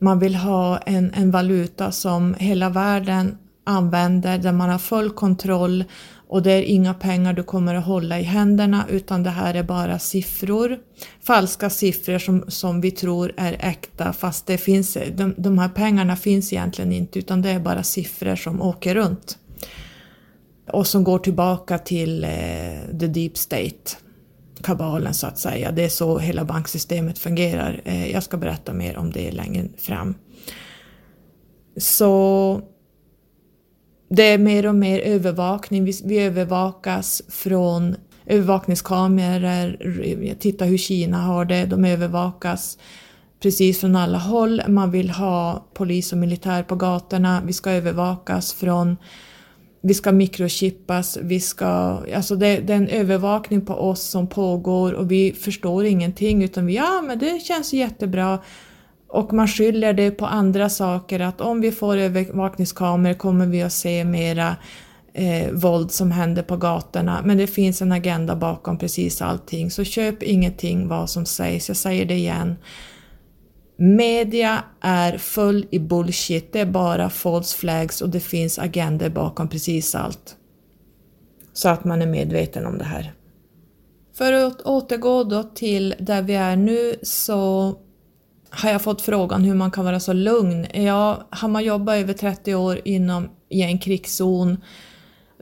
man 0.00 0.18
vill 0.18 0.34
ha 0.34 0.78
en, 0.78 1.12
en 1.14 1.30
valuta 1.30 1.92
som 1.92 2.34
hela 2.38 2.68
världen 2.68 3.38
använder 3.64 4.38
där 4.38 4.52
man 4.52 4.70
har 4.70 4.78
full 4.78 5.10
kontroll 5.10 5.84
och 6.28 6.42
det 6.42 6.52
är 6.52 6.62
inga 6.62 6.94
pengar 6.94 7.32
du 7.32 7.42
kommer 7.42 7.74
att 7.74 7.84
hålla 7.84 8.20
i 8.20 8.22
händerna 8.22 8.84
utan 8.90 9.22
det 9.22 9.30
här 9.30 9.54
är 9.54 9.62
bara 9.62 9.98
siffror. 9.98 10.78
Falska 11.22 11.70
siffror 11.70 12.18
som, 12.18 12.44
som 12.48 12.80
vi 12.80 12.90
tror 12.90 13.32
är 13.36 13.56
äkta 13.60 14.12
fast 14.12 14.46
det 14.46 14.58
finns, 14.58 14.98
de, 15.16 15.34
de 15.36 15.58
här 15.58 15.68
pengarna 15.68 16.16
finns 16.16 16.52
egentligen 16.52 16.92
inte 16.92 17.18
utan 17.18 17.42
det 17.42 17.50
är 17.50 17.60
bara 17.60 17.82
siffror 17.82 18.36
som 18.36 18.62
åker 18.62 18.94
runt 18.94 19.38
och 20.72 20.86
som 20.86 21.04
går 21.04 21.18
tillbaka 21.18 21.78
till 21.78 22.24
eh, 22.24 22.98
the 23.00 23.06
deep 23.06 23.36
state, 23.36 23.96
kabalen 24.62 25.14
så 25.14 25.26
att 25.26 25.38
säga. 25.38 25.72
Det 25.72 25.84
är 25.84 25.88
så 25.88 26.18
hela 26.18 26.44
banksystemet 26.44 27.18
fungerar. 27.18 27.80
Eh, 27.84 28.12
jag 28.12 28.22
ska 28.22 28.36
berätta 28.36 28.72
mer 28.72 28.96
om 28.96 29.10
det 29.10 29.32
längre 29.32 29.64
fram. 29.78 30.14
Så 31.76 32.62
det 34.08 34.22
är 34.22 34.38
mer 34.38 34.66
och 34.66 34.74
mer 34.74 35.00
övervakning. 35.00 35.84
Vi, 35.84 36.00
vi 36.04 36.18
övervakas 36.18 37.22
från 37.28 37.96
övervakningskameror. 38.26 40.34
Titta 40.34 40.64
hur 40.64 40.78
Kina 40.78 41.18
har 41.18 41.44
det. 41.44 41.66
De 41.66 41.84
övervakas 41.84 42.78
precis 43.42 43.80
från 43.80 43.96
alla 43.96 44.18
håll. 44.18 44.62
Man 44.68 44.90
vill 44.90 45.10
ha 45.10 45.66
polis 45.74 46.12
och 46.12 46.18
militär 46.18 46.62
på 46.62 46.76
gatorna. 46.76 47.42
Vi 47.46 47.52
ska 47.52 47.70
övervakas 47.70 48.52
från 48.52 48.96
vi 49.82 49.94
ska 49.94 50.12
mikrochippas, 50.12 51.18
vi 51.22 51.40
ska, 51.40 51.66
alltså 52.16 52.36
det, 52.36 52.56
det, 52.56 52.72
är 52.72 52.76
en 52.76 52.88
övervakning 52.88 53.60
på 53.66 53.74
oss 53.74 54.02
som 54.02 54.26
pågår 54.26 54.92
och 54.92 55.10
vi 55.10 55.32
förstår 55.32 55.84
ingenting 55.84 56.42
utan 56.42 56.66
vi, 56.66 56.76
ja 56.76 57.02
men 57.06 57.18
det 57.18 57.42
känns 57.42 57.72
jättebra. 57.72 58.38
Och 59.08 59.32
man 59.32 59.48
skyller 59.48 59.92
det 59.92 60.10
på 60.10 60.26
andra 60.26 60.68
saker 60.68 61.20
att 61.20 61.40
om 61.40 61.60
vi 61.60 61.72
får 61.72 61.96
övervakningskameror 61.96 63.14
kommer 63.14 63.46
vi 63.46 63.62
att 63.62 63.72
se 63.72 64.04
mera 64.04 64.56
eh, 65.12 65.50
våld 65.52 65.90
som 65.90 66.10
händer 66.10 66.42
på 66.42 66.56
gatorna. 66.56 67.22
Men 67.24 67.38
det 67.38 67.46
finns 67.46 67.82
en 67.82 67.92
agenda 67.92 68.36
bakom 68.36 68.78
precis 68.78 69.22
allting 69.22 69.70
så 69.70 69.84
köp 69.84 70.22
ingenting 70.22 70.88
vad 70.88 71.10
som 71.10 71.26
sägs, 71.26 71.68
jag 71.68 71.76
säger 71.76 72.04
det 72.04 72.14
igen. 72.14 72.56
Media 73.82 74.64
är 74.80 75.18
full 75.18 75.66
i 75.70 75.78
bullshit, 75.78 76.52
det 76.52 76.60
är 76.60 76.66
bara 76.66 77.10
false 77.10 77.56
flags 77.56 78.02
och 78.02 78.08
det 78.08 78.20
finns 78.20 78.58
agender 78.58 79.10
bakom 79.10 79.48
precis 79.48 79.94
allt. 79.94 80.36
Så 81.52 81.68
att 81.68 81.84
man 81.84 82.02
är 82.02 82.06
medveten 82.06 82.66
om 82.66 82.78
det 82.78 82.84
här. 82.84 83.12
För 84.14 84.32
att 84.32 84.62
återgå 84.62 85.24
då 85.24 85.42
till 85.42 85.94
där 85.98 86.22
vi 86.22 86.34
är 86.34 86.56
nu 86.56 86.94
så 87.02 87.74
har 88.50 88.70
jag 88.70 88.82
fått 88.82 89.02
frågan 89.02 89.44
hur 89.44 89.54
man 89.54 89.70
kan 89.70 89.84
vara 89.84 90.00
så 90.00 90.12
lugn. 90.12 90.66
Ja, 90.74 91.28
har 91.30 91.48
man 91.48 91.64
jobbat 91.64 91.96
över 91.96 92.12
30 92.12 92.54
år 92.54 92.80
inom, 92.84 93.28
i 93.48 93.62
en 93.62 93.78
krigszon 93.78 94.56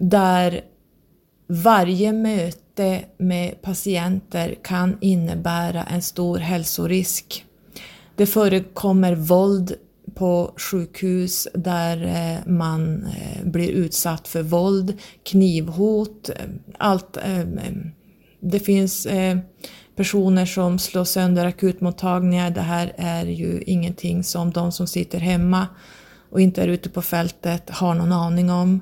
där 0.01 0.61
varje 1.49 2.13
möte 2.13 3.05
med 3.19 3.63
patienter 3.63 4.55
kan 4.63 4.99
innebära 5.01 5.85
en 5.85 6.03
stor 6.03 6.39
hälsorisk 6.39 7.45
det 8.19 8.27
förekommer 8.27 9.15
våld 9.15 9.75
på 10.15 10.53
sjukhus 10.57 11.49
där 11.55 12.03
eh, 12.07 12.53
man 12.53 13.07
eh, 13.07 13.45
blir 13.45 13.71
utsatt 13.71 14.29
för 14.29 14.43
våld, 14.43 14.99
knivhot, 15.23 16.29
eh, 16.29 16.35
allt. 16.79 17.19
Det 18.41 18.61
finns 18.61 19.07
personer 19.97 20.47
som 20.47 20.79
slår 20.79 21.05
sönder 21.05 21.47
akutmottagningar. 21.47 22.51
Det 22.51 22.61
här 22.61 22.93
är 22.97 23.25
ju 23.25 23.63
ingenting 23.67 24.25
som 24.25 24.51
de 24.51 24.73
som 24.73 24.87
sitter 24.87 25.19
hemma 25.19 25.67
och 26.31 26.41
inte 26.41 26.63
är 26.63 26.69
ute 26.69 26.89
på 26.89 27.03
fältet 27.03 27.71
har 27.71 27.95
någon 27.95 28.13
aning 28.13 28.51
om. 28.51 28.81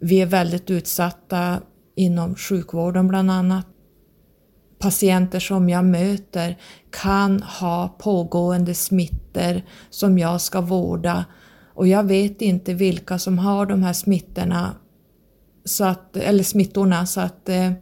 Vi 0.00 0.20
är 0.20 0.26
väldigt 0.26 0.70
utsatta 0.70 1.60
inom 1.94 2.34
sjukvården 2.34 3.08
bland 3.08 3.30
annat 3.30 3.66
patienter 4.86 5.40
som 5.40 5.68
jag 5.68 5.84
möter 5.84 6.56
kan 6.90 7.42
ha 7.42 7.88
pågående 7.88 8.74
smittor 8.74 9.62
som 9.90 10.18
jag 10.18 10.40
ska 10.40 10.60
vårda. 10.60 11.24
Och 11.74 11.88
jag 11.88 12.04
vet 12.04 12.42
inte 12.42 12.74
vilka 12.74 13.18
som 13.18 13.38
har 13.38 13.66
de 13.66 13.82
här 13.82 13.92
smittorna, 13.92 14.76
så 15.64 15.84
att, 15.84 16.16
eller 16.16 16.42
smittorna 16.42 17.06
så 17.06 17.20
att 17.20 17.48
eh, 17.48 17.72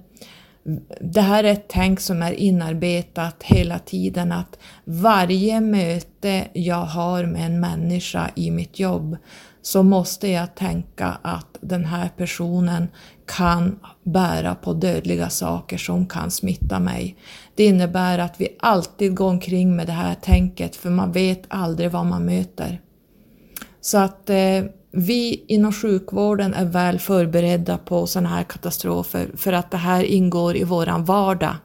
det 1.01 1.21
här 1.21 1.45
är 1.45 1.53
ett 1.53 1.69
tänk 1.69 2.01
som 2.01 2.23
är 2.23 2.33
inarbetat 2.33 3.43
hela 3.43 3.79
tiden 3.79 4.33
att 4.33 4.59
varje 4.85 5.61
möte 5.61 6.49
jag 6.53 6.85
har 6.85 7.25
med 7.25 7.47
en 7.47 7.61
människa 7.61 8.31
i 8.35 8.51
mitt 8.51 8.79
jobb 8.79 9.17
så 9.63 9.83
måste 9.83 10.29
jag 10.29 10.55
tänka 10.55 11.19
att 11.23 11.59
den 11.61 11.85
här 11.85 12.11
personen 12.17 12.89
kan 13.27 13.79
bära 14.03 14.55
på 14.55 14.73
dödliga 14.73 15.31
saker 15.31 15.79
som 15.79 16.07
kan 16.07 16.31
smitta 16.31 16.81
mig. 16.81 17.17
Det 17.55 17.65
innebär 17.65 18.19
att 18.19 18.41
vi 18.41 18.49
alltid 18.61 19.17
går 19.17 19.29
omkring 19.29 19.77
med 19.77 19.87
det 19.87 19.93
här 19.93 20.15
tänket 20.15 20.77
för 20.77 20.91
man 20.91 21.13
vet 21.13 21.43
aldrig 21.49 21.91
vad 21.91 22.07
man 22.07 22.25
möter. 22.25 22.81
Så 23.81 23.99
att 23.99 24.31
eh, 24.31 24.65
vi 24.97 25.45
inom 25.49 25.73
sjukvården 25.73 26.55
är 26.55 26.65
väl 26.65 26.99
förberedda 26.99 27.79
på 27.79 28.07
sådana 28.07 28.29
här 28.29 28.43
katastrofer 28.43 29.29
för 29.37 29.53
att 29.53 29.71
det 29.71 29.77
här 29.77 30.05
ingår 30.05 30.57
i 30.57 30.65
våran 30.65 31.05
vardag. 31.05 31.57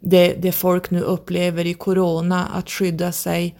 Det, 0.00 0.34
det 0.42 0.52
folk 0.52 0.90
nu 0.90 1.00
upplever 1.00 1.66
i 1.66 1.74
Corona, 1.74 2.46
att 2.46 2.70
skydda 2.70 3.12
sig, 3.12 3.56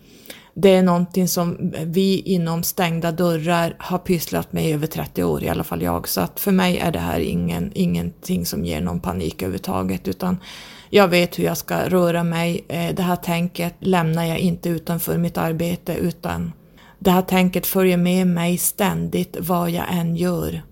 det 0.55 0.68
är 0.68 0.82
någonting 0.82 1.28
som 1.28 1.72
vi 1.84 2.18
inom 2.20 2.62
stängda 2.62 3.12
dörrar 3.12 3.76
har 3.78 3.99
pysslat 3.99 4.53
med 4.53 4.64
i 4.64 4.72
över 4.72 4.86
30 4.86 5.24
år, 5.24 5.43
i 5.43 5.49
alla 5.49 5.64
fall 5.64 5.82
jag. 5.82 6.09
Så 6.09 6.20
att 6.20 6.40
för 6.40 6.53
mig 6.53 6.78
är 6.78 6.93
det 6.93 6.99
här 6.99 7.20
ingen, 7.20 7.72
ingenting 7.74 8.47
som 8.47 8.64
ger 8.64 8.80
någon 8.80 9.01
panik 9.01 9.43
överhuvudtaget, 9.43 10.09
utan 10.09 10.36
jag 10.90 11.09
vet 11.09 11.38
hur 11.38 11.45
jag 11.45 11.57
ska 11.57 11.88
röra 11.88 12.24
mig. 12.24 12.64
Eh, 12.68 12.95
det 12.95 13.03
här 13.03 13.16
tänket 13.16 13.74
lämnar 13.78 14.24
jag 14.24 14.38
inte 14.38 14.68
utanför 14.68 15.18
mitt 15.18 15.38
arbete, 15.38 15.95
utan 15.95 16.53
det 17.03 17.11
här 17.11 17.23
tänket 17.23 17.67
följer 17.67 17.97
med 17.97 18.27
mig 18.27 18.59
ständigt 18.59 19.37
vad 19.41 19.71
jag 19.71 19.85
än 19.91 20.17
gör. 20.17 20.63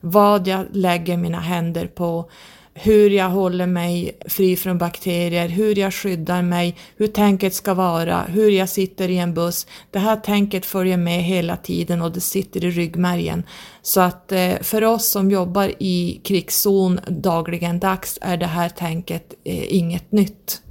Vad 0.00 0.46
jag 0.46 0.66
lägger 0.72 1.16
mina 1.16 1.40
händer 1.40 1.86
på, 1.86 2.30
hur 2.74 3.10
jag 3.10 3.28
håller 3.28 3.66
mig 3.66 4.18
fri 4.26 4.56
från 4.56 4.78
bakterier, 4.78 5.48
hur 5.48 5.78
jag 5.78 5.94
skyddar 5.94 6.42
mig, 6.42 6.76
hur 6.96 7.06
tänket 7.06 7.54
ska 7.54 7.74
vara, 7.74 8.22
hur 8.22 8.50
jag 8.50 8.68
sitter 8.68 9.08
i 9.08 9.18
en 9.18 9.34
buss. 9.34 9.66
Det 9.90 9.98
här 9.98 10.16
tänket 10.16 10.66
följer 10.66 10.96
med 10.96 11.22
hela 11.22 11.56
tiden 11.56 12.02
och 12.02 12.12
det 12.12 12.20
sitter 12.20 12.64
i 12.64 12.70
ryggmärgen. 12.70 13.42
Så 13.82 14.00
att 14.00 14.32
eh, 14.32 14.54
för 14.60 14.84
oss 14.84 15.10
som 15.10 15.30
jobbar 15.30 15.72
i 15.78 16.20
krigszon 16.24 17.00
dagligen 17.08 17.80
dags 17.80 18.18
är 18.22 18.36
det 18.36 18.46
här 18.46 18.68
tänket 18.68 19.34
eh, 19.44 19.74
inget 19.76 20.12
nytt. 20.12 20.62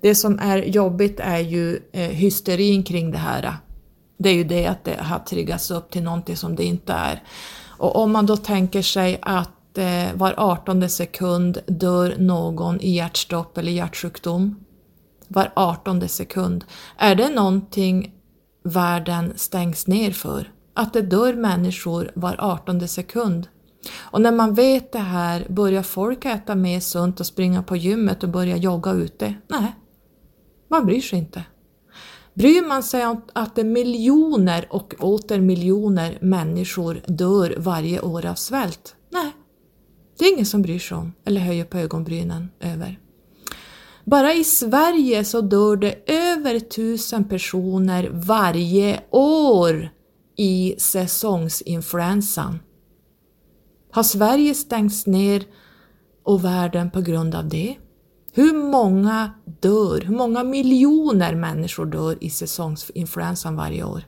Det 0.00 0.14
som 0.14 0.38
är 0.38 0.58
jobbigt 0.58 1.20
är 1.20 1.38
ju 1.38 1.80
eh, 1.92 2.08
hysterin 2.08 2.82
kring 2.82 3.10
det 3.10 3.18
här. 3.18 3.56
Det 4.22 4.28
är 4.28 4.34
ju 4.34 4.44
det 4.44 4.66
att 4.66 4.84
det 4.84 4.96
har 5.00 5.18
triggats 5.18 5.70
upp 5.70 5.90
till 5.90 6.02
någonting 6.02 6.36
som 6.36 6.56
det 6.56 6.64
inte 6.64 6.92
är. 6.92 7.22
Och 7.68 7.96
om 7.96 8.12
man 8.12 8.26
då 8.26 8.36
tänker 8.36 8.82
sig 8.82 9.18
att 9.22 9.78
eh, 9.78 10.14
var 10.14 10.34
18 10.36 10.88
sekund 10.88 11.58
dör 11.66 12.14
någon 12.18 12.80
i 12.80 12.90
hjärtstopp 12.90 13.58
eller 13.58 13.72
hjärtsjukdom. 13.72 14.64
Var 15.28 15.52
18 15.56 16.08
sekund. 16.08 16.64
Är 16.96 17.14
det 17.14 17.28
någonting 17.28 18.12
världen 18.64 19.32
stängs 19.36 19.86
ner 19.86 20.10
för? 20.10 20.52
Att 20.74 20.92
det 20.92 21.02
dör 21.02 21.34
människor 21.34 22.12
var 22.14 22.36
18 22.38 22.88
sekund? 22.88 23.48
Och 24.00 24.20
när 24.20 24.32
man 24.32 24.54
vet 24.54 24.92
det 24.92 24.98
här, 24.98 25.46
börjar 25.48 25.82
folk 25.82 26.24
äta 26.24 26.54
mer 26.54 26.80
sunt 26.80 27.20
och 27.20 27.26
springa 27.26 27.62
på 27.62 27.76
gymmet 27.76 28.22
och 28.22 28.28
börja 28.28 28.56
jogga 28.56 28.92
ute? 28.92 29.34
Nej, 29.48 29.74
man 30.68 30.86
bryr 30.86 31.00
sig 31.00 31.18
inte. 31.18 31.44
Bryr 32.34 32.68
man 32.68 32.82
sig 32.82 33.06
om 33.06 33.22
att 33.32 33.54
det 33.54 33.64
miljoner 33.64 34.66
och 34.70 34.94
åter 34.98 35.40
miljoner 35.40 36.18
människor 36.20 37.02
dör 37.06 37.54
varje 37.58 38.00
år 38.00 38.26
av 38.26 38.34
svält? 38.34 38.96
Nej, 39.10 39.32
det 40.18 40.24
är 40.24 40.32
ingen 40.32 40.46
som 40.46 40.62
bryr 40.62 40.78
sig 40.78 40.96
om 40.96 41.12
eller 41.24 41.40
höjer 41.40 41.64
på 41.64 41.78
ögonbrynen 41.78 42.50
över. 42.60 42.98
Bara 44.04 44.34
i 44.34 44.44
Sverige 44.44 45.24
så 45.24 45.40
dör 45.40 45.76
det 45.76 46.12
över 46.12 46.58
tusen 46.60 47.24
personer 47.24 48.10
varje 48.12 49.00
år 49.10 49.88
i 50.36 50.74
säsongsinfluensan. 50.78 52.58
Har 53.90 54.02
Sverige 54.02 54.54
stängts 54.54 55.06
ner 55.06 55.44
och 56.22 56.44
världen 56.44 56.90
på 56.90 57.00
grund 57.00 57.34
av 57.34 57.48
det? 57.48 57.76
Hur 58.34 58.52
många 58.52 59.30
dör, 59.60 60.00
hur 60.00 60.16
många 60.16 60.44
miljoner 60.44 61.34
människor 61.34 61.86
dör 61.86 62.18
i 62.20 62.30
säsongsinfluensan 62.30 63.56
varje 63.56 63.84
år? 63.84 64.02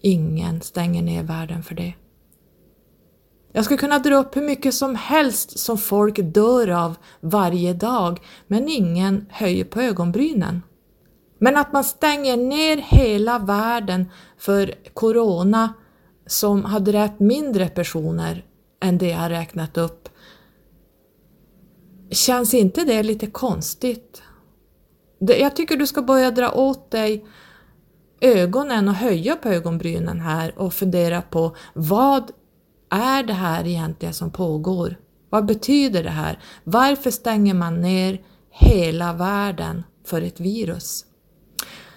Ingen 0.00 0.60
stänger 0.60 1.02
ner 1.02 1.22
världen 1.22 1.62
för 1.62 1.74
det. 1.74 1.94
Jag 3.52 3.64
skulle 3.64 3.78
kunna 3.78 3.98
dra 3.98 4.16
upp 4.16 4.36
hur 4.36 4.42
mycket 4.42 4.74
som 4.74 4.94
helst 4.94 5.58
som 5.58 5.78
folk 5.78 6.18
dör 6.22 6.68
av 6.68 6.96
varje 7.20 7.74
dag, 7.74 8.20
men 8.46 8.68
ingen 8.68 9.26
höjer 9.30 9.64
på 9.64 9.80
ögonbrynen. 9.80 10.62
Men 11.38 11.56
att 11.56 11.72
man 11.72 11.84
stänger 11.84 12.36
ner 12.36 12.76
hela 12.76 13.38
världen 13.38 14.10
för 14.38 14.74
Corona 14.94 15.74
som 16.26 16.64
har 16.64 16.80
dräpt 16.80 17.20
mindre 17.20 17.68
personer 17.68 18.44
än 18.80 18.98
det 18.98 19.08
jag 19.08 19.30
räknat 19.30 19.76
upp 19.76 20.08
Känns 22.12 22.54
inte 22.54 22.84
det 22.84 23.02
lite 23.02 23.26
konstigt? 23.26 24.22
Jag 25.18 25.56
tycker 25.56 25.76
du 25.76 25.86
ska 25.86 26.02
börja 26.02 26.30
dra 26.30 26.52
åt 26.52 26.90
dig 26.90 27.24
ögonen 28.20 28.88
och 28.88 28.94
höja 28.94 29.36
på 29.36 29.48
ögonbrynen 29.48 30.20
här 30.20 30.58
och 30.58 30.74
fundera 30.74 31.22
på 31.22 31.56
vad 31.74 32.30
är 32.90 33.22
det 33.22 33.32
här 33.32 33.66
egentligen 33.66 34.14
som 34.14 34.30
pågår? 34.30 34.96
Vad 35.30 35.46
betyder 35.46 36.02
det 36.02 36.10
här? 36.10 36.38
Varför 36.64 37.10
stänger 37.10 37.54
man 37.54 37.80
ner 37.80 38.20
hela 38.50 39.12
världen 39.12 39.82
för 40.04 40.22
ett 40.22 40.40
virus? 40.40 41.04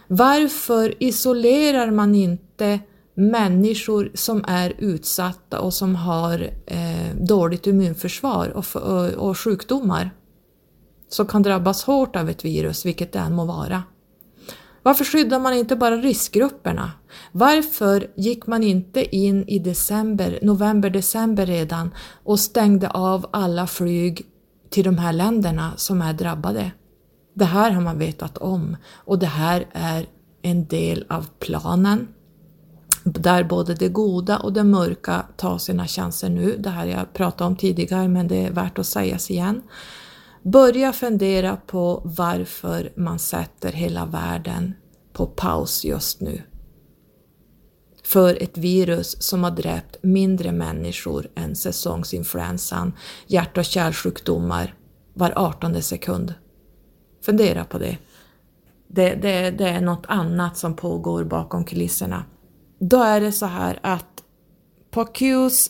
Varför 0.07 1.03
isolerar 1.03 1.91
man 1.91 2.16
inte 2.16 2.80
människor 3.16 4.11
som 4.13 4.43
är 4.47 4.74
utsatta 4.78 5.59
och 5.59 5.74
som 5.74 5.95
har 5.95 6.49
eh, 6.68 7.16
dåligt 7.20 7.68
immunförsvar 7.68 8.49
och, 8.49 8.76
och, 8.76 9.30
och 9.30 9.39
sjukdomar 9.39 10.11
som 11.09 11.28
kan 11.28 11.43
drabbas 11.43 11.84
hårt 11.84 12.16
av 12.16 12.30
ett 12.30 12.45
virus, 12.45 12.86
vilket 12.86 13.11
det 13.11 13.20
än 13.20 13.36
må 13.36 13.45
vara. 13.45 13.84
Varför 14.84 15.05
skyddar 15.05 15.39
man 15.39 15.53
inte 15.53 15.76
bara 15.76 15.97
riskgrupperna? 15.97 16.91
Varför 17.32 18.07
gick 18.16 18.47
man 18.47 18.63
inte 18.63 19.16
in 19.16 19.47
i 19.47 19.59
december, 19.59 20.39
november, 20.41 20.89
december 20.89 21.45
redan 21.45 21.93
och 22.24 22.39
stängde 22.39 22.89
av 22.89 23.26
alla 23.32 23.68
flyg 23.68 24.26
till 24.70 24.84
de 24.84 24.97
här 24.97 25.13
länderna 25.13 25.72
som 25.76 26.01
är 26.01 26.13
drabbade? 26.13 26.72
Det 27.34 27.45
här 27.45 27.72
har 27.72 27.82
man 27.82 27.99
vetat 27.99 28.38
om 28.38 28.78
och 28.93 29.20
det 29.20 29.26
här 29.26 29.68
är 29.72 30.05
en 30.41 30.66
del 30.68 31.05
av 31.09 31.26
planen 31.39 32.07
där 33.06 33.43
både 33.43 33.74
det 33.74 33.89
goda 33.89 34.38
och 34.38 34.53
det 34.53 34.64
mörka 34.64 35.26
tar 35.38 35.58
sina 35.58 35.88
chanser 35.88 36.30
nu. 36.30 36.58
Det 36.58 36.70
här 36.70 36.86
jag 36.86 37.14
pratade 37.14 37.47
om 37.47 37.56
tidigare 37.56 38.08
men 38.08 38.28
det 38.28 38.45
är 38.45 38.51
värt 38.51 38.80
att 38.80 38.86
sägas 38.86 39.32
igen. 39.32 39.62
Börja 40.43 40.93
fundera 40.93 41.58
på 41.58 42.01
varför 42.06 42.93
man 42.95 43.20
sätter 43.20 43.72
hela 43.72 44.06
världen 44.06 44.74
på 45.14 45.26
paus 45.26 45.86
just 45.86 46.22
nu. 46.22 46.41
För 48.03 48.43
ett 48.43 48.58
virus 48.58 49.24
som 49.24 49.43
har 49.43 49.51
dräpt 49.51 49.97
mindre 50.03 50.51
människor 50.51 51.28
än 51.36 51.56
säsongsinfluensan, 51.56 52.93
hjärt 53.28 53.58
och 53.58 53.66
kärlsjukdomar 53.66 54.76
var 55.14 55.34
18 55.36 55.82
sekund. 55.82 56.34
Fundera 57.26 57.66
på 57.66 57.78
det. 57.78 57.97
Det, 58.88 59.16
det. 59.16 59.51
det 59.51 59.70
är 59.70 59.82
något 59.82 60.06
annat 60.08 60.58
som 60.58 60.76
pågår 60.76 61.24
bakom 61.24 61.66
kulisserna. 61.66 62.24
Då 62.89 62.97
är 63.01 63.21
det 63.21 63.31
så 63.31 63.45
här 63.45 63.79
att 63.83 64.23
på 64.91 65.05
Qs, 65.05 65.69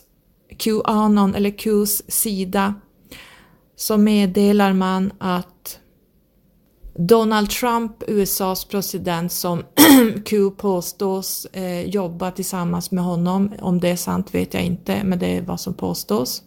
Qanon 0.57 1.35
eller 1.35 1.49
Qs 1.49 2.11
sida 2.11 2.73
så 3.75 3.97
meddelar 3.97 4.73
man 4.73 5.13
att 5.17 5.79
Donald 6.95 7.49
Trump, 7.49 8.03
USAs 8.07 8.65
president 8.65 9.31
som 9.31 9.63
Q 10.25 10.51
påstås 10.51 11.45
eh, 11.45 11.81
jobba 11.81 12.31
tillsammans 12.31 12.91
med 12.91 13.03
honom, 13.03 13.53
om 13.61 13.79
det 13.79 13.89
är 13.89 13.95
sant 13.95 14.35
vet 14.35 14.53
jag 14.53 14.63
inte, 14.63 15.03
men 15.03 15.19
det 15.19 15.37
är 15.37 15.41
vad 15.41 15.59
som 15.59 15.73
påstås. 15.73 16.43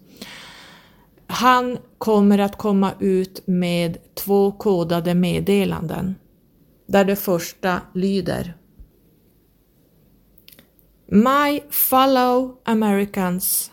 Han 1.26 1.78
kommer 1.98 2.38
att 2.38 2.58
komma 2.58 2.92
ut 3.00 3.42
med 3.46 4.14
två 4.14 4.52
kodade 4.52 5.14
meddelanden 5.14 6.14
där 6.86 7.04
det 7.04 7.16
första 7.16 7.80
lyder 7.94 8.54
My 11.10 11.60
fellow 11.70 12.60
Americans, 12.64 13.70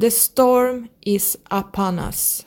the 0.00 0.10
storm 0.10 0.88
is 1.00 1.36
upon 1.50 1.98
us. 1.98 2.46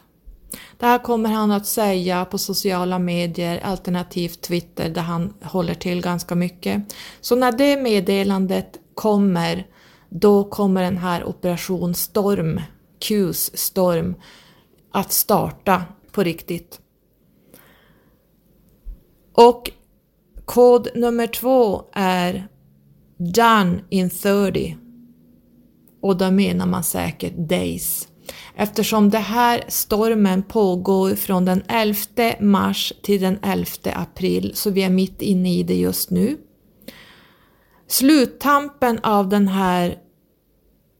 Det 0.77 0.85
här 0.85 0.99
kommer 0.99 1.29
han 1.29 1.51
att 1.51 1.65
säga 1.65 2.25
på 2.25 2.37
sociala 2.37 2.99
medier, 2.99 3.59
alternativt 3.63 4.41
Twitter 4.41 4.89
där 4.89 5.01
han 5.01 5.33
håller 5.41 5.73
till 5.73 6.01
ganska 6.01 6.35
mycket. 6.35 6.95
Så 7.21 7.35
när 7.35 7.51
det 7.51 7.81
meddelandet 7.81 8.79
kommer, 8.93 9.67
då 10.09 10.43
kommer 10.43 10.81
den 10.81 10.97
här 10.97 11.23
operation 11.25 11.95
Storm, 11.95 12.61
Qs 12.99 13.57
storm, 13.57 14.15
att 14.91 15.11
starta 15.11 15.83
på 16.11 16.23
riktigt. 16.23 16.79
Och 19.33 19.71
kod 20.45 20.87
nummer 20.95 21.27
två 21.27 21.83
är 21.93 22.47
Done 23.17 23.79
in 23.89 24.09
30. 24.09 24.77
Och 26.01 26.17
då 26.17 26.31
menar 26.31 26.65
man 26.65 26.83
säkert 26.83 27.33
Days. 27.37 28.07
Eftersom 28.55 29.09
det 29.09 29.17
här 29.17 29.63
stormen 29.67 30.43
pågår 30.43 31.15
från 31.15 31.45
den 31.45 31.63
11 31.67 31.97
mars 32.39 32.93
till 33.03 33.21
den 33.21 33.39
11 33.41 33.65
april, 33.93 34.51
så 34.55 34.69
vi 34.69 34.83
är 34.83 34.89
mitt 34.89 35.21
inne 35.21 35.53
i 35.53 35.63
det 35.63 35.75
just 35.75 36.09
nu. 36.09 36.37
Sluttampen 37.87 38.99
av 39.03 39.29
den 39.29 39.47
här 39.47 39.97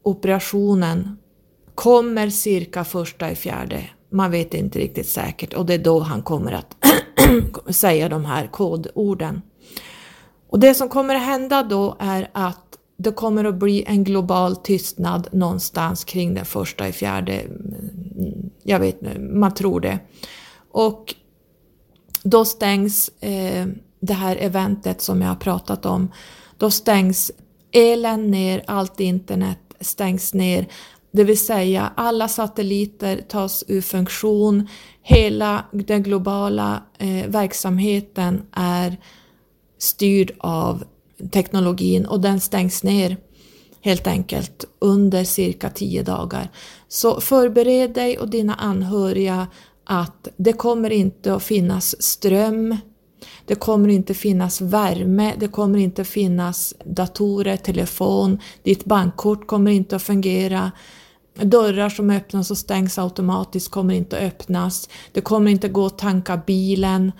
operationen 0.02 1.18
kommer 1.74 2.30
cirka 2.30 2.84
första 2.84 3.30
i 3.30 3.34
fjärde. 3.34 3.84
Man 4.10 4.30
vet 4.30 4.54
inte 4.54 4.78
riktigt 4.78 5.08
säkert 5.08 5.54
och 5.54 5.66
det 5.66 5.74
är 5.74 5.78
då 5.78 6.00
han 6.00 6.22
kommer 6.22 6.52
att 6.52 6.76
säga 7.74 8.08
de 8.08 8.24
här 8.24 8.46
kodorden. 8.46 9.42
Och 10.48 10.60
det 10.60 10.74
som 10.74 10.88
kommer 10.88 11.14
att 11.14 11.22
hända 11.22 11.62
då 11.62 11.96
är 11.98 12.30
att 12.32 12.78
det 12.96 13.12
kommer 13.12 13.44
att 13.44 13.54
bli 13.54 13.84
en 13.86 14.04
global 14.04 14.56
tystnad 14.56 15.28
någonstans 15.32 16.04
kring 16.04 16.34
den 16.34 16.44
första 16.44 16.88
i 16.88 16.92
fjärde. 16.92 17.32
Mm, 17.32 18.50
jag 18.62 18.80
vet 18.80 19.02
inte, 19.02 19.18
man 19.18 19.54
tror 19.54 19.80
det. 19.80 19.98
Och 20.70 21.14
då 22.22 22.44
stängs 22.44 23.08
eh, 23.20 23.66
det 24.00 24.14
här 24.14 24.36
eventet 24.36 25.00
som 25.00 25.22
jag 25.22 25.28
har 25.28 25.36
pratat 25.36 25.86
om. 25.86 26.12
Då 26.56 26.70
stängs 26.70 27.30
elen 27.72 28.30
ner, 28.30 28.62
allt 28.66 29.00
internet 29.00 29.58
stängs 29.80 30.34
ner. 30.34 30.66
Det 31.10 31.24
vill 31.24 31.46
säga 31.46 31.92
alla 31.94 32.28
satelliter 32.28 33.20
tas 33.28 33.64
ur 33.68 33.80
funktion. 33.80 34.68
Hela 35.02 35.64
den 35.72 36.02
globala 36.02 36.82
eh, 36.98 37.26
verksamheten 37.28 38.42
är 38.52 38.96
styrd 39.78 40.32
av 40.38 40.84
teknologin 41.30 42.06
och 42.06 42.20
den 42.20 42.40
stängs 42.40 42.82
ner 42.82 43.16
helt 43.80 44.06
enkelt 44.06 44.64
under 44.78 45.24
cirka 45.24 45.70
tio 45.70 46.02
dagar. 46.02 46.50
Så 46.88 47.20
förbered 47.20 47.94
dig 47.94 48.18
och 48.18 48.28
dina 48.28 48.54
anhöriga 48.54 49.46
att 49.84 50.28
det 50.36 50.52
kommer 50.52 50.90
inte 50.90 51.34
att 51.34 51.42
finnas 51.42 52.02
ström, 52.02 52.76
det 53.46 53.54
kommer 53.54 53.88
inte 53.88 54.14
finnas 54.14 54.60
värme, 54.60 55.34
det 55.38 55.48
kommer 55.48 55.78
inte 55.78 56.04
finnas 56.04 56.74
datorer, 56.84 57.56
telefon, 57.56 58.38
ditt 58.62 58.84
bankkort 58.84 59.46
kommer 59.46 59.70
inte 59.70 59.96
att 59.96 60.02
fungera. 60.02 60.72
Dörrar 61.34 61.88
som 61.88 62.10
öppnas 62.10 62.50
och 62.50 62.58
stängs 62.58 62.98
automatiskt 62.98 63.70
kommer 63.70 63.94
inte 63.94 64.16
att 64.16 64.22
öppnas. 64.22 64.88
Det 65.12 65.20
kommer 65.20 65.50
inte 65.50 65.68
gå 65.68 65.86
att 65.86 65.98
tanka 65.98 66.36
bilen. 66.46 67.12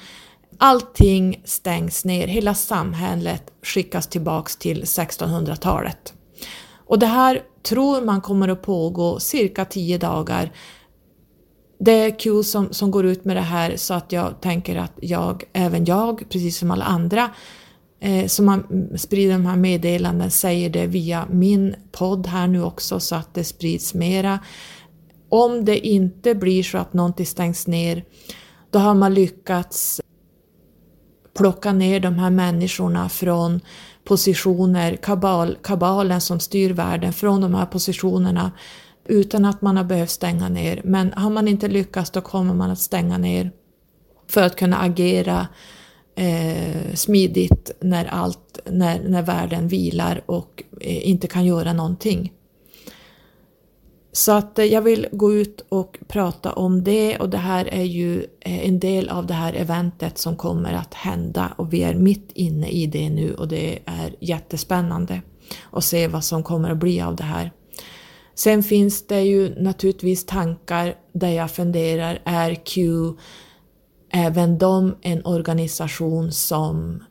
Allting 0.58 1.42
stängs 1.44 2.04
ner, 2.04 2.26
hela 2.26 2.54
samhället 2.54 3.42
skickas 3.62 4.06
tillbaks 4.06 4.56
till 4.56 4.82
1600-talet. 4.82 6.14
Och 6.86 6.98
det 6.98 7.06
här 7.06 7.42
tror 7.62 8.00
man 8.00 8.20
kommer 8.20 8.48
att 8.48 8.62
pågå 8.62 9.20
cirka 9.20 9.64
10 9.64 9.98
dagar. 9.98 10.52
Det 11.80 11.92
är 11.92 12.18
Q 12.18 12.42
som, 12.42 12.72
som 12.72 12.90
går 12.90 13.06
ut 13.06 13.24
med 13.24 13.36
det 13.36 13.40
här 13.40 13.76
så 13.76 13.94
att 13.94 14.12
jag 14.12 14.40
tänker 14.40 14.76
att 14.76 14.92
jag, 15.00 15.44
även 15.52 15.84
jag, 15.84 16.28
precis 16.28 16.58
som 16.58 16.70
alla 16.70 16.84
andra 16.84 17.30
eh, 18.00 18.26
som 18.26 18.46
man 18.46 18.88
sprider 18.96 19.32
de 19.32 19.46
här 19.46 19.56
meddelanden 19.56 20.30
säger 20.30 20.70
det 20.70 20.86
via 20.86 21.26
min 21.30 21.74
podd 21.92 22.26
här 22.26 22.46
nu 22.46 22.62
också 22.62 23.00
så 23.00 23.14
att 23.14 23.34
det 23.34 23.44
sprids 23.44 23.94
mera. 23.94 24.38
Om 25.28 25.64
det 25.64 25.86
inte 25.86 26.34
blir 26.34 26.62
så 26.62 26.78
att 26.78 26.92
någonting 26.92 27.26
stängs 27.26 27.66
ner, 27.66 28.04
då 28.70 28.78
har 28.78 28.94
man 28.94 29.14
lyckats 29.14 30.00
plocka 31.38 31.72
ner 31.72 32.00
de 32.00 32.14
här 32.14 32.30
människorna 32.30 33.08
från 33.08 33.60
positioner, 34.04 34.96
kabal, 34.96 35.56
kabalen 35.62 36.20
som 36.20 36.40
styr 36.40 36.72
världen, 36.72 37.12
från 37.12 37.40
de 37.40 37.54
här 37.54 37.66
positionerna 37.66 38.52
utan 39.04 39.44
att 39.44 39.62
man 39.62 39.76
har 39.76 39.84
behövt 39.84 40.10
stänga 40.10 40.48
ner. 40.48 40.80
Men 40.84 41.12
har 41.12 41.30
man 41.30 41.48
inte 41.48 41.68
lyckats 41.68 42.10
då 42.10 42.20
kommer 42.20 42.54
man 42.54 42.70
att 42.70 42.78
stänga 42.78 43.18
ner 43.18 43.50
för 44.28 44.42
att 44.42 44.56
kunna 44.56 44.78
agera 44.78 45.46
eh, 46.14 46.94
smidigt 46.94 47.70
när, 47.80 48.04
allt, 48.04 48.58
när, 48.70 49.08
när 49.08 49.22
världen 49.22 49.68
vilar 49.68 50.22
och 50.26 50.62
eh, 50.80 51.08
inte 51.08 51.26
kan 51.26 51.44
göra 51.44 51.72
någonting. 51.72 52.32
Så 54.18 54.32
att 54.32 54.58
eh, 54.58 54.64
jag 54.64 54.82
vill 54.82 55.06
gå 55.12 55.34
ut 55.34 55.66
och 55.68 55.98
prata 56.08 56.52
om 56.52 56.84
det 56.84 57.18
och 57.18 57.30
det 57.30 57.38
här 57.38 57.64
är 57.64 57.82
ju 57.82 58.26
eh, 58.40 58.68
en 58.68 58.80
del 58.80 59.08
av 59.08 59.26
det 59.26 59.34
här 59.34 59.52
eventet 59.52 60.18
som 60.18 60.36
kommer 60.36 60.72
att 60.72 60.94
hända 60.94 61.52
och 61.56 61.72
vi 61.72 61.82
är 61.82 61.94
mitt 61.94 62.30
inne 62.34 62.68
i 62.68 62.86
det 62.86 63.10
nu 63.10 63.34
och 63.34 63.48
det 63.48 63.78
är 63.84 64.14
jättespännande 64.20 65.22
att 65.72 65.84
se 65.84 66.08
vad 66.08 66.24
som 66.24 66.42
kommer 66.42 66.70
att 66.70 66.78
bli 66.78 67.00
av 67.00 67.16
det 67.16 67.24
här. 67.24 67.52
Sen 68.34 68.62
finns 68.62 69.06
det 69.06 69.20
ju 69.20 69.62
naturligtvis 69.62 70.26
tankar 70.26 70.94
där 71.12 71.30
jag 71.30 71.50
funderar, 71.50 72.22
är 72.24 72.54
Q 72.54 72.82
även 74.12 74.58
de 74.58 74.96
en 75.02 75.26
organisation 75.26 76.32
som 76.32 77.04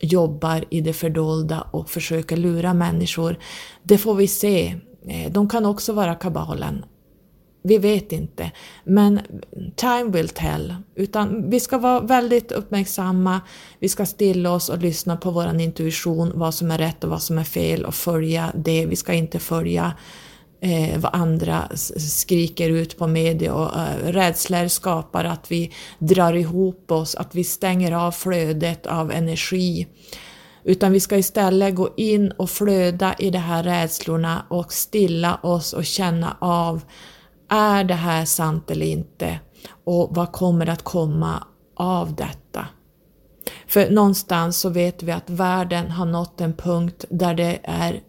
jobbar 0.00 0.64
i 0.70 0.80
det 0.80 0.92
fördolda 0.92 1.60
och 1.60 1.90
försöker 1.90 2.36
lura 2.36 2.74
människor? 2.74 3.38
Det 3.82 3.98
får 3.98 4.14
vi 4.14 4.26
se. 4.26 4.76
Eh, 5.08 5.32
de 5.32 5.48
kan 5.48 5.66
också 5.66 5.92
vara 5.92 6.14
kabalen. 6.14 6.84
Vi 7.62 7.78
vet 7.78 8.12
inte. 8.12 8.50
Men 8.84 9.20
time 9.76 10.10
will 10.10 10.28
tell. 10.28 10.74
Utan 10.94 11.50
vi 11.50 11.60
ska 11.60 11.78
vara 11.78 12.00
väldigt 12.00 12.52
uppmärksamma, 12.52 13.40
vi 13.78 13.88
ska 13.88 14.06
stilla 14.06 14.52
oss 14.52 14.68
och 14.68 14.78
lyssna 14.78 15.16
på 15.16 15.30
vår 15.30 15.60
intuition, 15.60 16.32
vad 16.34 16.54
som 16.54 16.70
är 16.70 16.78
rätt 16.78 17.04
och 17.04 17.10
vad 17.10 17.22
som 17.22 17.38
är 17.38 17.44
fel 17.44 17.84
och 17.84 17.94
följa 17.94 18.52
det. 18.54 18.86
Vi 18.86 18.96
ska 18.96 19.12
inte 19.12 19.38
följa 19.38 19.92
eh, 20.60 20.98
vad 20.98 21.14
andra 21.14 21.68
skriker 21.96 22.70
ut 22.70 22.98
på 22.98 23.06
media 23.06 23.54
och 23.54 23.78
eh, 23.78 24.12
rädslor 24.12 24.68
skapar 24.68 25.24
att 25.24 25.50
vi 25.50 25.72
drar 25.98 26.32
ihop 26.32 26.90
oss, 26.90 27.14
att 27.14 27.34
vi 27.34 27.44
stänger 27.44 27.92
av 27.92 28.12
flödet 28.12 28.86
av 28.86 29.10
energi. 29.10 29.86
Utan 30.68 30.92
vi 30.92 31.00
ska 31.00 31.16
istället 31.16 31.74
gå 31.74 31.90
in 31.96 32.30
och 32.30 32.50
flöda 32.50 33.14
i 33.18 33.30
de 33.30 33.38
här 33.38 33.62
rädslorna 33.62 34.46
och 34.48 34.72
stilla 34.72 35.40
oss 35.42 35.72
och 35.72 35.84
känna 35.84 36.36
av, 36.40 36.82
är 37.48 37.84
det 37.84 37.94
här 37.94 38.24
sant 38.24 38.70
eller 38.70 38.86
inte? 38.86 39.40
Och 39.84 40.08
vad 40.16 40.32
kommer 40.32 40.68
att 40.68 40.82
komma 40.82 41.46
av 41.76 42.14
detta? 42.14 42.66
För 43.66 43.90
någonstans 43.90 44.60
så 44.60 44.68
vet 44.68 45.02
vi 45.02 45.12
att 45.12 45.30
världen 45.30 45.90
har 45.90 46.06
nått 46.06 46.40
en 46.40 46.52
punkt 46.52 47.04
där 47.10 47.34
det 47.34 47.60
är 47.62 48.02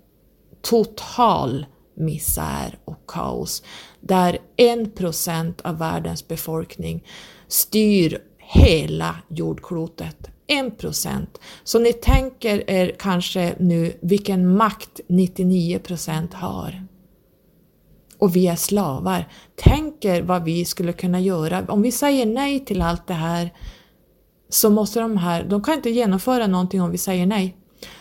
total 0.61 1.65
misär 1.95 2.79
och 2.85 3.03
kaos. 3.07 3.63
Där 4.01 4.37
en 4.57 4.91
procent 4.91 5.61
av 5.61 5.77
världens 5.77 6.27
befolkning 6.27 7.03
styr 7.47 8.19
hela 8.37 9.15
jordklotet. 9.29 10.29
1 10.49 10.77
% 10.77 11.39
Så 11.63 11.79
ni 11.79 11.93
tänker 11.93 12.69
er 12.69 12.95
kanske 12.99 13.55
nu 13.59 13.93
vilken 14.01 14.55
makt 14.57 14.99
99 15.07 15.79
% 15.79 16.33
har. 16.33 16.85
Och 18.17 18.35
vi 18.35 18.47
är 18.47 18.55
slavar. 18.55 19.27
Tänk 19.55 20.05
er 20.05 20.21
vad 20.21 20.43
vi 20.43 20.65
skulle 20.65 20.93
kunna 20.93 21.19
göra. 21.19 21.65
Om 21.67 21.81
vi 21.81 21.91
säger 21.91 22.25
nej 22.25 22.65
till 22.65 22.81
allt 22.81 23.07
det 23.07 23.13
här 23.13 23.53
så 24.49 24.69
måste 24.69 24.99
de 24.99 25.17
här, 25.17 25.43
de 25.43 25.63
kan 25.63 25.75
inte 25.75 25.89
genomföra 25.89 26.47
någonting 26.47 26.81
om 26.81 26.91
vi 26.91 26.97
säger 26.97 27.25
nej. 27.25 27.55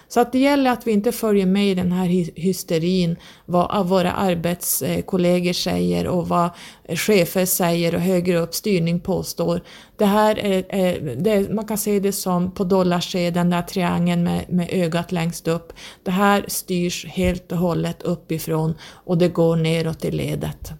Så 0.08 0.20
att 0.20 0.32
det 0.32 0.38
gäller 0.38 0.70
att 0.70 0.86
vi 0.86 0.92
inte 0.92 1.12
följer 1.12 1.46
med 1.46 1.70
i 1.70 1.74
den 1.74 1.92
här 1.92 2.06
hysterin, 2.40 3.16
vad 3.46 3.88
våra 3.88 4.12
arbetskollegor 4.12 5.52
säger 5.52 6.06
och 6.06 6.28
vad 6.28 6.50
chefer 6.88 7.46
säger 7.46 7.94
och 7.94 8.00
högre 8.00 8.38
upp 8.38 8.54
styrning 8.54 9.00
påstår. 9.00 9.60
Det 9.96 10.04
här 10.04 10.38
är, 10.38 11.16
det, 11.16 11.54
man 11.54 11.64
kan 11.66 11.78
se 11.78 12.00
det 12.00 12.12
som 12.12 12.50
på 12.50 12.64
dollarskedjan, 12.64 13.32
den 13.32 13.50
där 13.50 13.62
triangeln 13.62 14.22
med, 14.24 14.44
med 14.48 14.68
ögat 14.72 15.12
längst 15.12 15.48
upp. 15.48 15.72
Det 16.02 16.10
här 16.10 16.44
styrs 16.48 17.06
helt 17.06 17.52
och 17.52 17.58
hållet 17.58 18.02
uppifrån 18.02 18.74
och 18.82 19.18
det 19.18 19.28
går 19.28 19.56
neråt 19.56 20.04
i 20.04 20.10
ledet. 20.10 20.72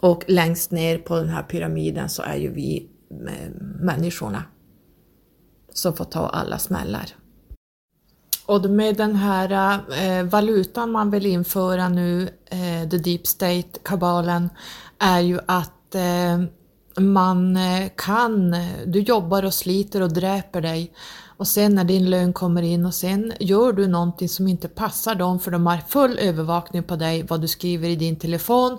Och 0.00 0.24
längst 0.26 0.70
ner 0.70 0.98
på 0.98 1.16
den 1.16 1.28
här 1.28 1.42
pyramiden 1.42 2.08
så 2.08 2.22
är 2.22 2.36
ju 2.36 2.52
vi 2.52 2.88
eh, 3.10 3.50
människorna 3.80 4.42
som 5.72 5.96
får 5.96 6.04
ta 6.04 6.28
alla 6.28 6.58
smällar. 6.58 7.06
Och 8.46 8.70
med 8.70 8.96
den 8.96 9.16
här 9.16 9.80
eh, 10.02 10.24
valutan 10.24 10.90
man 10.90 11.10
vill 11.10 11.26
införa 11.26 11.88
nu, 11.88 12.22
eh, 12.50 12.88
the 12.90 12.98
deep 12.98 13.26
state, 13.26 13.78
kabalen, 13.82 14.50
är 14.98 15.20
ju 15.20 15.38
att 15.46 15.94
eh, 15.94 16.40
man 17.00 17.56
eh, 17.56 17.88
kan, 17.96 18.54
eh, 18.54 18.66
du 18.86 19.00
jobbar 19.00 19.44
och 19.44 19.54
sliter 19.54 20.02
och 20.02 20.12
dräper 20.12 20.60
dig. 20.60 20.92
Och 21.38 21.46
sen 21.46 21.74
när 21.74 21.84
din 21.84 22.10
lön 22.10 22.32
kommer 22.32 22.62
in 22.62 22.86
och 22.86 22.94
sen 22.94 23.32
gör 23.40 23.72
du 23.72 23.86
någonting 23.86 24.28
som 24.28 24.48
inte 24.48 24.68
passar 24.68 25.14
dem 25.14 25.40
för 25.40 25.50
de 25.50 25.66
har 25.66 25.76
full 25.76 26.18
övervakning 26.18 26.82
på 26.82 26.96
dig, 26.96 27.22
vad 27.28 27.40
du 27.40 27.48
skriver 27.48 27.88
i 27.88 27.96
din 27.96 28.16
telefon, 28.16 28.78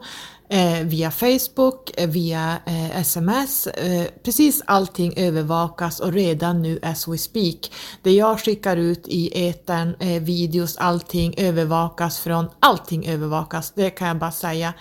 Eh, 0.49 0.83
via 0.83 1.11
Facebook, 1.11 1.91
eh, 1.97 2.09
via 2.09 2.59
eh, 2.65 2.99
sms. 2.99 3.67
Eh, 3.67 4.07
precis 4.23 4.63
allting 4.65 5.13
övervakas 5.17 5.99
och 5.99 6.13
redan 6.13 6.61
nu 6.61 6.79
as 6.81 7.07
we 7.07 7.17
speak. 7.17 7.71
Det 8.01 8.11
jag 8.11 8.39
skickar 8.39 8.77
ut 8.77 9.07
i 9.07 9.47
etern, 9.47 9.95
eh, 9.99 10.21
videos, 10.23 10.77
allting 10.77 11.33
övervakas 11.37 12.19
från, 12.19 12.49
allting 12.59 13.07
övervakas, 13.07 13.71
det 13.75 13.89
kan 13.89 14.07
jag 14.07 14.17
bara 14.17 14.31
säga. 14.31 14.73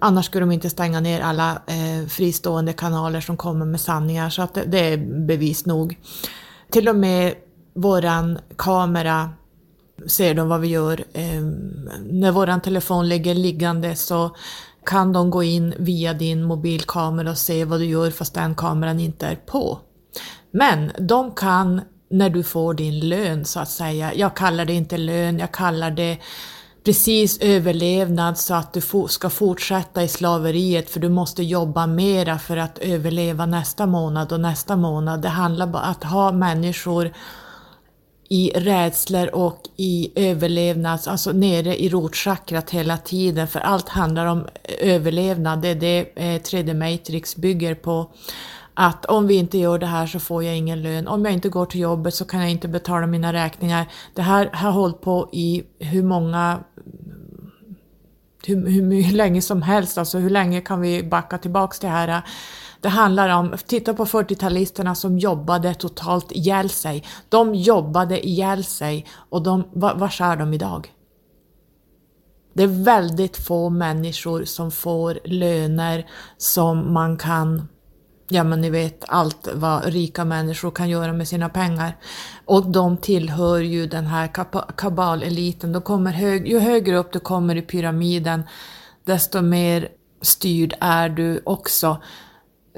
Annars 0.00 0.26
skulle 0.26 0.42
de 0.42 0.52
inte 0.52 0.70
stänga 0.70 1.00
ner 1.00 1.20
alla 1.20 1.50
eh, 1.66 2.08
fristående 2.08 2.72
kanaler 2.72 3.20
som 3.20 3.36
kommer 3.36 3.66
med 3.66 3.80
sanningar, 3.80 4.30
så 4.30 4.42
att 4.42 4.54
det, 4.54 4.64
det 4.64 4.92
är 4.92 5.26
bevis 5.26 5.66
nog. 5.66 5.98
Till 6.70 6.88
och 6.88 6.96
med 6.96 7.34
våran 7.74 8.38
kamera 8.56 9.30
ser 10.06 10.34
de 10.34 10.48
vad 10.48 10.60
vi 10.60 10.68
gör. 10.68 11.04
Ehm, 11.12 11.88
när 12.10 12.32
våran 12.32 12.60
telefon 12.60 13.08
ligger 13.08 13.34
liggande 13.34 13.96
så 13.96 14.36
kan 14.86 15.12
de 15.12 15.30
gå 15.30 15.42
in 15.42 15.74
via 15.78 16.12
din 16.12 16.42
mobilkamera 16.42 17.30
och 17.30 17.38
se 17.38 17.64
vad 17.64 17.80
du 17.80 17.84
gör 17.84 18.10
fast 18.10 18.34
den 18.34 18.54
kameran 18.54 19.00
inte 19.00 19.26
är 19.26 19.36
på. 19.36 19.78
Men 20.50 20.90
de 20.98 21.34
kan 21.34 21.80
när 22.10 22.30
du 22.30 22.42
får 22.42 22.74
din 22.74 23.08
lön 23.08 23.44
så 23.44 23.60
att 23.60 23.70
säga, 23.70 24.14
jag 24.14 24.36
kallar 24.36 24.64
det 24.64 24.72
inte 24.72 24.96
lön, 24.96 25.38
jag 25.38 25.52
kallar 25.52 25.90
det 25.90 26.18
precis 26.84 27.38
överlevnad 27.38 28.38
så 28.38 28.54
att 28.54 28.72
du 28.72 28.80
ska 29.08 29.30
fortsätta 29.30 30.02
i 30.02 30.08
slaveriet 30.08 30.90
för 30.90 31.00
du 31.00 31.08
måste 31.08 31.42
jobba 31.42 31.86
mera 31.86 32.38
för 32.38 32.56
att 32.56 32.78
överleva 32.78 33.46
nästa 33.46 33.86
månad 33.86 34.32
och 34.32 34.40
nästa 34.40 34.76
månad. 34.76 35.22
Det 35.22 35.28
handlar 35.28 35.66
bara 35.66 35.82
om 35.82 35.90
att 35.90 36.04
ha 36.04 36.32
människor 36.32 37.10
i 38.28 38.52
rädslor 38.54 39.34
och 39.34 39.62
i 39.76 40.12
överlevnads, 40.14 41.08
alltså 41.08 41.32
nere 41.32 41.82
i 41.82 41.88
rotchakrat 41.88 42.70
hela 42.70 42.96
tiden 42.96 43.48
för 43.48 43.60
allt 43.60 43.88
handlar 43.88 44.26
om 44.26 44.46
överlevnad, 44.80 45.62
det 45.62 45.68
är 45.68 45.74
det 45.74 46.00
eh, 46.16 46.40
3D 46.40 46.74
Matrix 46.74 47.36
bygger 47.36 47.74
på. 47.74 48.10
Att 48.74 49.04
om 49.04 49.26
vi 49.26 49.34
inte 49.34 49.58
gör 49.58 49.78
det 49.78 49.86
här 49.86 50.06
så 50.06 50.20
får 50.20 50.44
jag 50.44 50.56
ingen 50.56 50.82
lön, 50.82 51.08
om 51.08 51.24
jag 51.24 51.34
inte 51.34 51.48
går 51.48 51.66
till 51.66 51.80
jobbet 51.80 52.14
så 52.14 52.24
kan 52.24 52.40
jag 52.40 52.50
inte 52.50 52.68
betala 52.68 53.06
mina 53.06 53.32
räkningar. 53.32 53.86
Det 54.14 54.22
här 54.22 54.50
har 54.52 54.70
hållit 54.70 55.00
på 55.00 55.28
i 55.32 55.62
hur 55.78 56.02
många 56.02 56.60
hur, 58.46 58.66
hur, 58.66 59.02
hur 59.02 59.16
länge 59.16 59.42
som 59.42 59.62
helst, 59.62 59.98
alltså 59.98 60.18
hur 60.18 60.30
länge 60.30 60.60
kan 60.60 60.80
vi 60.80 61.02
backa 61.02 61.38
tillbaks 61.38 61.78
till 61.78 61.88
det 61.88 61.94
här 61.94 62.08
eh, 62.08 62.22
det 62.84 62.90
handlar 62.90 63.28
om, 63.28 63.54
titta 63.66 63.94
på 63.94 64.04
40-talisterna 64.04 64.94
som 64.94 65.18
jobbade 65.18 65.74
totalt 65.74 66.32
ihjäl 66.32 66.70
sig. 66.70 67.04
De 67.28 67.54
jobbade 67.54 68.26
ihjäl 68.26 68.64
sig 68.64 69.06
och 69.30 69.42
de, 69.42 69.64
var, 69.72 70.20
är 70.20 70.36
de 70.36 70.54
idag? 70.54 70.92
Det 72.54 72.62
är 72.62 72.84
väldigt 72.84 73.36
få 73.46 73.70
människor 73.70 74.44
som 74.44 74.70
får 74.70 75.18
löner 75.24 76.06
som 76.38 76.92
man 76.92 77.16
kan 77.16 77.68
ja 78.28 78.44
men 78.44 78.60
ni 78.60 78.70
vet 78.70 79.04
allt 79.08 79.48
vad 79.54 79.84
rika 79.84 80.24
människor 80.24 80.70
kan 80.70 80.88
göra 80.88 81.12
med 81.12 81.28
sina 81.28 81.48
pengar. 81.48 81.96
Och 82.44 82.70
de 82.70 82.96
tillhör 82.96 83.60
ju 83.60 83.86
den 83.86 84.06
här 84.06 84.30
kabaleliten. 84.76 85.72
De 85.72 85.82
kommer 85.82 86.12
hög, 86.12 86.48
ju 86.48 86.58
högre 86.58 86.96
upp 86.96 87.12
du 87.12 87.20
kommer 87.20 87.56
i 87.56 87.62
pyramiden 87.62 88.42
desto 89.04 89.42
mer 89.42 89.88
styrd 90.22 90.74
är 90.80 91.08
du 91.08 91.42
också. 91.46 91.98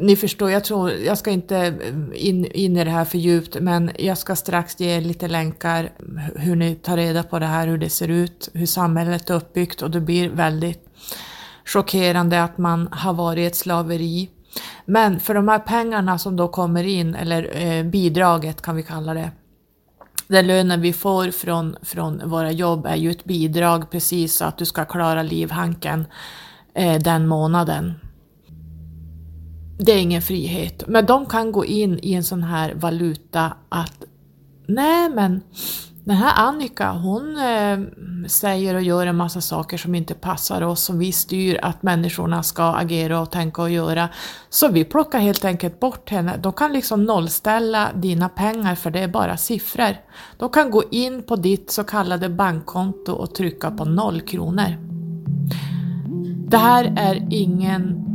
Ni 0.00 0.16
förstår, 0.16 0.50
jag 0.50 0.64
tror, 0.64 0.90
jag 0.90 1.18
ska 1.18 1.30
inte 1.30 1.78
in, 2.14 2.44
in 2.44 2.76
i 2.76 2.84
det 2.84 2.90
här 2.90 3.04
för 3.04 3.18
djupt, 3.18 3.56
men 3.60 3.90
jag 3.98 4.18
ska 4.18 4.36
strax 4.36 4.80
ge 4.80 4.96
er 4.96 5.00
lite 5.00 5.28
länkar 5.28 5.90
hur 6.36 6.56
ni 6.56 6.74
tar 6.74 6.96
reda 6.96 7.22
på 7.22 7.38
det 7.38 7.46
här, 7.46 7.66
hur 7.66 7.78
det 7.78 7.90
ser 7.90 8.08
ut, 8.08 8.48
hur 8.52 8.66
samhället 8.66 9.30
är 9.30 9.34
uppbyggt 9.34 9.82
och 9.82 9.90
det 9.90 10.00
blir 10.00 10.28
väldigt 10.28 10.88
chockerande 11.64 12.42
att 12.42 12.58
man 12.58 12.88
har 12.92 13.12
varit 13.12 13.38
i 13.38 13.46
ett 13.46 13.56
slaveri. 13.56 14.30
Men 14.84 15.20
för 15.20 15.34
de 15.34 15.48
här 15.48 15.58
pengarna 15.58 16.18
som 16.18 16.36
då 16.36 16.48
kommer 16.48 16.84
in, 16.84 17.14
eller 17.14 17.62
eh, 17.62 17.84
bidraget 17.84 18.62
kan 18.62 18.76
vi 18.76 18.82
kalla 18.82 19.14
det, 19.14 19.30
den 20.28 20.46
lönen 20.46 20.80
vi 20.80 20.92
får 20.92 21.30
från, 21.30 21.76
från 21.82 22.22
våra 22.24 22.50
jobb 22.50 22.86
är 22.86 22.96
ju 22.96 23.10
ett 23.10 23.24
bidrag 23.24 23.90
precis 23.90 24.36
så 24.36 24.44
att 24.44 24.58
du 24.58 24.64
ska 24.64 24.84
klara 24.84 25.22
livhanken 25.22 26.06
eh, 26.74 26.98
den 26.98 27.26
månaden 27.26 27.94
det 29.78 29.92
är 29.92 29.98
ingen 29.98 30.22
frihet. 30.22 30.84
Men 30.86 31.06
de 31.06 31.26
kan 31.26 31.52
gå 31.52 31.64
in 31.64 31.98
i 32.02 32.12
en 32.12 32.24
sån 32.24 32.42
här 32.42 32.74
valuta 32.74 33.56
att 33.68 34.04
nej 34.66 35.10
men 35.10 35.42
den 36.04 36.16
här 36.16 36.48
Annika 36.48 36.92
hon 36.92 37.36
eh, 37.36 37.78
säger 38.28 38.74
och 38.74 38.82
gör 38.82 39.06
en 39.06 39.16
massa 39.16 39.40
saker 39.40 39.76
som 39.76 39.94
inte 39.94 40.14
passar 40.14 40.62
oss, 40.62 40.82
som 40.82 40.98
vi 40.98 41.12
styr 41.12 41.58
att 41.62 41.82
människorna 41.82 42.42
ska 42.42 42.62
agera 42.62 43.20
och 43.20 43.30
tänka 43.30 43.62
och 43.62 43.70
göra. 43.70 44.08
Så 44.48 44.68
vi 44.68 44.84
plockar 44.84 45.18
helt 45.18 45.44
enkelt 45.44 45.80
bort 45.80 46.10
henne. 46.10 46.36
De 46.36 46.52
kan 46.52 46.72
liksom 46.72 47.04
nollställa 47.04 47.88
dina 47.94 48.28
pengar 48.28 48.74
för 48.74 48.90
det 48.90 49.00
är 49.00 49.08
bara 49.08 49.36
siffror. 49.36 49.96
De 50.36 50.50
kan 50.50 50.70
gå 50.70 50.84
in 50.90 51.22
på 51.22 51.36
ditt 51.36 51.70
så 51.70 51.84
kallade 51.84 52.28
bankkonto 52.28 53.12
och 53.12 53.34
trycka 53.34 53.70
på 53.70 53.84
noll 53.84 54.20
kronor. 54.20 54.76
Det 56.48 56.56
här 56.56 56.94
är 56.96 57.26
ingen 57.30 58.05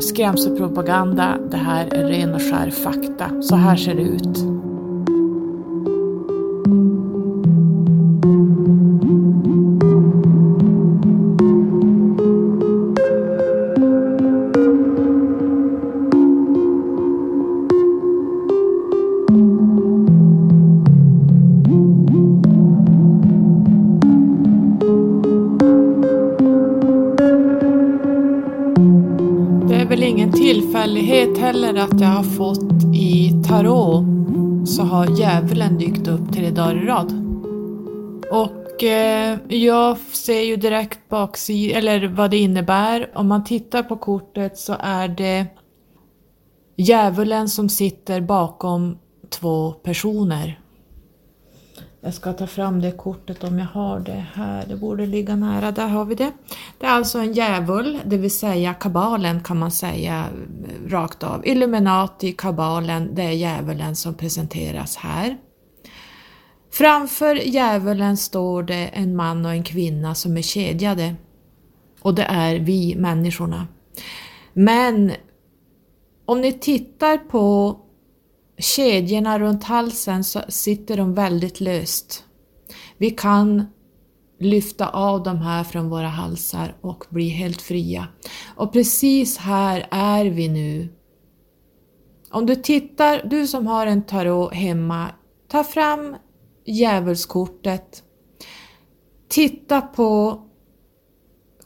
skrämselpropaganda, 0.00 1.38
det 1.50 1.56
här 1.56 1.94
är 1.94 2.04
ren 2.04 2.34
och 2.34 2.42
skär 2.42 2.70
fakta. 2.70 3.42
Så 3.42 3.56
här 3.56 3.76
ser 3.76 3.94
det 3.94 4.02
ut. 4.02 4.59
Tillfällighet 31.70 31.94
att 31.94 32.00
jag 32.00 32.08
har 32.08 32.22
fått 32.22 32.94
i 32.94 33.32
tarot 33.48 34.04
så 34.68 34.82
har 34.82 35.18
djävulen 35.18 35.78
dykt 35.78 36.08
upp 36.08 36.32
tre 36.32 36.50
dagar 36.50 36.82
i 36.82 36.86
rad. 36.86 37.12
Och 38.30 38.84
eh, 38.84 39.38
jag 39.48 39.98
ser 39.98 40.40
ju 40.40 40.56
direkt 40.56 41.08
baksidan, 41.08 41.78
eller 41.78 42.08
vad 42.08 42.30
det 42.30 42.36
innebär. 42.36 43.10
Om 43.14 43.28
man 43.28 43.44
tittar 43.44 43.82
på 43.82 43.96
kortet 43.96 44.58
så 44.58 44.76
är 44.80 45.08
det 45.08 45.46
djävulen 46.76 47.48
som 47.48 47.68
sitter 47.68 48.20
bakom 48.20 48.98
två 49.30 49.72
personer. 49.72 50.59
Jag 52.02 52.14
ska 52.14 52.32
ta 52.32 52.46
fram 52.46 52.80
det 52.80 52.92
kortet 52.92 53.44
om 53.44 53.58
jag 53.58 53.66
har 53.66 54.00
det 54.00 54.24
här, 54.34 54.66
det 54.66 54.76
borde 54.76 55.06
ligga 55.06 55.36
nära, 55.36 55.70
där 55.70 55.86
har 55.86 56.04
vi 56.04 56.14
det. 56.14 56.32
Det 56.78 56.86
är 56.86 56.90
alltså 56.90 57.18
en 57.18 57.32
djävul, 57.32 57.98
det 58.04 58.16
vill 58.16 58.38
säga 58.38 58.74
kabalen 58.74 59.42
kan 59.42 59.58
man 59.58 59.70
säga 59.70 60.26
rakt 60.86 61.22
av. 61.22 61.46
Illuminati, 61.46 62.32
kabalen, 62.32 63.14
det 63.14 63.22
är 63.22 63.30
djävulen 63.30 63.96
som 63.96 64.14
presenteras 64.14 64.96
här. 64.96 65.38
Framför 66.72 67.34
djävulen 67.34 68.16
står 68.16 68.62
det 68.62 68.86
en 68.86 69.16
man 69.16 69.46
och 69.46 69.52
en 69.52 69.62
kvinna 69.62 70.14
som 70.14 70.36
är 70.36 70.42
kedjade. 70.42 71.14
Och 72.00 72.14
det 72.14 72.24
är 72.24 72.58
vi 72.58 72.94
människorna. 72.96 73.66
Men 74.52 75.12
om 76.24 76.40
ni 76.40 76.52
tittar 76.52 77.18
på 77.18 77.76
kedjorna 78.60 79.38
runt 79.38 79.64
halsen 79.64 80.24
så 80.24 80.40
sitter 80.48 80.96
de 80.96 81.14
väldigt 81.14 81.60
löst. 81.60 82.24
Vi 82.98 83.10
kan 83.10 83.66
lyfta 84.40 84.88
av 84.88 85.22
de 85.22 85.36
här 85.36 85.64
från 85.64 85.90
våra 85.90 86.08
halsar 86.08 86.76
och 86.80 87.04
bli 87.08 87.28
helt 87.28 87.62
fria. 87.62 88.08
Och 88.56 88.72
precis 88.72 89.38
här 89.38 89.88
är 89.90 90.24
vi 90.24 90.48
nu. 90.48 90.88
Om 92.30 92.46
du 92.46 92.54
tittar, 92.56 93.22
du 93.24 93.46
som 93.46 93.66
har 93.66 93.86
en 93.86 94.02
tarot 94.02 94.54
hemma, 94.54 95.08
ta 95.48 95.64
fram 95.64 96.16
djävulskortet. 96.66 98.02
Titta 99.28 99.80
på 99.80 100.42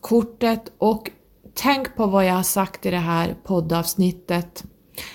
kortet 0.01 0.73
och 0.79 1.11
tänk 1.55 1.97
på 1.97 2.07
vad 2.07 2.27
jag 2.27 2.35
har 2.35 2.43
sagt 2.43 2.87
i 2.87 2.91
det 2.91 2.97
här 2.97 3.37
poddavsnittet. 3.45 4.65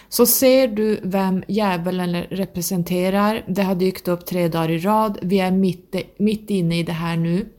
Så 0.09 0.25
ser 0.25 0.67
du 0.67 0.99
vem 1.03 1.43
djävulen 1.47 2.23
representerar, 2.23 3.45
det 3.47 3.63
har 3.63 3.75
dykt 3.75 4.07
upp 4.07 4.25
tre 4.25 4.47
dagar 4.47 4.69
i 4.71 4.77
rad, 4.77 5.19
vi 5.21 5.39
är 5.39 5.51
mitt, 5.51 5.95
mitt 6.17 6.49
inne 6.49 6.79
i 6.79 6.83
det 6.83 6.91
här 6.91 7.17
nu. 7.17 7.49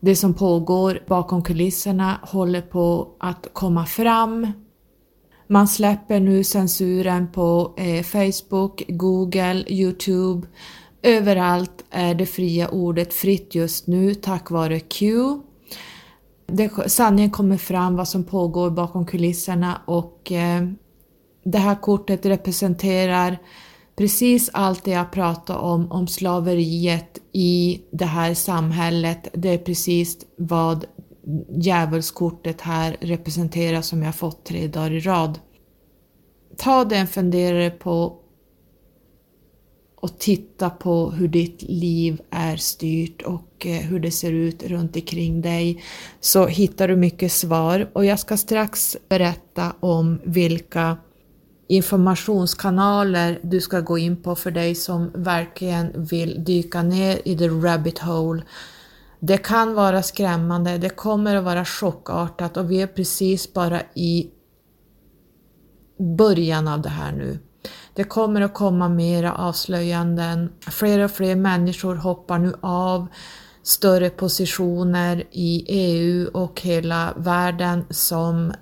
Det 0.00 0.16
som 0.16 0.34
pågår 0.34 1.02
bakom 1.08 1.42
kulisserna 1.42 2.20
håller 2.22 2.60
på 2.60 3.08
att 3.20 3.46
komma 3.52 3.86
fram. 3.86 4.52
Man 5.46 5.68
släpper 5.68 6.20
nu 6.20 6.44
censuren 6.44 7.32
på 7.32 7.74
eh, 7.76 8.02
Facebook, 8.02 8.82
Google, 8.88 9.64
Youtube. 9.68 10.46
Överallt 11.02 11.84
är 11.90 12.14
det 12.14 12.26
fria 12.26 12.68
ordet 12.68 13.14
fritt 13.14 13.54
just 13.54 13.86
nu 13.86 14.14
tack 14.14 14.50
vare 14.50 14.80
Q. 14.80 15.14
det, 16.46 16.90
sanningen 16.90 17.30
kommer 17.30 17.56
fram, 17.56 17.96
vad 17.96 18.08
som 18.08 18.24
pågår 18.24 18.70
bakom 18.70 19.06
kulisserna 19.06 19.80
och 19.86 20.32
eh, 20.32 20.62
det 21.50 21.58
här 21.58 21.74
kortet 21.74 22.26
representerar 22.26 23.38
precis 23.96 24.50
allt 24.52 24.84
det 24.84 24.90
jag 24.90 25.12
pratade 25.12 25.58
om, 25.58 25.92
om 25.92 26.06
slaveriet 26.06 27.18
i 27.32 27.80
det 27.90 28.04
här 28.04 28.34
samhället. 28.34 29.28
Det 29.32 29.48
är 29.48 29.58
precis 29.58 30.18
vad 30.36 30.84
djävulskortet 31.58 32.60
här 32.60 32.96
representerar 33.00 33.82
som 33.82 34.02
jag 34.02 34.14
fått 34.14 34.44
tre 34.44 34.66
dagar 34.66 34.90
i 34.90 35.00
rad. 35.00 35.38
Ta 36.56 36.84
dig 36.84 36.98
en 36.98 37.06
funderare 37.06 37.70
på 37.70 38.16
och 40.00 40.18
titta 40.18 40.70
på 40.70 41.10
hur 41.10 41.28
ditt 41.28 41.62
liv 41.62 42.20
är 42.30 42.56
styrt 42.56 43.22
och 43.22 43.66
eh, 43.66 43.80
hur 43.80 44.00
det 44.00 44.10
ser 44.10 44.32
ut 44.32 44.62
runt 44.62 44.96
omkring 44.96 45.40
dig 45.40 45.82
så 46.20 46.46
hittar 46.46 46.88
du 46.88 46.96
mycket 46.96 47.32
svar 47.32 47.90
och 47.92 48.04
jag 48.04 48.18
ska 48.18 48.36
strax 48.36 48.96
berätta 49.08 49.72
om 49.80 50.20
vilka 50.24 50.96
informationskanaler 51.68 53.40
du 53.42 53.60
ska 53.60 53.80
gå 53.80 53.98
in 53.98 54.22
på 54.22 54.34
för 54.34 54.50
dig 54.50 54.74
som 54.74 55.10
verkligen 55.14 56.04
vill 56.04 56.44
dyka 56.44 56.82
ner 56.82 57.20
i 57.24 57.38
the 57.38 57.48
rabbit 57.48 57.98
hole. 57.98 58.42
Det 59.20 59.38
kan 59.38 59.74
vara 59.74 60.02
skrämmande, 60.02 60.78
det 60.78 60.88
kommer 60.88 61.36
att 61.36 61.44
vara 61.44 61.64
chockartat 61.64 62.56
och 62.56 62.70
vi 62.70 62.82
är 62.82 62.86
precis 62.86 63.52
bara 63.52 63.82
i 63.94 64.30
början 66.18 66.68
av 66.68 66.82
det 66.82 66.88
här 66.88 67.12
nu. 67.12 67.38
Det 67.94 68.04
kommer 68.04 68.40
att 68.40 68.54
komma 68.54 68.88
mera 68.88 69.32
avslöjanden. 69.32 70.52
Fler 70.60 71.04
och 71.04 71.10
fler 71.10 71.36
människor 71.36 71.94
hoppar 71.94 72.38
nu 72.38 72.54
av 72.60 73.06
större 73.62 74.10
positioner 74.10 75.24
i 75.30 75.64
EU 75.68 76.30
och 76.32 76.60
hela 76.60 77.14
världen 77.16 77.84
som 77.90 78.52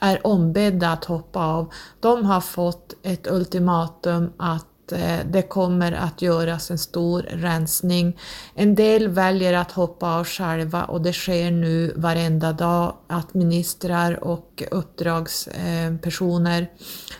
är 0.00 0.26
ombedda 0.26 0.90
att 0.90 1.04
hoppa 1.04 1.46
av. 1.46 1.72
De 2.00 2.26
har 2.26 2.40
fått 2.40 2.94
ett 3.02 3.26
ultimatum 3.30 4.32
att 4.36 4.66
Eh, 4.92 5.20
det 5.30 5.42
kommer 5.42 5.92
att 5.92 6.22
göras 6.22 6.70
en 6.70 6.78
stor 6.78 7.22
rensning. 7.22 8.18
En 8.54 8.74
del 8.74 9.08
väljer 9.08 9.52
att 9.54 9.72
hoppa 9.72 10.18
av 10.18 10.24
själva 10.24 10.84
och 10.84 11.02
det 11.02 11.12
sker 11.12 11.50
nu 11.50 11.92
varenda 11.96 12.52
dag 12.52 12.94
att 13.06 13.34
ministrar 13.34 14.24
och 14.24 14.62
uppdragspersoner 14.70 16.62
eh, 16.62 16.68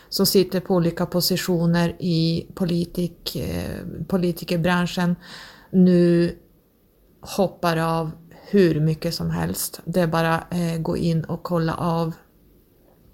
som 0.09 0.25
sitter 0.25 0.59
på 0.59 0.75
olika 0.75 1.05
positioner 1.05 1.95
i 1.99 2.47
politik, 2.53 3.35
eh, 3.35 3.85
politikerbranschen 4.07 5.15
nu 5.71 6.35
hoppar 7.21 7.77
av 7.77 8.11
hur 8.49 8.79
mycket 8.79 9.13
som 9.13 9.29
helst. 9.29 9.81
Det 9.85 10.01
är 10.01 10.07
bara 10.07 10.35
att 10.35 10.53
eh, 10.53 10.77
gå 10.77 10.97
in 10.97 11.23
och 11.23 11.43
kolla 11.43 11.73
av 11.73 12.13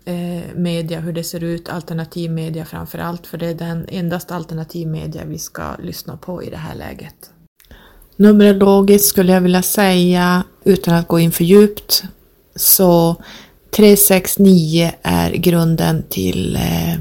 eh, 0.06 0.56
media, 0.56 0.99
hur 0.99 1.14
det 1.14 1.24
ser 1.24 1.43
ut, 1.43 1.70
alternativ 1.70 2.32
media 2.32 2.66
framför 2.66 2.99
allt, 2.99 3.28
för 3.28 3.38
det 3.38 3.47
är 3.47 3.53
den 3.53 3.86
endast 3.89 4.32
alternativ 4.32 4.88
media 4.88 5.26
vi 5.26 5.39
ska 5.39 5.76
lyssna 5.84 6.18
på 6.18 6.43
i 6.43 6.49
det 6.49 6.58
här 6.58 6.76
läget. 6.76 7.16
Numerologiskt 8.16 9.08
skulle 9.08 9.34
jag 9.34 9.41
vilja 9.41 9.62
säga, 9.62 10.43
utan 10.64 10.93
att 10.93 11.08
gå 11.08 11.20
in 11.20 11.32
för 11.32 11.43
djupt, 11.43 12.03
så 12.56 13.16
369 13.76 14.91
är 15.01 15.32
grunden 15.32 16.03
till 16.10 16.56
eh, 16.56 16.99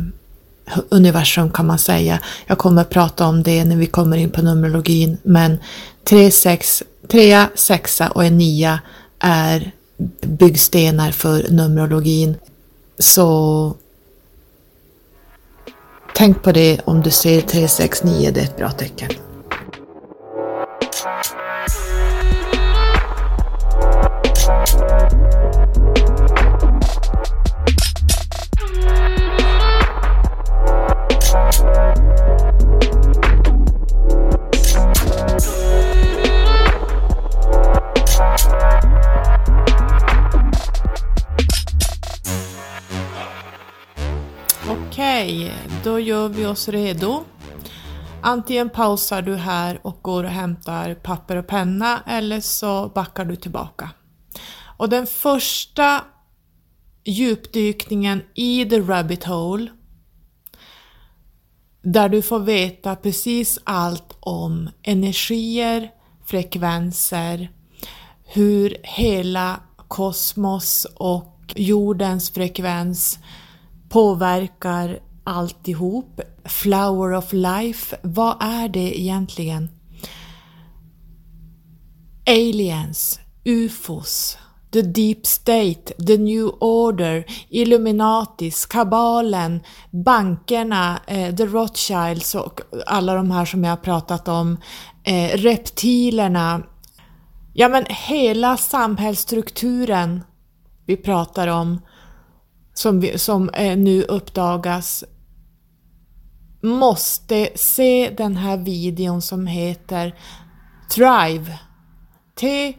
universum 0.88 1.50
kan 1.50 1.66
man 1.66 1.78
säga. 1.78 2.18
Jag 2.46 2.58
kommer 2.58 2.82
att 2.82 2.90
prata 2.90 3.26
om 3.26 3.42
det 3.42 3.64
när 3.64 3.76
vi 3.76 3.86
kommer 3.86 4.16
in 4.16 4.30
på 4.30 4.42
numerologin, 4.42 5.18
men 5.22 5.58
3, 6.04 6.30
6, 6.30 6.82
3 7.08 7.46
6 7.54 8.00
och 8.14 8.24
en 8.24 8.38
9 8.38 8.78
är 9.18 9.72
byggstenar 10.20 11.10
för 11.10 11.50
numerologin. 11.50 12.36
Så 12.98 13.74
tänk 16.14 16.42
på 16.42 16.52
det 16.52 16.80
om 16.84 17.02
du 17.02 17.10
ser 17.10 17.40
369, 17.40 18.30
det 18.34 18.40
är 18.40 18.44
ett 18.44 18.56
bra 18.56 18.70
tecken. 18.70 19.10
Okej, 45.24 45.52
då 45.84 46.00
gör 46.00 46.28
vi 46.28 46.46
oss 46.46 46.68
redo. 46.68 47.24
Antingen 48.22 48.70
pausar 48.70 49.22
du 49.22 49.36
här 49.36 49.80
och 49.82 49.98
går 50.02 50.24
och 50.24 50.30
hämtar 50.30 50.94
papper 50.94 51.36
och 51.36 51.46
penna 51.46 52.02
eller 52.06 52.40
så 52.40 52.88
backar 52.94 53.24
du 53.24 53.36
tillbaka. 53.36 53.90
Och 54.76 54.88
den 54.88 55.06
första 55.06 56.04
djupdykningen 57.04 58.22
i 58.34 58.64
the 58.64 58.80
rabbit 58.80 59.24
hole 59.24 59.70
där 61.82 62.08
du 62.08 62.22
får 62.22 62.40
veta 62.40 62.96
precis 62.96 63.58
allt 63.64 64.16
om 64.20 64.70
energier, 64.82 65.90
frekvenser, 66.26 67.50
hur 68.24 68.76
hela 68.82 69.60
kosmos 69.88 70.86
och 70.94 71.54
jordens 71.56 72.30
frekvens 72.30 73.18
påverkar 73.88 75.00
alltihop. 75.24 76.20
Flower 76.44 77.12
of 77.12 77.32
life, 77.32 77.96
vad 78.02 78.36
är 78.40 78.68
det 78.68 79.00
egentligen? 79.00 79.68
Aliens, 82.26 83.20
UFOs, 83.44 84.38
The 84.72 84.82
Deep 84.82 85.26
State, 85.26 86.04
The 86.06 86.16
New 86.16 86.50
Order, 86.60 87.24
Illuminatis, 87.48 88.66
kabalen, 88.66 89.60
bankerna, 89.90 91.00
eh, 91.06 91.34
The 91.34 91.46
Rothschilds 91.46 92.34
och 92.34 92.60
alla 92.86 93.14
de 93.14 93.30
här 93.30 93.44
som 93.44 93.64
jag 93.64 93.70
har 93.70 93.76
pratat 93.76 94.28
om, 94.28 94.56
eh, 95.04 95.36
reptilerna, 95.36 96.62
ja 97.52 97.68
men 97.68 97.84
hela 97.88 98.56
samhällsstrukturen 98.56 100.24
vi 100.86 100.96
pratar 100.96 101.48
om 101.48 101.80
som, 102.74 103.00
vi, 103.00 103.18
som 103.18 103.48
eh, 103.48 103.76
nu 103.76 104.02
uppdagas 104.02 105.04
måste 106.64 107.48
se 107.54 108.14
den 108.16 108.36
här 108.36 108.56
videon 108.56 109.22
som 109.22 109.46
heter 109.46 110.14
Thrive. 110.90 111.58
T-H-R-I-V-E. 112.34 112.78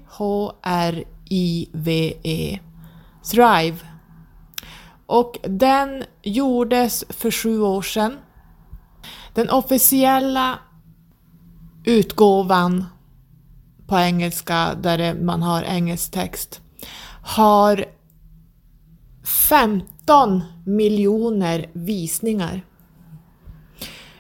Thrive. 3.31 3.77
Och 5.05 5.37
den 5.43 6.03
gjordes 6.23 7.05
för 7.09 7.31
sju 7.31 7.61
år 7.61 7.81
sedan. 7.81 8.17
Den 9.33 9.49
officiella 9.49 10.59
utgåvan 11.83 12.85
på 13.87 13.97
engelska, 13.97 14.75
där 14.81 15.13
man 15.13 15.41
har 15.41 15.63
engelsk 15.63 16.11
text, 16.11 16.61
har 17.21 17.85
15 19.49 20.43
miljoner 20.65 21.69
visningar. 21.73 22.61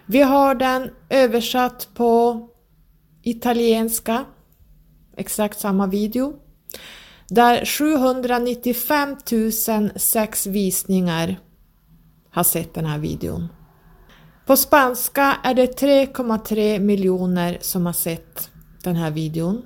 Vi 0.05 0.21
har 0.21 0.55
den 0.55 0.89
översatt 1.09 1.87
på 1.93 2.41
italienska, 3.23 4.25
exakt 5.17 5.59
samma 5.59 5.87
video, 5.87 6.33
där 7.27 7.65
795 7.65 9.15
006 9.95 10.47
visningar 10.47 11.39
har 12.31 12.43
sett 12.43 12.73
den 12.73 12.85
här 12.85 12.99
videon. 12.99 13.47
På 14.45 14.57
spanska 14.57 15.37
är 15.43 15.53
det 15.53 15.81
3,3 15.81 16.79
miljoner 16.79 17.57
som 17.61 17.85
har 17.85 17.93
sett 17.93 18.49
den 18.83 18.95
här 18.95 19.11
videon. 19.11 19.61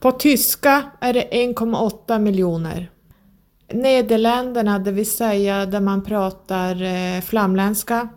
På 0.00 0.12
tyska 0.12 0.90
är 1.00 1.12
det 1.12 1.28
1,8 1.30 2.18
miljoner. 2.18 2.90
Nederländerna, 3.72 4.78
det 4.78 4.92
vill 4.92 5.10
säga 5.10 5.66
där 5.66 5.80
man 5.80 6.04
pratar 6.04 6.82
eh, 6.82 7.20
flamländska, 7.20 8.08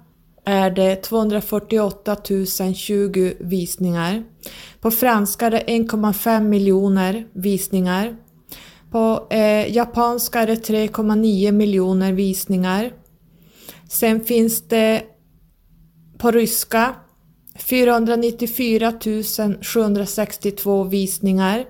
är 0.45 0.71
det 0.71 0.95
248 0.95 2.17
020 2.75 3.33
visningar. 3.39 4.23
På 4.81 4.91
franska 4.91 5.45
är 5.45 5.51
det 5.51 5.63
1,5 5.67 6.43
miljoner 6.43 7.27
visningar. 7.33 8.15
På 8.91 9.27
eh, 9.29 9.75
japanska 9.75 10.39
är 10.39 10.47
det 10.47 10.67
3,9 10.69 11.51
miljoner 11.51 12.13
visningar. 12.13 12.91
Sen 13.89 14.23
finns 14.23 14.67
det 14.67 15.03
på 16.17 16.31
ryska 16.31 16.95
494 17.59 18.93
762 19.61 20.83
visningar 20.83 21.65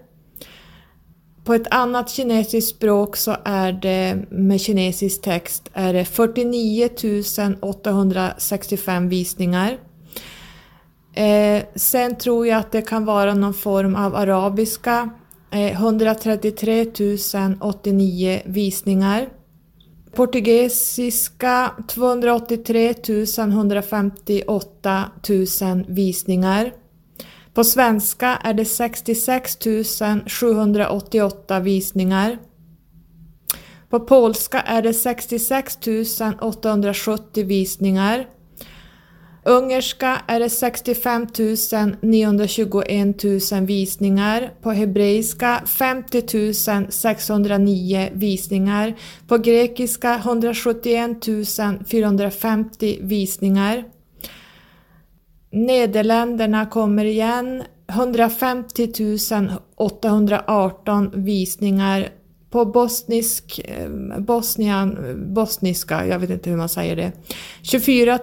på 1.44 1.54
ett 1.54 1.68
annat 1.74 2.10
kinesiskt 2.10 2.76
språk 2.76 3.18
så 3.18 3.36
är 3.46 3.72
det 3.72 4.26
med 4.30 4.62
kinesisk 4.62 5.22
text 5.22 5.70
är 5.74 5.94
det 5.94 6.06
49 6.06 6.90
865 7.62 9.10
visningar. 9.10 9.78
Eh, 11.14 11.64
sen 11.76 12.16
tror 12.16 12.48
jag 12.48 12.58
att 12.58 12.72
det 12.72 12.82
kan 12.82 13.06
vara 13.06 13.34
någon 13.34 13.54
form 13.54 13.96
av 13.96 14.16
arabiska. 14.16 15.10
Eh, 15.52 15.72
133 15.72 16.86
089 17.60 18.42
visningar. 18.46 19.30
Portugisiska 20.16 21.72
283 21.88 22.96
158 23.38 25.04
000 25.62 25.86
visningar. 25.88 26.72
På 27.54 27.64
svenska 27.64 28.38
är 28.44 28.54
det 28.54 28.66
66 28.66 29.58
788 30.28 31.60
visningar. 31.60 32.38
På 33.90 34.00
polska 34.00 34.62
är 34.62 34.82
det 34.82 34.94
66 34.94 35.78
870 36.42 37.46
visningar. 37.46 38.28
Ungerska 39.46 40.22
är 40.28 40.40
det 40.40 40.50
65 40.50 41.28
921 42.02 43.24
000 43.24 43.66
visningar. 43.66 44.54
På 44.62 44.72
hebreiska 44.72 45.62
50 45.66 46.54
609 46.90 48.10
visningar. 48.14 48.96
På 49.28 49.38
grekiska 49.38 50.16
171 50.16 51.26
450 51.88 53.00
visningar. 53.02 53.84
Nederländerna 55.52 56.66
kommer 56.66 57.06
igen. 57.06 57.64
150 57.88 58.90
818 59.76 61.12
visningar 61.14 62.10
på 62.50 62.66
bosnisk, 62.66 63.62
eh, 63.66 63.90
Bosnian, 64.20 64.98
bosniska, 65.34 66.08
jag 66.08 66.20
vet 66.20 66.30
inte 66.30 66.50
hur 66.50 66.58
man 66.58 66.70
säger 66.70 66.96
det. 66.96 67.12
24 67.62 68.20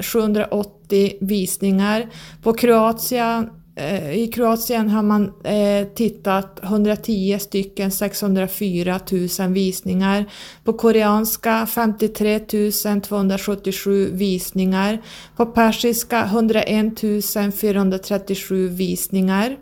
780 0.00 1.12
visningar. 1.20 2.08
På 2.42 2.52
Kroatien 2.52 3.50
Eh, 3.76 4.10
I 4.10 4.26
Kroatien 4.26 4.88
har 4.88 5.02
man 5.02 5.32
eh, 5.44 5.88
tittat 5.94 6.60
110 6.62 7.38
stycken 7.40 7.90
604 7.90 9.00
000 9.38 9.52
visningar. 9.52 10.24
På 10.64 10.72
koreanska 10.72 11.66
53 11.66 12.40
277 13.02 14.10
visningar. 14.12 15.02
På 15.36 15.46
persiska 15.46 16.24
101 16.24 17.00
437 17.60 18.68
visningar. 18.68 19.56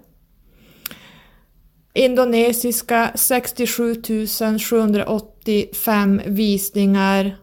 Indonesiska 1.94 3.12
67 3.14 3.94
785 4.58 6.20
visningar. 6.26 7.36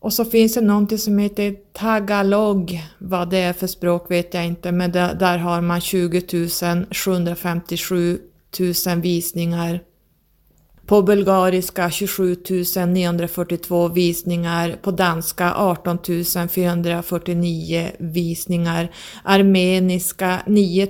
Och 0.00 0.12
så 0.12 0.24
finns 0.24 0.54
det 0.54 0.60
någonting 0.60 0.98
som 0.98 1.18
heter 1.18 1.54
tagalog. 1.72 2.82
Vad 2.98 3.30
det 3.30 3.38
är 3.38 3.52
för 3.52 3.66
språk 3.66 4.10
vet 4.10 4.34
jag 4.34 4.46
inte, 4.46 4.72
men 4.72 4.92
där, 4.92 5.14
där 5.14 5.38
har 5.38 5.60
man 5.60 5.80
20 5.80 6.22
757 6.90 8.18
000 8.86 9.00
visningar. 9.00 9.80
På 10.86 11.02
bulgariska 11.02 11.90
27 11.90 12.36
942 12.86 13.88
visningar, 13.88 14.78
på 14.82 14.90
danska 14.90 15.54
18 15.54 15.98
449 16.48 17.90
visningar, 17.98 18.90
armeniska 19.22 20.42
9 20.46 20.88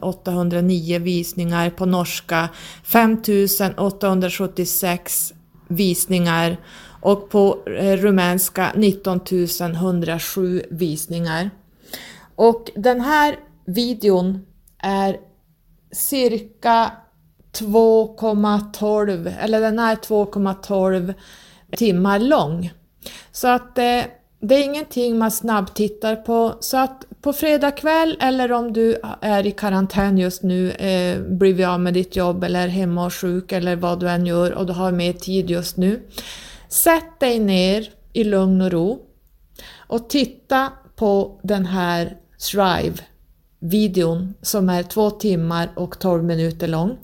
809 0.00 0.98
visningar, 0.98 1.70
på 1.70 1.86
norska 1.86 2.48
5 2.84 3.22
876 3.76 5.32
visningar 5.68 6.56
och 7.04 7.30
på 7.30 7.58
eh, 7.66 7.96
rumänska 7.96 8.72
19 8.76 9.20
107 9.74 10.62
visningar. 10.70 11.50
Och 12.34 12.70
den 12.74 13.00
här 13.00 13.36
videon 13.64 14.46
är 14.78 15.16
cirka 15.92 16.92
2,12 17.52 19.32
eller 19.40 19.60
den 19.60 19.78
är 19.78 19.96
2,12 19.96 21.14
timmar 21.76 22.18
lång. 22.18 22.72
Så 23.32 23.48
att 23.48 23.78
eh, 23.78 24.02
det 24.40 24.54
är 24.54 24.64
ingenting 24.64 25.18
man 25.18 25.30
snabbtittar 25.30 26.16
på. 26.16 26.56
Så 26.60 26.76
att 26.76 27.06
på 27.22 27.32
fredag 27.32 27.70
kväll 27.70 28.16
eller 28.20 28.52
om 28.52 28.72
du 28.72 28.96
är 29.20 29.46
i 29.46 29.50
karantän 29.50 30.18
just 30.18 30.42
nu, 30.42 30.70
eh, 30.70 31.20
blivit 31.20 31.66
av 31.66 31.80
med 31.80 31.94
ditt 31.94 32.16
jobb 32.16 32.44
eller 32.44 32.68
hemma 32.68 33.06
och 33.06 33.14
sjuk 33.14 33.52
eller 33.52 33.76
vad 33.76 34.00
du 34.00 34.08
än 34.08 34.26
gör 34.26 34.52
och 34.52 34.66
du 34.66 34.72
har 34.72 34.92
mer 34.92 35.12
tid 35.12 35.50
just 35.50 35.76
nu. 35.76 36.00
Sätt 36.74 37.20
dig 37.20 37.38
ner 37.38 37.92
i 38.12 38.24
lugn 38.24 38.60
och 38.60 38.72
ro 38.72 39.02
och 39.76 40.08
titta 40.08 40.72
på 40.96 41.40
den 41.42 41.66
här 41.66 42.16
Thrive-videon 42.38 44.34
som 44.42 44.68
är 44.68 44.82
två 44.82 45.10
timmar 45.10 45.70
och 45.76 45.98
12 45.98 46.24
minuter 46.24 46.68
lång. 46.68 46.98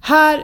Här 0.00 0.42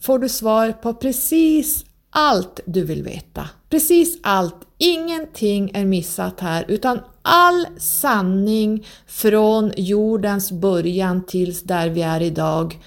får 0.00 0.18
du 0.18 0.28
svar 0.28 0.72
på 0.72 0.94
precis 0.94 1.84
allt 2.10 2.60
du 2.66 2.84
vill 2.84 3.02
veta. 3.02 3.48
Precis 3.70 4.18
allt. 4.22 4.56
Ingenting 4.78 5.70
är 5.74 5.84
missat 5.84 6.40
här 6.40 6.64
utan 6.68 7.00
all 7.22 7.66
sanning 7.78 8.86
från 9.06 9.72
jordens 9.76 10.52
början 10.52 11.26
tills 11.26 11.62
där 11.62 11.88
vi 11.88 12.02
är 12.02 12.22
idag 12.22 12.78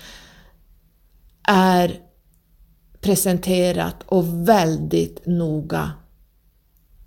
är 1.47 1.99
presenterat 3.03 3.95
och 4.05 4.47
väldigt 4.49 5.25
noga 5.25 5.91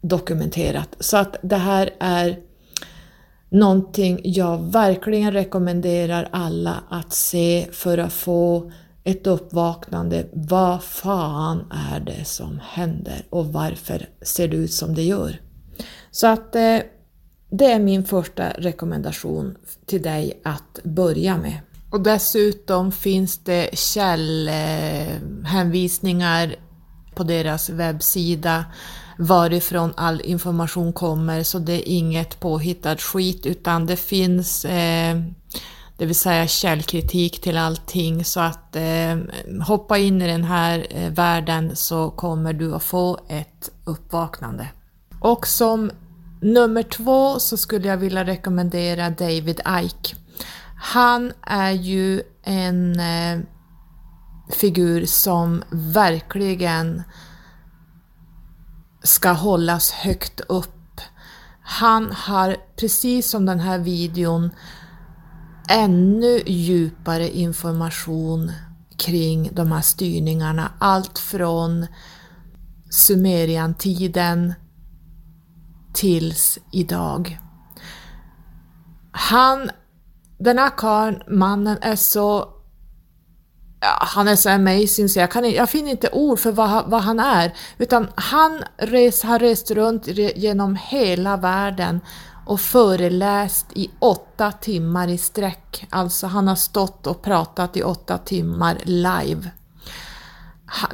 dokumenterat. 0.01 0.97
Så 1.01 1.17
att 1.17 1.37
det 1.43 1.57
här 1.57 1.91
är 2.01 2.39
någonting 3.49 4.21
jag 4.25 4.59
verkligen 4.59 5.33
rekommenderar 5.33 6.29
alla 6.33 6.83
att 6.89 7.13
se 7.13 7.67
för 7.73 7.99
att 7.99 8.13
få 8.13 8.73
ett 9.05 9.27
uppvaknande. 9.27 10.27
Vad 10.33 10.83
fan 10.83 11.73
är 11.95 12.01
det 12.01 12.25
som 12.25 12.61
händer 12.63 13.27
och 13.31 13.47
varför 13.47 14.09
ser 14.23 14.49
det 14.49 14.57
ut 14.57 14.73
som 14.73 14.95
det 14.95 15.03
gör? 15.03 15.41
Så 16.11 16.27
att 16.27 16.57
eh, 16.57 16.79
det 17.51 17.65
är 17.65 17.79
min 17.79 18.05
första 18.05 18.51
rekommendation 18.51 19.57
till 19.87 20.03
dig 20.03 20.41
att 20.45 20.81
börja 20.83 21.37
med. 21.37 21.61
Och 21.91 22.01
dessutom 22.01 22.93
finns 22.93 23.39
det 23.39 23.79
källhänvisningar 23.79 26.57
på 27.15 27.23
deras 27.23 27.71
webbsida 27.71 28.65
varifrån 29.19 29.93
all 29.97 30.21
information 30.21 30.93
kommer 30.93 31.43
så 31.43 31.59
det 31.59 31.73
är 31.73 31.93
inget 31.93 32.41
påhittad 32.41 32.97
skit 32.97 33.47
utan 33.47 33.87
det 33.87 33.97
finns 33.97 34.65
eh, 34.65 35.17
det 35.99 36.07
vill 36.07 36.17
säga 36.17 36.47
källkritik 36.47 37.41
till 37.41 37.57
allting 37.57 38.25
så 38.25 38.41
att 38.41 38.77
eh, 38.77 39.17
hoppa 39.67 39.99
in 39.99 40.23
i 40.23 40.27
den 40.27 40.45
här 40.45 40.87
eh, 40.91 41.11
världen 41.11 41.77
så 41.77 42.11
kommer 42.11 42.53
du 42.53 42.75
att 42.75 42.83
få 42.83 43.19
ett 43.29 43.71
uppvaknande. 43.85 44.69
Och 45.21 45.47
som 45.47 45.91
nummer 46.41 46.83
två 46.83 47.39
så 47.39 47.57
skulle 47.57 47.89
jag 47.89 47.97
vilja 47.97 48.25
rekommendera 48.25 49.11
David 49.11 49.61
Ike. 49.85 50.17
Han 50.79 51.33
är 51.43 51.71
ju 51.71 52.23
en 52.43 53.01
eh, 53.01 53.41
figur 54.51 55.07
som 55.07 55.63
verkligen 55.71 57.03
ska 59.03 59.33
hållas 59.33 59.91
högt 59.91 60.41
upp. 60.41 61.01
Han 61.61 62.13
har, 62.13 62.57
precis 62.77 63.31
som 63.31 63.47
den 63.47 63.61
här 63.61 63.79
videon, 63.79 64.51
ännu 65.69 66.43
djupare 66.47 67.31
information 67.31 68.53
kring 68.99 69.51
de 69.53 69.73
här 69.73 69.81
styrningarna. 69.81 70.73
Allt 70.79 71.19
från 71.19 71.87
Sumerian-tiden 72.91 74.55
tills 75.95 76.59
idag. 76.73 77.39
Han 79.13 79.71
den 80.39 80.59
här 80.59 80.71
karln, 80.77 81.23
mannen, 81.27 81.79
är 81.81 81.97
så 81.97 82.53
Ja, 83.81 83.99
han 84.01 84.29
är 84.29 84.37
så 84.37 84.51
amazing 84.51 85.09
så 85.09 85.19
jag, 85.19 85.31
kan, 85.31 85.51
jag 85.51 85.71
finner 85.71 85.91
inte 85.91 86.09
ord 86.13 86.39
för 86.39 86.53
vad, 86.53 86.91
vad 86.91 87.01
han 87.01 87.21
är. 87.21 87.53
Utan 87.79 88.09
han 88.15 88.63
res, 88.77 89.23
har 89.23 89.39
rest 89.39 89.71
runt 89.71 90.07
genom 90.37 90.77
hela 90.77 91.37
världen 91.37 92.01
och 92.47 92.61
föreläst 92.61 93.67
i 93.75 93.91
åtta 93.99 94.53
timmar 94.53 95.09
i 95.09 95.19
sträck. 95.19 95.87
Alltså 95.91 96.27
han 96.27 96.49
har 96.49 96.55
stått 96.55 97.07
och 97.07 97.23
pratat 97.23 97.77
i 97.77 97.83
åtta 97.83 98.19
timmar 98.19 98.79
live. 98.83 99.51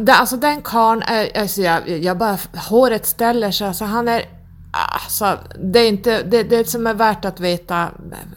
Alltså 0.08 0.36
den 0.36 0.62
karln 0.62 1.02
är, 1.02 1.40
alltså 1.40 1.60
jag, 1.60 1.88
jag 1.88 2.18
bara, 2.18 2.38
håret 2.68 3.06
ställer 3.06 3.50
sig, 3.50 3.66
alltså 3.66 3.84
han 3.84 4.08
är 4.08 4.41
Alltså, 4.74 5.38
det, 5.58 5.78
är 5.78 5.88
inte, 5.88 6.22
det, 6.22 6.42
det 6.42 6.68
som 6.68 6.86
är 6.86 6.94
värt 6.94 7.24
att 7.24 7.40
veta, 7.40 7.90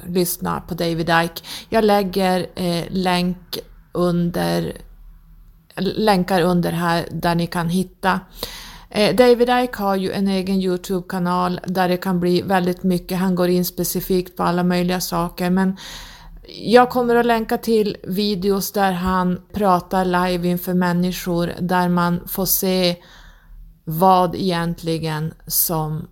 lyssna 0.08 0.62
på 0.68 0.74
David 0.74 1.10
Ike. 1.10 1.42
Jag 1.70 1.84
lägger 1.84 2.48
eh, 2.56 2.86
länk 2.90 3.60
under 3.92 4.74
länkar 5.78 6.42
under 6.42 6.72
här 6.72 7.08
där 7.12 7.36
ni 7.36 7.48
kan 7.48 7.70
hitta. 7.70 8.20
Eh, 8.90 9.16
David 9.16 9.50
Ike 9.50 9.84
har 9.84 9.96
ju 9.96 10.12
en 10.12 10.28
egen 10.28 10.62
Youtube-kanal 10.62 11.60
där 11.68 11.90
det 11.90 11.98
kan 11.98 12.20
bli 12.20 12.42
väldigt 12.42 12.84
mycket, 12.84 13.18
han 13.18 13.36
går 13.36 13.50
in 13.50 13.66
specifikt 13.66 14.38
på 14.38 14.44
alla 14.44 14.64
möjliga 14.64 15.00
saker 15.00 15.50
men 15.50 15.78
jag 16.48 16.90
kommer 16.90 17.16
att 17.16 17.26
länka 17.26 17.58
till 17.58 17.98
videos 18.04 18.72
där 18.72 18.92
han 18.92 19.42
pratar 19.54 20.06
live 20.06 20.48
inför 20.48 20.74
människor 20.74 21.54
där 21.60 21.90
man 21.90 22.28
får 22.28 22.46
se 22.46 22.96
vad 23.84 24.36
egentligen 24.36 25.34
som 25.48 26.08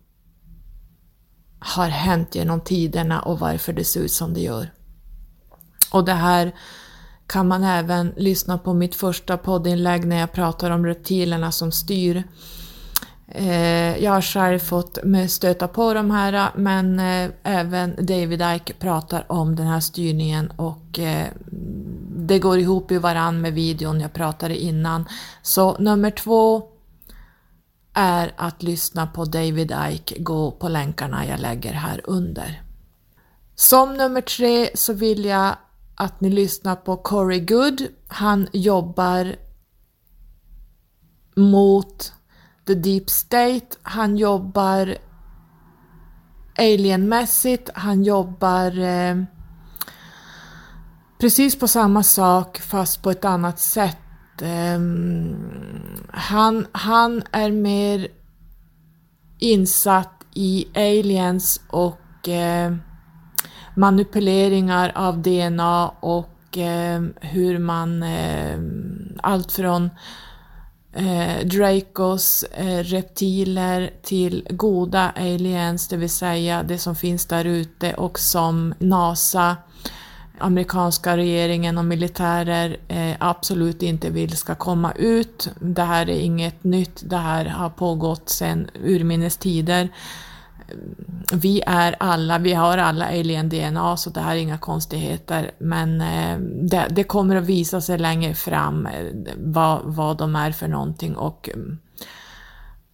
har 1.64 1.88
hänt 1.88 2.36
genom 2.36 2.62
tiderna 2.62 3.22
och 3.22 3.40
varför 3.40 3.74
det 3.74 3.84
ser 3.84 4.00
ut 4.00 4.12
som 4.12 4.34
det 4.34 4.40
gör. 4.40 4.72
Och 5.92 6.06
det 6.06 6.14
här 6.14 6.52
kan 7.28 7.48
man 7.48 7.64
även 7.64 8.14
lyssna 8.18 8.58
på 8.58 8.74
mitt 8.74 8.96
första 8.96 9.38
poddinlägg 9.38 10.06
när 10.06 10.20
jag 10.20 10.32
pratar 10.32 10.72
om 10.72 10.86
reptilerna 10.86 11.52
som 11.52 11.72
styr. 11.72 12.24
Eh, 13.28 14.04
jag 14.04 14.12
har 14.12 14.22
själv 14.22 14.60
fått 14.60 14.98
stöta 15.30 15.68
på 15.68 15.94
de 15.94 16.12
här 16.12 16.52
men 16.56 17.00
eh, 17.00 17.30
även 17.44 17.96
David 18.06 18.42
Ike 18.56 18.74
pratar 18.74 19.32
om 19.32 19.56
den 19.56 19.68
här 19.68 19.80
styrningen 19.80 20.52
och 20.56 21.00
eh, 21.00 21.28
det 22.16 22.40
går 22.40 22.60
ihop 22.60 22.92
i 22.92 22.98
varann 22.98 23.42
med 23.42 23.54
videon 23.54 24.02
jag 24.02 24.14
pratade 24.14 24.58
innan. 24.58 25.06
Så 25.42 25.78
nummer 25.78 26.12
två 26.12 26.73
är 27.94 28.34
att 28.38 28.64
lyssna 28.64 29.08
på 29.08 29.26
David 29.26 29.74
Ike, 29.92 30.20
gå 30.20 30.52
på 30.52 30.70
länkarna 30.70 31.28
jag 31.28 31.40
lägger 31.40 31.74
här 31.74 32.02
under. 32.04 32.62
Som 33.56 33.94
nummer 33.94 34.22
tre 34.22 34.70
så 34.76 34.94
vill 34.94 35.26
jag 35.26 35.56
att 35.96 36.22
ni 36.22 36.30
lyssnar 36.30 36.76
på 36.76 36.98
Corey 36.98 37.40
Good. 37.40 37.88
Han 38.08 38.48
jobbar 38.54 39.36
mot 41.36 42.14
the 42.68 42.76
deep 42.76 43.10
state, 43.10 43.68
han 43.82 44.18
jobbar 44.18 44.98
alienmässigt, 46.58 47.70
han 47.74 48.04
jobbar 48.04 48.80
eh, 48.80 49.24
precis 51.20 51.60
på 51.60 51.68
samma 51.68 52.04
sak 52.04 52.58
fast 52.58 53.04
på 53.04 53.12
ett 53.12 53.26
annat 53.26 53.60
sätt. 53.60 53.98
Eh, 54.42 54.80
han, 56.12 56.68
han 56.72 57.24
är 57.32 57.52
mer 57.52 58.08
insatt 59.40 60.26
i 60.34 60.68
aliens 60.76 61.62
och 61.70 62.30
eh, 62.30 62.74
manipuleringar 63.76 64.92
av 64.96 65.22
DNA 65.22 65.90
och 65.90 66.58
eh, 66.58 67.02
hur 67.22 67.60
man, 67.60 68.04
eh, 68.04 68.60
allt 69.24 69.52
från 69.52 69.90
eh, 70.94 71.48
Dracos 71.48 72.44
eh, 72.44 72.84
reptiler 72.84 73.94
till 74.04 74.48
goda 74.50 75.12
aliens, 75.16 75.88
det 75.88 75.98
vill 75.98 76.10
säga 76.10 76.64
det 76.64 76.78
som 76.78 76.96
finns 76.96 77.26
där 77.26 77.46
ute 77.46 77.94
och 77.94 78.20
som 78.20 78.74
NASA, 78.80 79.58
amerikanska 80.44 81.18
regeringen 81.18 81.78
och 81.78 81.86
militärer 81.86 82.78
eh, 82.88 83.16
absolut 83.20 83.84
inte 83.84 84.10
vill 84.10 84.38
ska 84.38 84.56
komma 84.56 84.92
ut. 84.92 85.50
Det 85.60 85.82
här 85.84 86.10
är 86.10 86.20
inget 86.20 86.64
nytt, 86.64 87.04
det 87.10 87.18
här 87.18 87.46
har 87.46 87.70
pågått 87.70 88.30
sedan 88.30 88.70
urminnes 88.84 89.38
tider. 89.38 89.90
Vi 91.34 91.62
är 91.66 91.96
alla, 92.00 92.38
vi 92.38 92.54
har 92.54 92.78
alla 92.78 93.06
alien-DNA 93.06 93.98
så 93.98 94.10
det 94.10 94.20
här 94.20 94.36
är 94.36 94.40
inga 94.40 94.58
konstigheter. 94.58 95.52
Men 95.58 96.02
eh, 96.02 96.38
det, 96.40 96.88
det, 96.90 97.04
kommer 97.04 97.36
att 97.36 97.46
visa 97.46 97.82
sig 97.82 97.98
längre 97.98 98.34
fram 98.34 98.86
eh, 98.86 99.14
vad, 99.38 99.82
vad 99.84 100.18
de 100.18 100.36
är 100.36 100.52
för 100.52 100.68
någonting. 100.68 101.16
Och 101.16 101.50
mm, 101.54 101.80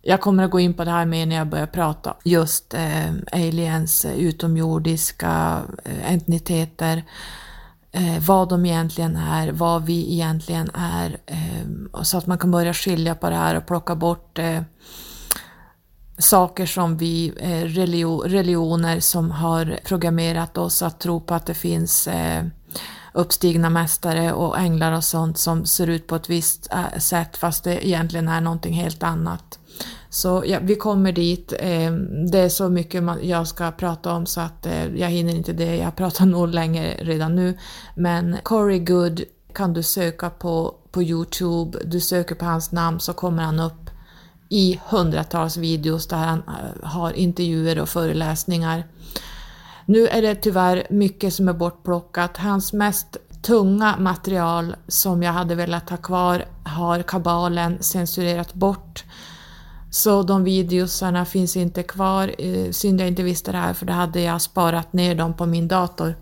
jag 0.09 0.21
kommer 0.21 0.43
att 0.43 0.51
gå 0.51 0.59
in 0.59 0.73
på 0.73 0.83
det 0.83 0.91
här 0.91 1.05
mer 1.05 1.25
när 1.25 1.35
jag 1.35 1.47
börjar 1.47 1.67
prata 1.67 2.15
just 2.23 2.73
eh, 2.73 3.11
aliens, 3.31 4.05
eh, 4.05 4.17
utomjordiska 4.17 5.61
eh, 5.85 6.13
entiteter, 6.13 7.03
eh, 7.91 8.19
vad 8.19 8.49
de 8.49 8.65
egentligen 8.65 9.15
är, 9.15 9.51
vad 9.51 9.85
vi 9.85 10.13
egentligen 10.13 10.69
är, 10.73 11.17
eh, 11.25 12.01
så 12.01 12.17
att 12.17 12.27
man 12.27 12.37
kan 12.37 12.51
börja 12.51 12.73
skilja 12.73 13.15
på 13.15 13.29
det 13.29 13.35
här 13.35 13.55
och 13.55 13.67
plocka 13.67 13.95
bort 13.95 14.39
eh, 14.39 14.61
saker 16.17 16.65
som 16.65 16.97
vi, 16.97 17.33
eh, 17.37 17.63
religioner 18.29 18.99
som 18.99 19.31
har 19.31 19.79
programmerat 19.85 20.57
oss 20.57 20.81
att 20.81 20.99
tro 20.99 21.19
på 21.21 21.33
att 21.33 21.45
det 21.45 21.53
finns 21.53 22.07
eh, 22.07 22.45
uppstigna 23.13 23.69
mästare 23.69 24.33
och 24.33 24.59
änglar 24.59 24.91
och 24.91 25.03
sånt 25.03 25.37
som 25.37 25.65
ser 25.65 25.87
ut 25.87 26.07
på 26.07 26.15
ett 26.15 26.29
visst 26.29 26.71
eh, 26.71 26.99
sätt 26.99 27.37
fast 27.37 27.63
det 27.63 27.87
egentligen 27.87 28.27
är 28.27 28.41
någonting 28.41 28.73
helt 28.73 29.03
annat. 29.03 29.58
Så 30.09 30.43
ja, 30.45 30.59
vi 30.61 30.75
kommer 30.75 31.11
dit. 31.11 31.53
Ehm, 31.59 32.27
det 32.31 32.39
är 32.39 32.49
så 32.49 32.69
mycket 32.69 33.03
jag 33.21 33.47
ska 33.47 33.71
prata 33.71 34.13
om 34.13 34.25
så 34.25 34.41
att 34.41 34.65
eh, 34.65 34.95
jag 34.95 35.09
hinner 35.09 35.35
inte 35.35 35.53
det. 35.53 35.75
Jag 35.75 35.95
pratar 35.95 36.25
nog 36.25 36.49
länge 36.49 36.95
redan 36.99 37.35
nu. 37.35 37.57
Men 37.95 38.37
Corey 38.43 38.79
Good 38.79 39.23
kan 39.53 39.73
du 39.73 39.83
söka 39.83 40.29
på, 40.29 40.75
på 40.91 41.03
Youtube. 41.03 41.79
Du 41.85 41.99
söker 41.99 42.35
på 42.35 42.45
hans 42.45 42.71
namn 42.71 42.99
så 42.99 43.13
kommer 43.13 43.43
han 43.43 43.59
upp 43.59 43.89
i 44.49 44.79
hundratals 44.89 45.57
videos 45.57 46.07
där 46.07 46.17
han 46.17 46.43
eh, 46.47 46.89
har 46.89 47.13
intervjuer 47.13 47.79
och 47.79 47.89
föreläsningar. 47.89 48.83
Nu 49.85 50.07
är 50.07 50.21
det 50.21 50.35
tyvärr 50.35 50.87
mycket 50.89 51.33
som 51.33 51.47
är 51.47 51.53
bortplockat. 51.53 52.37
Hans 52.37 52.73
mest 52.73 53.17
tunga 53.41 53.95
material 53.99 54.75
som 54.87 55.23
jag 55.23 55.33
hade 55.33 55.55
velat 55.55 55.89
ha 55.89 55.97
kvar 55.97 56.45
har 56.63 57.01
kabalen 57.03 57.77
censurerat 57.83 58.53
bort. 58.53 59.03
Så 59.89 60.23
de 60.23 60.43
videosarna 60.43 61.25
finns 61.25 61.57
inte 61.57 61.83
kvar. 61.83 62.35
Eh, 62.37 62.71
synd 62.71 63.01
jag 63.01 63.07
inte 63.07 63.23
visste 63.23 63.51
det 63.51 63.57
här 63.57 63.73
för 63.73 63.85
då 63.85 63.93
hade 63.93 64.21
jag 64.21 64.41
sparat 64.41 64.93
ner 64.93 65.15
dem 65.15 65.33
på 65.33 65.45
min 65.45 65.67
dator. 65.67 66.15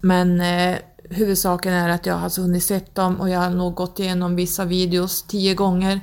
Men 0.00 0.40
eh, 0.40 0.78
huvudsaken 1.10 1.72
är 1.72 1.88
att 1.88 2.06
jag 2.06 2.14
har 2.14 2.24
alltså 2.24 2.42
hunnit 2.42 2.64
sett 2.64 2.94
dem 2.94 3.20
och 3.20 3.28
jag 3.28 3.40
har 3.40 3.50
nog 3.50 3.74
gått 3.74 3.98
igenom 3.98 4.36
vissa 4.36 4.64
videos 4.64 5.22
tio 5.22 5.54
gånger 5.54 6.00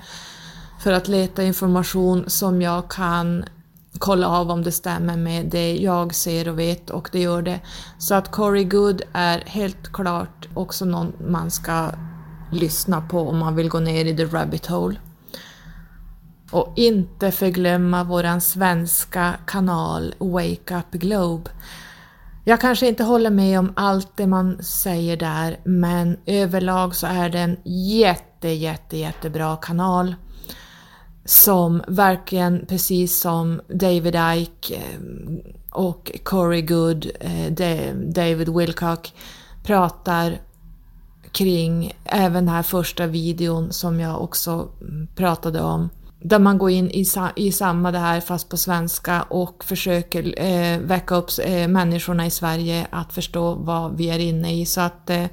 för 0.80 0.92
att 0.92 1.08
leta 1.08 1.44
information 1.44 2.24
som 2.28 2.62
jag 2.62 2.92
kan 2.92 3.46
kolla 4.00 4.28
av 4.28 4.52
om 4.52 4.64
det 4.64 4.72
stämmer 4.72 5.18
med 5.18 5.46
det 5.46 5.76
jag 5.76 6.16
ser 6.16 6.48
och 6.50 6.60
vet 6.60 6.90
och 6.90 7.10
det 7.12 7.20
gör 7.20 7.42
det. 7.42 7.60
Så 7.98 8.16
att 8.16 8.32
Corey 8.32 8.64
Good 8.64 9.02
är 9.14 9.44
helt 9.46 9.94
klart 9.94 10.48
också 10.54 10.86
någon 10.86 11.14
man 11.28 11.52
ska 11.52 11.92
lyssna 12.52 13.02
på 13.02 13.30
om 13.30 13.38
man 13.38 13.56
vill 13.56 13.70
gå 13.70 13.80
ner 13.80 14.06
i 14.06 14.18
the 14.18 14.26
rabbit 14.26 14.66
hole. 14.66 14.96
Och 16.56 16.74
inte 16.76 17.32
förglömma 17.32 18.04
våran 18.04 18.42
svenska 18.42 19.36
kanal 19.48 20.16
Wake 20.18 20.78
Up 20.78 20.92
Globe. 20.92 21.52
Jag 22.44 22.62
kanske 22.62 22.88
inte 22.88 23.04
håller 23.04 23.30
med 23.30 23.60
om 23.60 23.74
allt 23.76 24.18
det 24.18 24.28
man 24.28 24.64
säger 24.64 25.18
där 25.18 25.60
men 25.64 26.18
överlag 26.26 26.96
så 26.96 27.08
är 27.08 27.30
det 27.30 27.40
en 27.40 27.58
jätte, 28.00 28.50
jätte, 28.50 28.98
jättebra 28.98 29.56
kanal 29.56 30.16
som 31.26 31.84
verkligen, 31.88 32.66
precis 32.66 33.22
som 33.22 33.62
David 33.68 34.16
Ike 34.36 34.76
eh, 34.76 35.00
och 35.72 36.12
Corey 36.24 36.62
Good, 36.62 37.12
eh, 37.20 37.52
David 37.96 38.50
Wilcock, 38.50 39.14
pratar 39.64 40.38
kring 41.32 41.94
även 42.06 42.46
den 42.46 42.56
här 42.56 42.64
första 42.64 43.08
videon 43.08 43.74
som 43.74 44.00
jag 44.00 44.22
också 44.22 44.70
pratade 45.16 45.62
om. 45.62 45.90
Där 46.28 46.40
man 46.40 46.58
går 46.58 46.70
in 46.70 46.92
i, 46.92 47.06
i 47.36 47.52
samma 47.52 47.92
det 47.92 48.00
här 48.00 48.22
fast 48.22 48.50
på 48.50 48.58
svenska 48.58 49.22
och 49.22 49.64
försöker 49.64 50.40
eh, 50.42 50.80
väcka 50.80 51.16
upp 51.16 51.30
eh, 51.44 51.68
människorna 51.68 52.26
i 52.26 52.32
Sverige 52.32 52.88
att 52.90 53.14
förstå 53.14 53.56
vad 53.56 53.98
vi 53.98 54.10
är 54.10 54.20
inne 54.20 54.62
i. 54.62 54.66
Så 54.66 54.82
att 54.82 55.10
eh, 55.10 55.26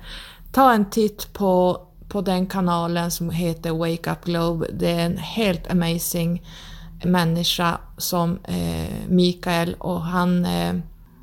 ta 0.53 0.73
en 0.73 0.91
titt 0.91 1.33
på 1.33 1.81
på 2.09 2.21
den 2.21 2.47
kanalen 2.47 3.11
som 3.11 3.31
heter 3.31 3.71
Wake 3.71 4.13
Up 4.13 4.25
Globe. 4.25 4.67
Det 4.73 4.91
är 4.91 5.07
en 5.07 5.19
helt 5.19 5.71
amazing 5.71 6.43
människa 7.05 7.79
som 7.99 8.39
eh, 8.45 9.09
Mikael 9.09 9.75
och 9.75 10.01
han, 10.01 10.45
eh, 10.45 10.75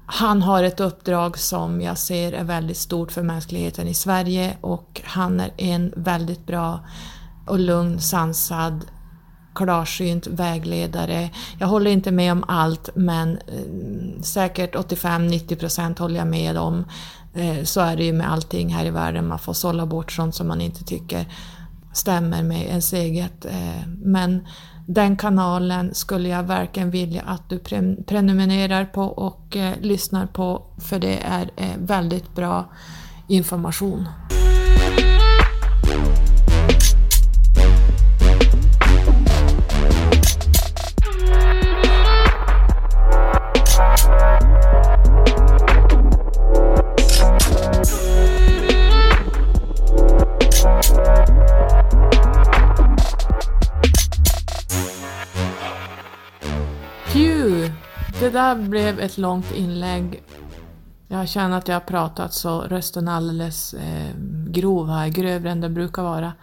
han 0.05 0.41
har 0.41 0.63
ett 0.63 0.79
uppdrag 0.79 1.37
som 1.37 1.81
jag 1.81 1.97
ser 1.97 2.33
är 2.33 2.43
väldigt 2.43 2.77
stort 2.77 3.11
för 3.11 3.23
mänskligheten 3.23 3.87
i 3.87 3.93
Sverige 3.93 4.57
och 4.61 5.01
han 5.05 5.39
är 5.39 5.51
en 5.57 5.93
väldigt 5.95 6.45
bra 6.45 6.79
och 7.47 7.59
lugn, 7.59 8.01
sansad, 8.01 8.85
klarsynt 9.53 10.27
vägledare. 10.27 11.29
Jag 11.59 11.67
håller 11.67 11.91
inte 11.91 12.11
med 12.11 12.31
om 12.31 12.43
allt 12.47 12.89
men 12.95 13.37
eh, 13.37 14.21
säkert 14.21 14.75
85-90% 14.75 15.99
håller 15.99 16.17
jag 16.17 16.27
med 16.27 16.57
om. 16.57 16.85
Eh, 17.33 17.63
så 17.63 17.81
är 17.81 17.97
det 17.97 18.03
ju 18.03 18.13
med 18.13 18.31
allting 18.31 18.73
här 18.73 18.85
i 18.85 18.89
världen, 18.89 19.27
man 19.27 19.39
får 19.39 19.53
sålla 19.53 19.85
bort 19.85 20.11
sånt 20.11 20.35
som 20.35 20.47
man 20.47 20.61
inte 20.61 20.83
tycker 20.83 21.25
stämmer 21.93 22.43
med 22.43 22.67
ens 22.67 22.93
eget. 22.93 23.45
Eh, 23.45 23.87
men 24.03 24.47
den 24.85 25.17
kanalen 25.17 25.93
skulle 25.93 26.29
jag 26.29 26.43
verkligen 26.43 26.91
vilja 26.91 27.21
att 27.21 27.49
du 27.49 27.59
prenumererar 28.07 28.85
på 28.85 29.01
och 29.03 29.57
eh, 29.57 29.73
lyssnar 29.81 30.25
på 30.25 30.61
för 30.77 30.99
det 30.99 31.17
är 31.17 31.51
eh, 31.55 31.77
väldigt 31.77 32.35
bra 32.35 32.69
information. 33.27 34.07
Det 58.19 58.29
där 58.29 58.55
blev 58.55 58.99
ett 58.99 59.17
långt 59.17 59.51
inlägg. 59.51 60.23
Jag 61.07 61.29
känner 61.29 61.57
att 61.57 61.67
jag 61.67 61.75
har 61.75 61.79
pratat 61.79 62.33
så 62.33 62.61
rösten 62.61 63.07
är 63.07 63.11
alldeles 63.11 63.73
eh, 63.73 64.15
grov 64.47 64.89
här, 64.89 65.07
grövre 65.07 65.51
än 65.51 65.61
den 65.61 65.73
brukar 65.73 66.03
vara. 66.03 66.33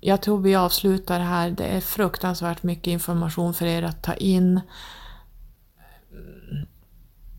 Jag 0.00 0.22
tror 0.22 0.38
vi 0.38 0.54
avslutar 0.54 1.20
här. 1.20 1.50
Det 1.50 1.64
är 1.64 1.80
fruktansvärt 1.80 2.62
mycket 2.62 2.86
information 2.86 3.54
för 3.54 3.66
er 3.66 3.82
att 3.82 4.02
ta 4.02 4.14
in. 4.14 4.60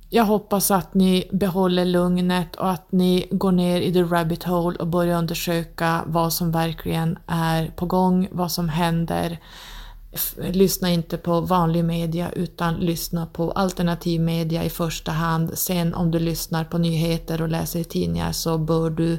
Jag 0.09 0.25
hoppas 0.25 0.71
att 0.71 0.93
ni 0.93 1.29
behåller 1.31 1.85
lugnet 1.85 2.55
och 2.55 2.71
att 2.71 2.91
ni 2.91 3.27
går 3.31 3.51
ner 3.51 3.81
i 3.81 3.93
the 3.93 4.03
rabbit 4.03 4.43
hole 4.43 4.77
och 4.77 4.87
börjar 4.87 5.17
undersöka 5.17 6.03
vad 6.05 6.33
som 6.33 6.51
verkligen 6.51 7.19
är 7.27 7.67
på 7.75 7.85
gång, 7.85 8.27
vad 8.31 8.51
som 8.51 8.69
händer. 8.69 9.39
Lyssna 10.37 10.89
inte 10.89 11.17
på 11.17 11.41
vanlig 11.41 11.85
media 11.85 12.31
utan 12.31 12.75
lyssna 12.75 13.25
på 13.25 13.51
alternativ 13.51 14.21
media 14.21 14.63
i 14.63 14.69
första 14.69 15.11
hand. 15.11 15.57
Sen 15.57 15.93
om 15.93 16.11
du 16.11 16.19
lyssnar 16.19 16.63
på 16.63 16.77
nyheter 16.77 17.41
och 17.41 17.49
läser 17.49 17.79
i 17.79 17.83
tidningar 17.83 18.31
så 18.31 18.57
bör 18.57 18.89
du 18.89 19.17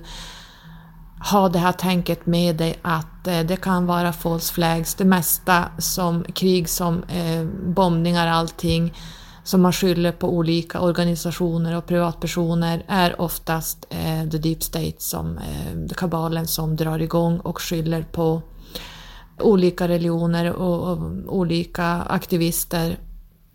ha 1.30 1.48
det 1.48 1.58
här 1.58 1.72
tänket 1.72 2.26
med 2.26 2.56
dig 2.56 2.78
att 2.82 3.26
eh, 3.26 3.40
det 3.40 3.56
kan 3.56 3.86
vara 3.86 4.12
false 4.12 4.54
flags, 4.54 4.94
det 4.94 5.04
mesta 5.04 5.64
som 5.78 6.24
krig 6.24 6.68
som 6.68 7.02
eh, 7.02 7.44
bombningar, 7.66 8.26
allting 8.26 8.94
som 9.44 9.62
man 9.62 9.72
skyller 9.72 10.12
på 10.12 10.28
olika 10.28 10.80
organisationer 10.80 11.76
och 11.76 11.86
privatpersoner 11.86 12.84
är 12.88 13.20
oftast 13.20 13.86
eh, 13.90 14.30
the 14.30 14.38
deep 14.38 14.62
state, 14.62 14.94
som, 14.98 15.40
kabalen 15.96 16.46
som 16.46 16.76
drar 16.76 16.98
igång 16.98 17.38
och 17.40 17.60
skyller 17.60 18.02
på 18.02 18.42
olika 19.38 19.88
religioner 19.88 20.52
och, 20.52 20.92
och 20.92 20.98
olika 21.28 21.86
aktivister 21.86 22.98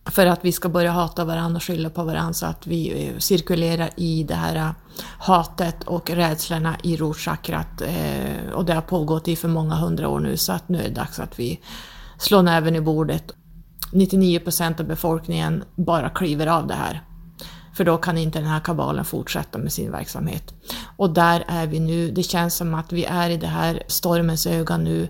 för 0.06 0.26
att 0.26 0.46
vi 0.46 0.52
ska 0.52 0.70
börja 0.70 0.92
hata 0.92 1.26
varandra 1.26 1.56
och 1.56 1.64
skylla 1.64 1.90
på 1.90 2.04
varandra 2.04 2.34
så 2.34 2.46
att 2.46 2.68
vi 2.68 3.08
eh, 3.08 3.18
cirkulerar 3.18 3.90
i 3.96 4.24
det 4.24 4.36
här 4.36 4.56
eh, 4.56 4.72
hatet 5.18 5.84
och 5.84 6.10
rädslorna 6.10 6.78
i 6.84 6.98
rotchakrat. 6.98 7.82
Eh, 7.82 8.52
och 8.54 8.66
det 8.66 8.74
har 8.74 8.82
pågått 8.82 9.28
i 9.28 9.36
för 9.36 9.48
många 9.48 9.76
hundra 9.76 10.08
år 10.08 10.20
nu 10.20 10.38
så 10.38 10.54
att 10.54 10.70
nu 10.70 10.80
är 10.80 10.84
det 10.84 10.90
dags 10.90 11.20
att 11.20 11.40
vi 11.40 11.60
slår 12.18 12.42
näven 12.42 12.76
i 12.76 12.82
bordet 12.82 13.32
99 13.92 14.40
procent 14.40 14.80
av 14.80 14.86
befolkningen 14.86 15.64
bara 15.76 16.10
kliver 16.10 16.48
av 16.48 16.68
det 16.68 16.74
här. 16.74 17.02
För 17.74 17.84
då 17.84 17.98
kan 17.98 18.18
inte 18.18 18.40
den 18.40 18.48
här 18.48 18.60
kabalen 18.60 19.06
fortsätta 19.06 19.58
med 19.58 19.74
sin 19.74 19.92
verksamhet. 19.92 20.54
Och 20.98 21.10
där 21.10 21.44
är 21.48 21.68
vi 21.68 21.80
nu. 21.80 22.12
Det 22.12 22.24
känns 22.24 22.56
som 22.56 22.74
att 22.74 22.92
vi 22.92 23.06
är 23.06 23.30
i 23.30 23.38
det 23.38 23.48
här 23.48 23.84
stormens 23.88 24.48
öga 24.48 24.78
nu 24.78 25.08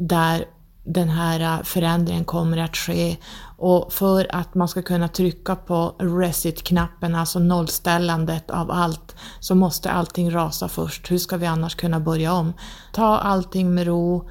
där 0.00 0.44
den 0.84 1.08
här 1.08 1.40
äh, 1.40 1.62
förändringen 1.62 2.24
kommer 2.24 2.58
att 2.58 2.76
ske. 2.76 3.16
Och 3.56 3.92
för 3.92 4.26
att 4.34 4.54
man 4.54 4.68
ska 4.68 4.82
kunna 4.82 5.08
trycka 5.08 5.56
på 5.56 5.94
reset-knappen, 5.98 7.14
alltså 7.14 7.38
nollställandet 7.38 8.50
av 8.50 8.70
allt, 8.70 9.16
så 9.40 9.54
måste 9.54 9.90
allting 9.90 10.34
rasa 10.34 10.68
först. 10.68 11.10
Hur 11.10 11.18
ska 11.18 11.36
vi 11.36 11.46
annars 11.46 11.74
kunna 11.74 12.00
börja 12.00 12.32
om? 12.32 12.52
Ta 12.92 13.18
allting 13.18 13.74
med 13.74 13.86
ro, 13.86 14.28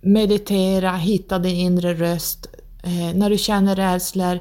meditera, 0.00 0.92
hitta 0.92 1.38
din 1.38 1.56
inre 1.56 1.94
röst, 1.94 2.48
Eh, 2.84 3.14
när 3.14 3.30
du 3.30 3.38
känner 3.38 3.76
rädslor, 3.76 4.38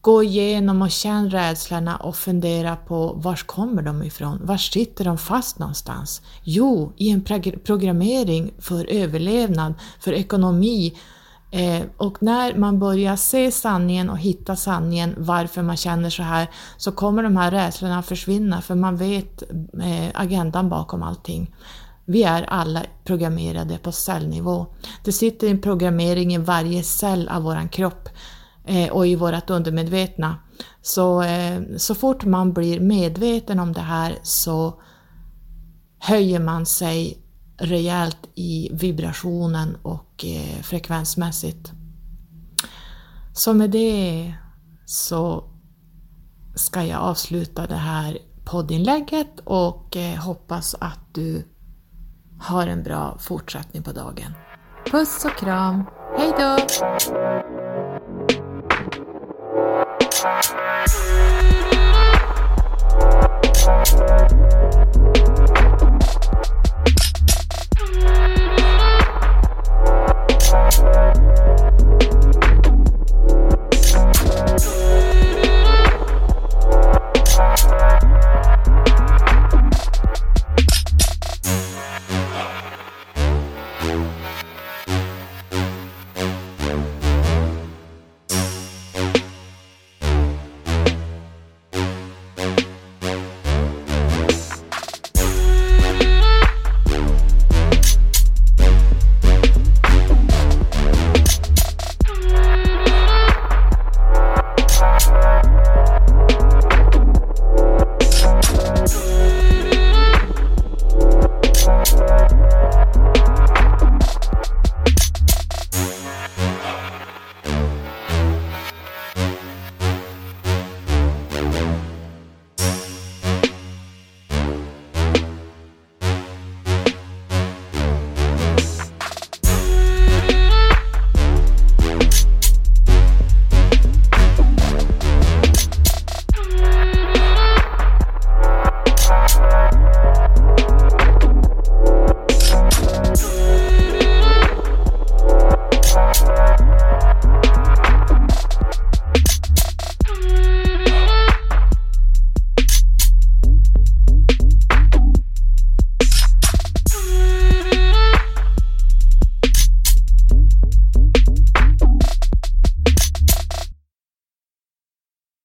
gå 0.00 0.22
igenom 0.22 0.82
och 0.82 0.90
känn 0.90 1.30
rädslorna 1.30 1.96
och 1.96 2.16
fundera 2.16 2.76
på 2.76 3.12
var 3.12 3.36
kommer 3.46 3.82
de 3.82 4.02
ifrån? 4.02 4.40
Var 4.42 4.56
sitter 4.56 5.04
de 5.04 5.18
fast 5.18 5.58
någonstans? 5.58 6.22
Jo, 6.42 6.92
i 6.96 7.10
en 7.10 7.24
programmering 7.64 8.50
för 8.58 8.86
överlevnad, 8.90 9.74
för 10.00 10.12
ekonomi. 10.12 10.98
Eh, 11.50 11.82
och 11.96 12.22
när 12.22 12.54
man 12.54 12.78
börjar 12.78 13.16
se 13.16 13.50
sanningen 13.50 14.10
och 14.10 14.18
hitta 14.18 14.56
sanningen 14.56 15.14
varför 15.18 15.62
man 15.62 15.76
känner 15.76 16.10
så 16.10 16.22
här 16.22 16.46
så 16.76 16.92
kommer 16.92 17.22
de 17.22 17.36
här 17.36 17.50
rädslorna 17.50 18.02
försvinna 18.02 18.62
för 18.62 18.74
man 18.74 18.96
vet 18.96 19.42
eh, 19.82 20.10
agendan 20.14 20.68
bakom 20.68 21.02
allting. 21.02 21.54
Vi 22.04 22.22
är 22.22 22.42
alla 22.42 22.82
programmerade 23.04 23.78
på 23.78 23.92
cellnivå. 23.92 24.66
Det 25.04 25.12
sitter 25.12 25.48
en 25.48 25.60
programmering 25.60 26.34
i 26.34 26.38
varje 26.38 26.82
cell 26.82 27.28
av 27.28 27.42
vår 27.42 27.68
kropp 27.72 28.08
Eh, 28.68 28.90
och 28.90 29.06
i 29.06 29.16
vårt 29.16 29.50
undermedvetna. 29.50 30.36
Så, 30.82 31.22
eh, 31.22 31.62
så 31.76 31.94
fort 31.94 32.24
man 32.24 32.52
blir 32.52 32.80
medveten 32.80 33.58
om 33.58 33.72
det 33.72 33.80
här 33.80 34.18
så 34.22 34.82
höjer 35.98 36.40
man 36.40 36.66
sig 36.66 37.18
rejält 37.58 38.28
i 38.34 38.70
vibrationen 38.72 39.76
och 39.82 40.24
eh, 40.24 40.62
frekvensmässigt. 40.62 41.72
Så 43.34 43.54
med 43.54 43.70
det 43.70 44.34
så 44.86 45.44
ska 46.54 46.84
jag 46.84 47.00
avsluta 47.00 47.66
det 47.66 47.74
här 47.74 48.18
poddinlägget 48.44 49.40
och 49.44 49.96
eh, 49.96 50.18
hoppas 50.18 50.74
att 50.80 51.14
du 51.14 51.44
har 52.40 52.66
en 52.66 52.82
bra 52.82 53.18
fortsättning 53.20 53.82
på 53.82 53.92
dagen. 53.92 54.32
Puss 54.90 55.24
och 55.24 55.38
kram! 55.38 55.84
Hej 56.18 56.32
då! 56.38 57.57
Thank 60.20 60.48